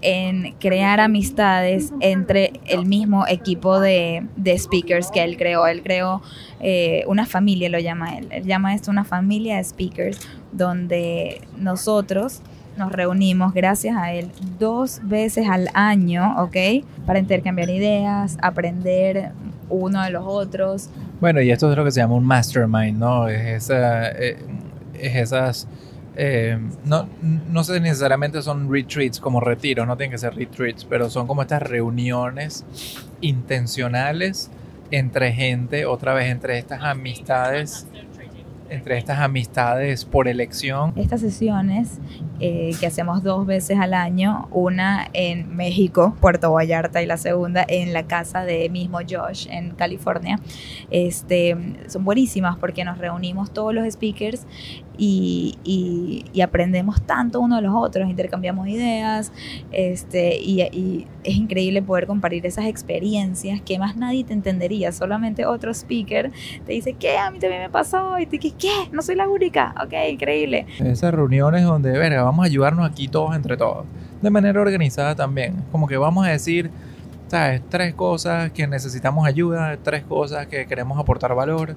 en 0.09 0.53
crear 0.61 1.01
amistades 1.01 1.92
entre 1.99 2.53
el 2.66 2.87
mismo 2.87 3.27
equipo 3.27 3.81
de, 3.81 4.25
de 4.37 4.57
speakers 4.57 5.11
que 5.11 5.25
él 5.25 5.37
creó. 5.37 5.66
Él 5.66 5.83
creó 5.83 6.23
eh, 6.61 7.03
una 7.09 7.27
familia, 7.27 7.69
lo 7.69 7.81
llama 7.81 8.16
él. 8.16 8.29
Él 8.31 8.45
llama 8.45 8.73
esto 8.73 8.92
una 8.92 9.05
familia 9.05 9.57
de 9.57 9.64
speakers, 9.64 10.21
donde 10.53 11.40
nosotros 11.59 12.40
nos 12.77 12.92
reunimos 12.92 13.53
gracias 13.53 13.97
a 13.97 14.12
él 14.12 14.31
dos 14.61 15.01
veces 15.03 15.49
al 15.49 15.71
año, 15.75 16.37
¿ok? 16.38 16.85
Para 17.05 17.19
intercambiar 17.19 17.69
ideas, 17.69 18.38
aprender 18.40 19.33
uno 19.69 20.05
de 20.05 20.11
los 20.11 20.23
otros. 20.25 20.88
Bueno, 21.21 21.40
y 21.40 21.51
esto 21.51 21.69
es 21.69 21.77
lo 21.77 21.85
que 21.85 21.90
se 21.90 21.99
llama 21.99 22.14
un 22.14 22.25
mastermind, 22.25 22.97
¿no? 22.97 23.27
Es, 23.27 23.64
esa, 23.64 24.11
eh, 24.11 24.38
es 24.95 25.16
esas... 25.16 25.66
eh, 26.16 26.59
no, 26.85 27.09
no 27.20 27.64
sé 27.64 27.79
necesariamente 27.81 28.40
son 28.42 28.72
retreats 28.72 29.20
como 29.20 29.40
retiros, 29.40 29.87
no 29.87 29.96
tienen 29.96 30.12
que 30.12 30.18
ser 30.18 30.35
retreats, 30.35 30.85
pero 30.85 31.11
son 31.11 31.26
como 31.26 31.42
estas 31.42 31.62
reuniones 31.62 32.64
intencionales 33.20 34.50
entre 34.90 35.33
gente, 35.33 35.85
otra 35.85 36.14
vez 36.14 36.31
entre 36.31 36.59
estas 36.59 36.83
amistades, 36.83 37.87
entre 38.70 38.98
estas 38.98 39.18
amistades 39.20 40.05
por 40.05 40.29
elección. 40.29 40.92
Estas 40.96 41.20
sesiones 41.20 41.98
eh, 42.40 42.72
que 42.81 42.87
hacemos 42.87 43.22
dos 43.22 43.46
veces 43.46 43.79
al 43.79 43.94
año, 43.94 44.48
una 44.50 45.09
en 45.12 45.55
México, 45.57 46.14
Puerto 46.20 46.52
Vallarta, 46.52 47.02
y 47.02 47.07
la 47.07 47.16
segunda 47.16 47.64
en 47.68 47.92
la 47.92 48.07
casa 48.07 48.44
de 48.44 48.68
mismo 48.68 48.98
Josh 49.09 49.46
en 49.50 49.70
California, 49.70 50.38
este, 50.90 51.57
son 51.88 52.05
buenísimas 52.05 52.57
porque 52.59 52.85
nos 52.85 52.98
reunimos 52.98 53.50
todos 53.52 53.74
los 53.74 53.90
speakers 53.92 54.46
y, 54.98 55.57
y- 55.62 56.24
y 56.33 56.40
aprendemos 56.40 57.02
tanto 57.02 57.40
uno 57.40 57.57
de 57.57 57.62
los 57.62 57.74
otros, 57.74 58.09
intercambiamos 58.09 58.66
ideas, 58.68 59.31
este, 59.70 60.38
y, 60.40 60.62
y 60.62 61.07
es 61.22 61.37
increíble 61.37 61.83
poder 61.83 62.07
compartir 62.07 62.46
esas 62.46 62.64
experiencias 62.66 63.61
que 63.61 63.79
más 63.79 63.96
nadie 63.96 64.24
te 64.24 64.33
entendería, 64.33 64.92
solamente 64.92 65.44
otro 65.44 65.70
speaker 65.74 66.31
te 66.64 66.72
dice, 66.72 66.94
¿qué? 66.94 67.18
A 67.18 67.31
mí 67.31 67.38
también 67.38 67.61
me 67.62 67.70
pasó, 67.70 68.18
y 68.18 68.26
te 68.26 68.38
dices, 68.38 68.55
¿qué? 68.59 68.88
No 68.92 69.03
soy 69.03 69.14
la 69.14 69.29
única, 69.29 69.75
ok, 69.83 69.92
increíble. 70.11 70.66
Esas 70.79 71.12
reuniones 71.14 71.64
donde, 71.64 71.92
verga, 71.92 72.23
vamos 72.23 72.45
a 72.45 72.47
ayudarnos 72.47 72.88
aquí 72.90 73.09
todos 73.09 73.35
entre 73.37 73.57
todos. 73.57 73.87
De 74.23 74.31
manera 74.31 74.61
organizada 74.61 75.14
también. 75.14 75.57
Como 75.73 75.87
que 75.87 75.97
vamos 75.97 76.27
a 76.27 76.31
decir, 76.31 76.71
¿sabes? 77.29 77.62
Tres 77.69 77.95
cosas 77.95 78.51
que 78.53 78.66
necesitamos 78.66 79.27
ayuda, 79.27 79.77
tres 79.83 80.05
cosas 80.05 80.47
que 80.47 80.66
queremos 80.66 80.99
aportar 80.99 81.35
valor. 81.35 81.77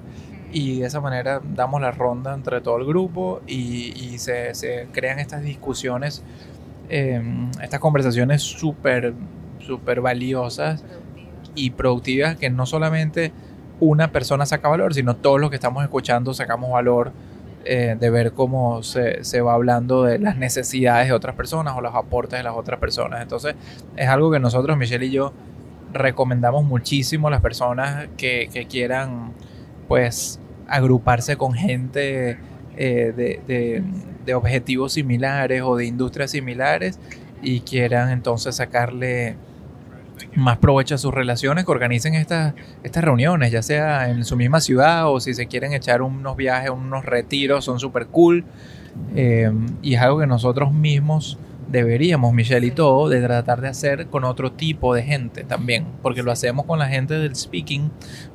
Y 0.52 0.80
de 0.80 0.86
esa 0.86 1.00
manera 1.00 1.40
damos 1.54 1.80
la 1.80 1.92
ronda 1.92 2.34
entre 2.34 2.60
todo 2.60 2.76
el 2.78 2.84
grupo 2.84 3.40
y, 3.46 3.92
y 3.96 4.18
se, 4.18 4.52
se 4.54 4.88
crean 4.92 5.20
estas 5.20 5.42
discusiones, 5.42 6.24
eh, 6.88 7.22
estas 7.62 7.78
conversaciones 7.78 8.42
súper, 8.42 9.14
súper 9.60 10.00
valiosas 10.00 10.84
y 11.54 11.70
productivas 11.70 12.36
que 12.36 12.50
no 12.50 12.66
solamente 12.66 13.32
una 13.80 14.12
persona 14.12 14.46
saca 14.46 14.68
valor, 14.68 14.94
sino 14.94 15.16
todos 15.16 15.40
los 15.40 15.50
que 15.50 15.56
estamos 15.56 15.82
escuchando 15.82 16.34
sacamos 16.34 16.70
valor 16.70 17.12
eh, 17.64 17.96
de 17.98 18.10
ver 18.10 18.32
cómo 18.32 18.82
se, 18.82 19.24
se 19.24 19.40
va 19.40 19.54
hablando 19.54 20.04
de 20.04 20.18
las 20.18 20.36
necesidades 20.36 21.08
de 21.08 21.12
otras 21.14 21.34
personas 21.34 21.74
o 21.76 21.80
los 21.80 21.94
aportes 21.94 22.38
de 22.38 22.42
las 22.42 22.54
otras 22.54 22.78
personas. 22.80 23.22
Entonces 23.22 23.54
es 23.96 24.08
algo 24.08 24.30
que 24.30 24.38
nosotros, 24.38 24.76
Michelle 24.76 25.06
y 25.06 25.10
yo, 25.10 25.32
recomendamos 25.92 26.64
muchísimo 26.64 27.28
a 27.28 27.30
las 27.30 27.40
personas 27.40 28.08
que, 28.16 28.48
que 28.52 28.66
quieran 28.66 29.32
pues 29.88 30.38
agruparse 30.68 31.36
con 31.36 31.52
gente 31.52 32.38
eh, 32.76 33.12
de, 33.16 33.40
de- 33.46 33.82
de 34.24 34.34
objetivos 34.34 34.92
similares 34.92 35.62
o 35.62 35.76
de 35.76 35.86
industrias 35.86 36.30
similares 36.30 36.98
y 37.42 37.60
quieran 37.60 38.10
entonces 38.10 38.54
sacarle 38.56 39.36
más 40.34 40.58
provecho 40.58 40.94
a 40.94 40.98
sus 40.98 41.12
relaciones, 41.12 41.64
que 41.64 41.70
organicen 41.70 42.14
estas, 42.14 42.54
estas 42.82 43.04
reuniones, 43.04 43.52
ya 43.52 43.62
sea 43.62 44.10
en 44.10 44.24
su 44.24 44.36
misma 44.36 44.60
ciudad 44.60 45.10
o 45.10 45.20
si 45.20 45.34
se 45.34 45.46
quieren 45.46 45.72
echar 45.72 46.02
unos 46.02 46.36
viajes, 46.36 46.70
unos 46.70 47.04
retiros, 47.04 47.64
son 47.64 47.80
súper 47.80 48.06
cool. 48.06 48.44
Eh, 49.14 49.50
y 49.82 49.94
es 49.94 50.00
algo 50.00 50.18
que 50.18 50.26
nosotros 50.26 50.72
mismos 50.72 51.38
deberíamos, 51.68 52.34
Michelle 52.34 52.66
y 52.66 52.70
todo, 52.72 53.08
de 53.08 53.20
tratar 53.20 53.60
de 53.60 53.68
hacer 53.68 54.06
con 54.08 54.24
otro 54.24 54.52
tipo 54.52 54.94
de 54.94 55.02
gente 55.02 55.44
también, 55.44 55.86
porque 56.02 56.22
lo 56.22 56.32
hacemos 56.32 56.66
con 56.66 56.78
la 56.78 56.88
gente 56.88 57.14
del 57.14 57.36
speaking, 57.36 57.90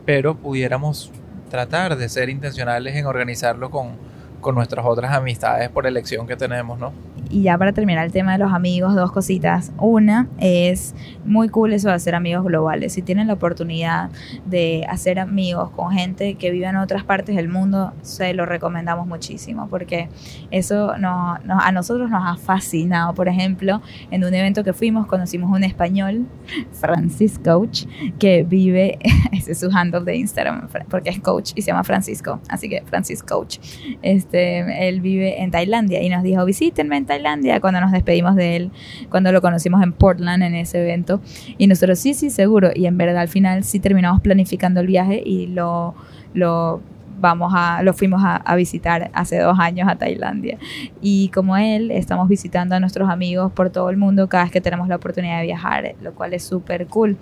pero 0.06 0.36
pudiéramos 0.36 1.12
tratar 1.50 1.98
de 1.98 2.10
ser 2.10 2.30
intencionales 2.30 2.96
en 2.96 3.06
organizarlo 3.06 3.70
con, 3.70 3.98
con 4.42 4.56
nuestras 4.56 4.86
otras 4.86 5.14
amistades 5.14 5.70
por 5.70 5.86
elección 5.86 6.28
que 6.28 6.36
tenemos, 6.36 6.80
¿no? 6.80 6.94
Y 7.30 7.42
ya 7.44 7.58
para 7.58 7.72
terminar 7.74 8.06
el 8.06 8.12
tema 8.12 8.34
de 8.34 8.38
los 8.38 8.54
amigos, 8.54 8.96
dos 8.96 9.12
cositas. 9.12 9.72
Una 9.78 10.28
es 10.40 10.94
muy 11.26 11.50
cool 11.50 11.74
eso 11.74 11.90
de 11.90 11.96
hacer 11.96 12.16
amigos 12.16 12.46
globales. 12.46 12.94
Si 12.94 13.02
tienen 13.02 13.28
la 13.28 13.34
oportunidad 13.34 14.10
de 14.46 14.86
hacer 14.90 15.20
amigos 15.20 15.70
con 15.72 15.92
gente 15.92 16.36
que 16.36 16.52
vive 16.52 16.68
en 16.68 16.78
otras 16.78 17.04
partes 17.04 17.36
del 17.36 17.50
mundo, 17.50 17.94
se 18.02 18.34
lo 18.34 18.46
recomendamos 18.46 19.08
muchísimo 19.08 19.68
porque 19.70 20.08
eso 20.52 20.98
no, 20.98 21.38
no- 21.40 21.60
a 21.60 21.72
nosotros 21.72 22.10
nos 22.10 22.24
ha 22.26 22.38
fascinado. 22.38 23.14
Por 23.14 23.28
ejemplo, 23.28 23.82
en 24.12 24.24
un 24.24 24.34
evento 24.34 24.64
que 24.64 24.74
fuimos 24.74 25.08
conocimos 25.08 25.50
un 25.52 25.64
español, 25.64 26.28
Francis 26.72 27.40
Coach, 27.40 27.86
que 28.20 28.44
vive, 28.44 29.00
ese 29.32 29.54
es 29.54 29.60
su 29.60 29.70
handle 29.76 30.02
de 30.04 30.16
Instagram, 30.16 30.68
porque 30.90 31.10
es 31.10 31.20
coach 31.20 31.52
y 31.56 31.62
se 31.64 31.72
llama 31.72 31.84
Francisco, 31.84 32.40
así 32.50 32.70
que 32.70 32.84
Francis 32.86 33.24
Coach. 33.24 33.58
Este, 34.02 34.88
él 34.88 35.02
vive 35.02 35.42
en 35.42 35.52
Tailandia 35.52 36.02
y 36.02 36.10
nos 36.10 36.22
dijo, 36.24 36.46
visítenme 36.46 36.98
en 36.98 37.06
Tailandia 37.06 37.15
cuando 37.62 37.82
nos 37.82 37.92
despedimos 37.92 38.36
de 38.36 38.56
él, 38.56 38.72
cuando 39.10 39.32
lo 39.32 39.42
conocimos 39.42 39.82
en 39.84 39.94
Portland 39.94 40.44
en 40.44 40.56
ese 40.56 40.82
evento. 40.82 41.22
Y 41.58 41.68
nosotros, 41.68 42.00
sí, 42.00 42.14
sí, 42.14 42.30
seguro. 42.30 42.72
Y 42.74 42.86
en 42.86 42.98
verdad 42.98 43.18
al 43.18 43.28
final 43.28 43.64
sí 43.64 43.80
terminamos 43.80 44.22
planificando 44.22 44.80
el 44.80 44.88
viaje 44.88 45.22
y 45.26 45.48
lo, 45.48 45.96
lo 46.34 46.82
vamos 47.20 47.54
a, 47.56 47.82
lo 47.82 47.94
fuimos 47.94 48.24
a, 48.24 48.36
a 48.36 48.56
visitar 48.56 49.10
hace 49.14 49.40
dos 49.40 49.58
años 49.60 49.88
a 49.90 49.96
Tailandia. 49.96 50.58
Y 51.02 51.30
como 51.30 51.58
él, 51.58 51.92
estamos 51.92 52.28
visitando 52.28 52.76
a 52.76 52.80
nuestros 52.80 53.10
amigos 53.10 53.52
por 53.52 53.70
todo 53.70 53.90
el 53.90 53.98
mundo 53.98 54.28
cada 54.28 54.44
vez 54.44 54.52
que 54.52 54.62
tenemos 54.62 54.88
la 54.88 54.98
oportunidad 54.98 55.40
de 55.40 55.46
viajar, 55.46 55.96
lo 56.02 56.14
cual 56.14 56.34
es 56.34 56.44
súper 56.44 56.88
cool. 56.88 57.18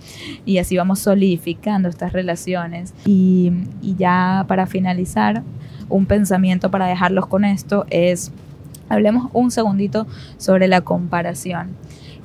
Y 0.46 0.58
así 0.58 0.78
vamos 0.78 1.00
solidificando 1.00 1.90
estas 1.90 2.14
relaciones. 2.14 2.94
Y, 3.06 3.52
y 3.82 3.96
ya 3.96 4.46
para 4.48 4.66
finalizar, 4.66 5.44
un 5.90 6.06
pensamiento 6.06 6.72
para 6.72 6.88
dejarlos 6.88 7.28
con 7.28 7.46
esto 7.46 7.86
es, 7.90 8.32
hablemos 8.94 9.30
un 9.34 9.52
segundito 9.52 10.08
sobre 10.38 10.68
la 10.68 10.82
comparación. 10.82 11.76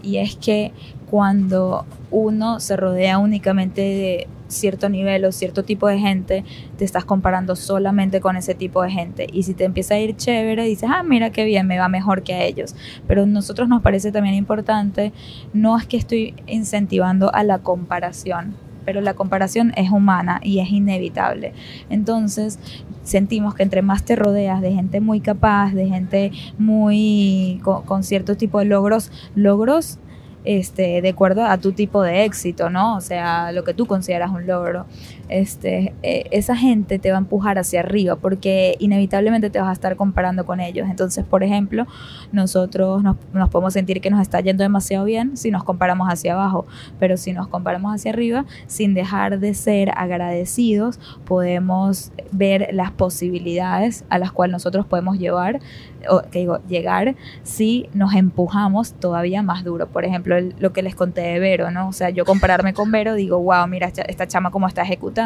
Y 0.03 0.19
es 0.19 0.37
que 0.37 0.73
cuando 1.11 1.87
uno 2.11 2.61
se 2.61 2.77
rodea 2.77 3.19
únicamente 3.19 3.81
de 3.81 4.29
cierto 4.49 4.89
nivel 4.89 5.25
o 5.25 5.33
cierto 5.33 5.63
tipo 5.63 5.89
de 5.89 5.99
gente, 5.99 6.45
te 6.77 6.85
estás 6.85 7.05
comparando 7.05 7.55
solamente 7.55 8.21
con 8.21 8.37
ese 8.37 8.55
tipo 8.55 8.83
de 8.83 8.91
gente. 8.91 9.27
Y 9.33 9.43
si 9.45 9.55
te 9.55 9.65
empieza 9.65 9.95
a 9.95 9.99
ir 9.99 10.17
chévere, 10.17 10.65
dices, 10.65 10.89
ah, 10.93 11.03
mira 11.03 11.31
qué 11.31 11.45
bien, 11.45 11.67
me 11.67 11.79
va 11.79 11.89
mejor 11.89 12.23
que 12.23 12.35
a 12.35 12.45
ellos. 12.45 12.75
Pero 13.07 13.23
a 13.23 13.27
nosotros 13.27 13.69
nos 13.69 13.83
parece 13.83 14.11
también 14.13 14.35
importante, 14.35 15.13
no 15.53 15.77
es 15.77 15.87
que 15.87 15.97
estoy 15.97 16.35
incentivando 16.47 17.33
a 17.35 17.45
la 17.45 17.59
comparación, 17.59 18.55
pero 18.89 19.03
la 19.03 19.13
comparación 19.13 19.75
es 19.77 19.91
humana 19.91 20.41
y 20.43 20.61
es 20.61 20.71
inevitable. 20.71 21.53
Entonces, 21.91 22.59
sentimos 23.03 23.55
que 23.55 23.63
entre 23.63 23.83
más 23.83 24.03
te 24.03 24.17
rodeas 24.17 24.63
de 24.63 24.73
gente 24.73 25.03
muy 25.03 25.21
capaz, 25.21 25.75
de 25.75 25.89
gente 25.89 26.33
muy 26.57 27.61
con, 27.63 28.03
cierto 28.03 28.35
tipo 28.39 28.61
de 28.61 28.65
logros, 28.65 29.13
logros 29.35 29.99
este, 30.45 31.03
de 31.03 31.09
acuerdo 31.11 31.45
a 31.45 31.59
tu 31.59 31.73
tipo 31.73 32.01
de 32.01 32.25
éxito, 32.25 32.71
¿no? 32.71 32.97
O 32.97 33.03
sea, 33.03 33.53
lo 33.53 33.63
que 33.63 33.75
tú 33.75 33.85
consideras 33.85 34.31
un 34.31 34.47
logro. 34.47 34.87
Este, 35.29 35.95
eh, 36.03 36.25
esa 36.31 36.57
gente 36.57 36.99
te 36.99 37.11
va 37.11 37.17
a 37.17 37.21
empujar 37.21 37.59
hacia 37.59 37.81
arriba 37.81 38.17
porque 38.17 38.77
inevitablemente 38.79 39.51
te 39.51 39.61
vas 39.61 39.69
a 39.69 39.73
estar 39.73 39.97
comparando 39.97 40.47
con 40.47 40.61
ellos. 40.61 40.89
Entonces, 40.89 41.25
por 41.25 41.43
ejemplo, 41.43 41.87
nosotros 42.33 43.03
nos, 43.03 43.17
podemos 43.51 43.73
sentir 43.73 44.01
que 44.01 44.11
nos 44.11 44.21
está 44.21 44.41
yendo 44.41 44.63
demasiado 44.63 45.05
bien 45.05 45.37
si 45.37 45.51
nos 45.51 45.65
comparamos 45.65 46.09
hacia 46.09 46.35
abajo, 46.35 46.67
pero 46.99 47.17
si 47.17 47.33
nos 47.33 47.49
comparamos 47.49 47.95
hacia 47.95 48.11
arriba, 48.11 48.45
sin 48.67 48.95
dejar 48.95 49.39
de 49.39 49.55
ser 49.55 49.91
agradecidos, 49.97 50.99
podemos 51.25 52.13
ver 52.33 52.69
las 52.73 52.91
posibilidades 52.91 54.05
a 54.09 54.19
las 54.19 54.33
cuales 54.33 54.53
nosotros 54.53 54.87
podemos 54.87 55.19
llevar, 55.19 55.61
o, 56.09 56.23
que 56.23 56.41
digo, 56.41 56.61
llegar 56.69 57.17
si 57.43 57.89
nos 57.93 58.15
empujamos 58.15 58.95
todavía 58.95 59.43
más 59.43 59.65
duro. 59.65 59.89
Por 59.89 60.05
ejemplo, 60.05 60.37
lo 60.59 60.73
que 60.73 60.83
les 60.83 60.95
conté 60.95 61.23
de 61.23 61.39
Vero, 61.39 61.71
¿no? 61.71 61.89
O 61.89 61.93
sea, 61.93 62.11
yo 62.11 62.25
compararme 62.25 62.73
con 62.73 62.91
Vero, 62.91 63.15
digo, 63.15 63.39
wow, 63.39 63.67
mira 63.67 63.89
esta 63.89 64.27
chama 64.27 64.51
cómo 64.51 64.67
está 64.67 64.83
ejecutando, 64.83 65.18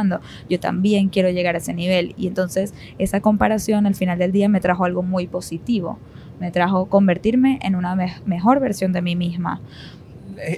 yo 0.48 0.60
también 0.60 1.08
quiero 1.08 1.30
llegar 1.30 1.54
a 1.54 1.58
ese 1.58 1.74
nivel. 1.74 2.14
Y 2.16 2.26
entonces 2.26 2.74
esa 2.98 3.20
comparación 3.20 3.86
al 3.86 3.94
final 3.94 4.18
del 4.18 4.32
día 4.32 4.48
me 4.48 4.60
trajo 4.60 4.84
algo 4.84 5.02
muy 5.02 5.26
positivo, 5.26 5.98
me 6.40 6.50
trajo 6.50 6.86
convertirme 6.86 7.58
en 7.62 7.76
una 7.76 7.96
mejor 8.26 8.60
versión 8.60 8.92
de 8.92 9.02
mí 9.02 9.16
misma. 9.16 9.60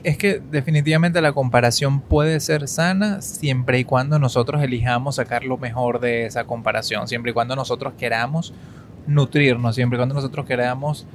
Es 0.03 0.17
que 0.17 0.41
definitivamente 0.51 1.21
la 1.21 1.33
comparación 1.33 2.01
puede 2.01 2.39
ser 2.41 2.69
sana 2.69 3.21
siempre 3.21 3.81
y 3.81 3.85
cuando 3.85 4.19
nosotros 4.19 4.63
elijamos 4.63 5.17
sacar 5.17 5.45
lo 5.45 5.59
mejor 5.59 6.01
de 6.01 6.27
esa 6.27 6.45
comparación, 6.45 7.09
siempre 7.09 7.33
y 7.33 7.35
cuando 7.35 7.57
nosotros 7.57 7.95
queramos 7.99 8.55
nutrirnos, 9.07 9.75
siempre 9.75 9.97
y 9.97 9.99
cuando 9.99 10.15
nosotros 10.15 10.47
queramos 10.47 11.07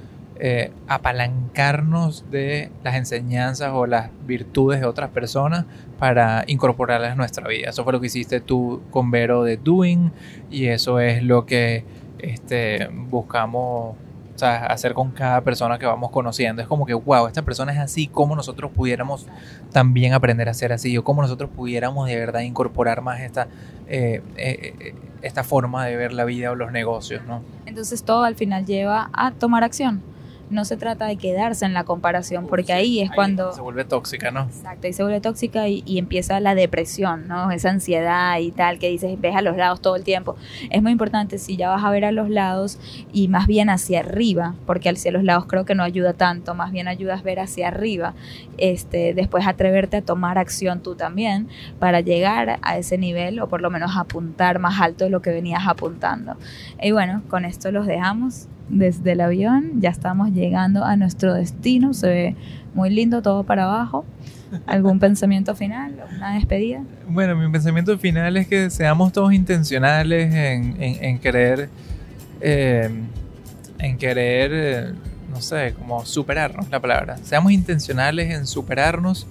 eh, 0.42 0.72
apalancarnos 0.88 2.32
de 2.32 2.72
las 2.82 2.96
enseñanzas 2.96 3.72
o 3.74 3.86
las 3.86 4.10
virtudes 4.26 4.80
de 4.80 4.86
otras 4.86 5.10
personas 5.10 5.66
para 5.98 6.46
incorporarlas 6.48 7.12
a 7.12 7.16
nuestra 7.16 7.46
vida. 7.46 7.70
Eso 7.70 7.84
fue 7.84 7.92
lo 7.92 8.00
que 8.00 8.08
hiciste 8.08 8.40
tú 8.40 8.82
con 8.90 9.12
Vero 9.12 9.44
de 9.44 9.58
Doing 9.58 10.14
y 10.50 10.68
eso 10.68 11.02
es 11.02 11.24
lo 11.24 11.46
que 11.46 11.84
este, 12.20 12.88
buscamos 12.88 13.98
hacer 14.42 14.94
con 14.94 15.12
cada 15.12 15.42
persona 15.42 15.78
que 15.78 15.86
vamos 15.86 16.10
conociendo. 16.10 16.62
Es 16.62 16.70
como 16.70 16.86
que, 16.86 16.94
wow, 16.94 17.28
esta 17.28 17.42
persona 17.42 17.74
es 17.74 17.80
así, 17.80 18.08
como 18.08 18.34
nosotros 18.34 18.72
pudiéramos 18.72 19.28
también 19.74 20.14
aprender 20.14 20.48
a 20.48 20.54
ser 20.54 20.72
así, 20.72 20.98
o 20.98 21.04
cómo 21.04 21.22
nosotros 21.22 21.50
pudiéramos 21.54 22.08
de 22.08 22.16
verdad 22.16 22.40
incorporar 22.40 23.02
más 23.02 23.20
esta, 23.20 23.50
eh, 23.90 24.22
eh, 24.38 24.96
esta 25.22 25.44
forma 25.44 25.86
de 25.86 25.98
ver 25.98 26.14
la 26.14 26.24
vida 26.24 26.52
o 26.52 26.56
los 26.56 26.72
negocios, 26.72 27.24
¿no? 27.28 27.42
Entonces 27.66 28.04
todo 28.04 28.24
al 28.24 28.36
final 28.36 28.66
lleva 28.66 29.10
a 29.12 29.32
tomar 29.32 29.66
acción 29.66 30.02
no 30.50 30.66
se 30.66 30.78
trata 30.78 31.06
de 31.06 31.18
quedarse 31.18 31.66
en 31.66 31.74
la 31.74 31.84
comparación, 31.84 32.48
porque 32.48 32.74
ahí 32.74 33.02
es 33.02 33.12
cuando... 33.12 33.52
Se 33.54 33.62
vuelve 33.62 33.86
tóxica, 33.86 34.32
¿no? 34.32 34.42
Exacto, 34.42 34.88
ahí 34.88 34.94
se 34.94 35.04
vuelve 35.04 35.22
tóxica 35.22 35.68
y, 35.68 36.00
empieza 36.00 36.40
la 36.40 36.56
depresión, 36.56 37.28
¿no? 37.28 37.52
Esa 37.52 37.70
ansiedad 37.70 38.40
y 38.40 38.52
tal, 38.52 38.80
que 38.80 38.90
dices, 38.90 39.20
ves 39.20 39.36
a 39.36 39.42
los 39.42 39.58
lados 39.58 39.82
todo 39.82 39.96
el 39.96 40.04
tiempo. 40.04 40.36
Es 40.70 40.82
muy 40.82 40.92
importante 40.92 41.38
si 41.38 41.58
ya 41.58 41.70
vas 41.70 41.84
a 41.84 41.90
ver 41.92 42.06
a 42.06 42.12
los 42.12 42.30
lados 42.30 42.80
y 43.12 43.28
más 43.28 43.48
bien 43.48 43.70
hacia 43.70 44.00
arriba, 44.00 44.56
porque 44.66 44.90
hacia 44.90 45.12
los 45.12 45.24
lados 45.24 45.46
creo 45.46 45.66
que 45.66 45.76
no 45.76 45.84
ayuda 45.84 46.14
tanto, 46.14 46.56
más 46.56 46.72
bien 46.72 46.88
ayudas 46.88 47.20
a 47.20 47.24
ver 47.24 47.40
hacia 47.40 47.68
arriba, 47.68 48.14
este, 48.58 49.14
después 49.14 49.46
atreverte 49.46 49.98
a 49.98 50.02
tomar 50.02 50.38
acción 50.38 50.82
tú 50.82 50.96
también 50.96 51.48
para 51.80 52.02
llegar 52.02 52.60
a 52.62 52.78
ese 52.78 52.98
nivel 52.98 53.40
o 53.40 53.48
por 53.48 53.62
lo 53.62 53.70
menos 53.70 53.98
apuntar 53.98 54.60
más 54.60 54.80
alto 54.80 55.04
de 55.04 55.10
lo 55.10 55.22
que 55.22 55.32
venías 55.32 55.68
apuntando. 55.68 56.38
Y 56.82 56.92
bueno, 56.92 57.22
con 57.30 57.46
esto 57.46 57.72
los 57.72 57.86
dejamos 57.86 58.48
desde 58.70 59.14
el 59.14 59.22
avión. 59.22 59.82
Ya 59.82 59.90
estamos 59.90 60.32
llegando 60.32 60.84
a 60.84 60.96
nuestro 60.96 61.34
destino. 61.34 61.94
Se 61.94 62.08
ve 62.08 62.36
muy 62.74 62.90
lindo 62.90 63.22
todo 63.22 63.44
para 63.44 63.66
abajo. 63.66 64.06
¿Algún 64.66 65.00
pensamiento 65.00 65.56
final? 65.56 65.96
¿Una 66.16 66.36
despedida? 66.36 66.82
Bueno, 67.08 67.36
mi 67.36 67.52
pensamiento 67.52 67.98
final 67.98 68.38
es 68.38 68.48
que 68.48 68.70
seamos 68.70 69.14
todos 69.14 69.34
intencionales 69.34 70.34
en, 70.34 70.76
en, 70.80 71.20
querer, 71.20 71.70
eh, 72.42 72.90
en 73.80 73.98
querer, 73.98 74.52
eh, 74.54 74.94
no 75.30 75.42
sé, 75.42 75.74
como 75.78 76.06
superarnos, 76.06 76.70
la 76.70 76.80
palabra. 76.80 77.18
Seamos 77.18 77.52
intencionales 77.52 78.34
en 78.34 78.48
superarnos 78.48 79.28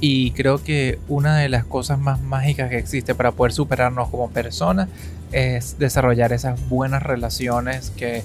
y 0.00 0.32
creo 0.32 0.62
que 0.62 0.98
una 1.08 1.36
de 1.38 1.48
las 1.48 1.64
cosas 1.64 1.98
más 1.98 2.20
mágicas 2.20 2.68
que 2.68 2.78
existe 2.78 3.14
para 3.14 3.32
poder 3.32 3.52
superarnos 3.52 4.08
como 4.10 4.30
personas 4.30 4.88
es 5.32 5.78
desarrollar 5.78 6.32
esas 6.32 6.68
buenas 6.68 7.02
relaciones 7.02 7.90
que 7.90 8.22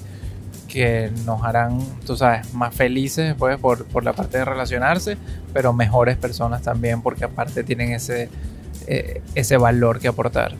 que 0.70 1.10
nos 1.26 1.42
harán, 1.42 1.80
tú 2.06 2.16
sabes, 2.16 2.54
más 2.54 2.74
felices 2.74 3.34
pues, 3.36 3.58
por, 3.58 3.84
por 3.86 4.04
la 4.04 4.12
parte 4.12 4.38
de 4.38 4.44
relacionarse, 4.44 5.18
pero 5.52 5.72
mejores 5.72 6.16
personas 6.16 6.62
también 6.62 7.02
porque 7.02 7.24
aparte 7.24 7.64
tienen 7.64 7.92
ese, 7.92 8.28
eh, 8.86 9.20
ese 9.34 9.56
valor 9.56 9.98
que 9.98 10.08
aportar. 10.08 10.54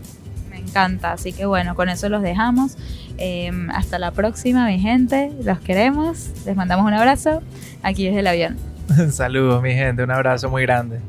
Me 0.50 0.58
encanta, 0.58 1.12
así 1.12 1.32
que 1.32 1.46
bueno, 1.46 1.74
con 1.74 1.88
eso 1.88 2.08
los 2.08 2.22
dejamos. 2.22 2.76
Em, 3.18 3.70
hasta 3.70 3.98
la 3.98 4.10
próxima, 4.10 4.66
mi 4.66 4.78
gente, 4.78 5.32
los 5.44 5.60
queremos, 5.60 6.30
les 6.44 6.56
mandamos 6.56 6.86
un 6.86 6.94
abrazo 6.94 7.42
aquí 7.82 8.06
desde 8.06 8.20
el 8.20 8.26
avión. 8.26 8.56
Saludos, 9.10 9.62
mi 9.62 9.72
gente, 9.72 10.02
un 10.02 10.10
abrazo 10.10 10.50
muy 10.50 10.62
grande. 10.62 11.00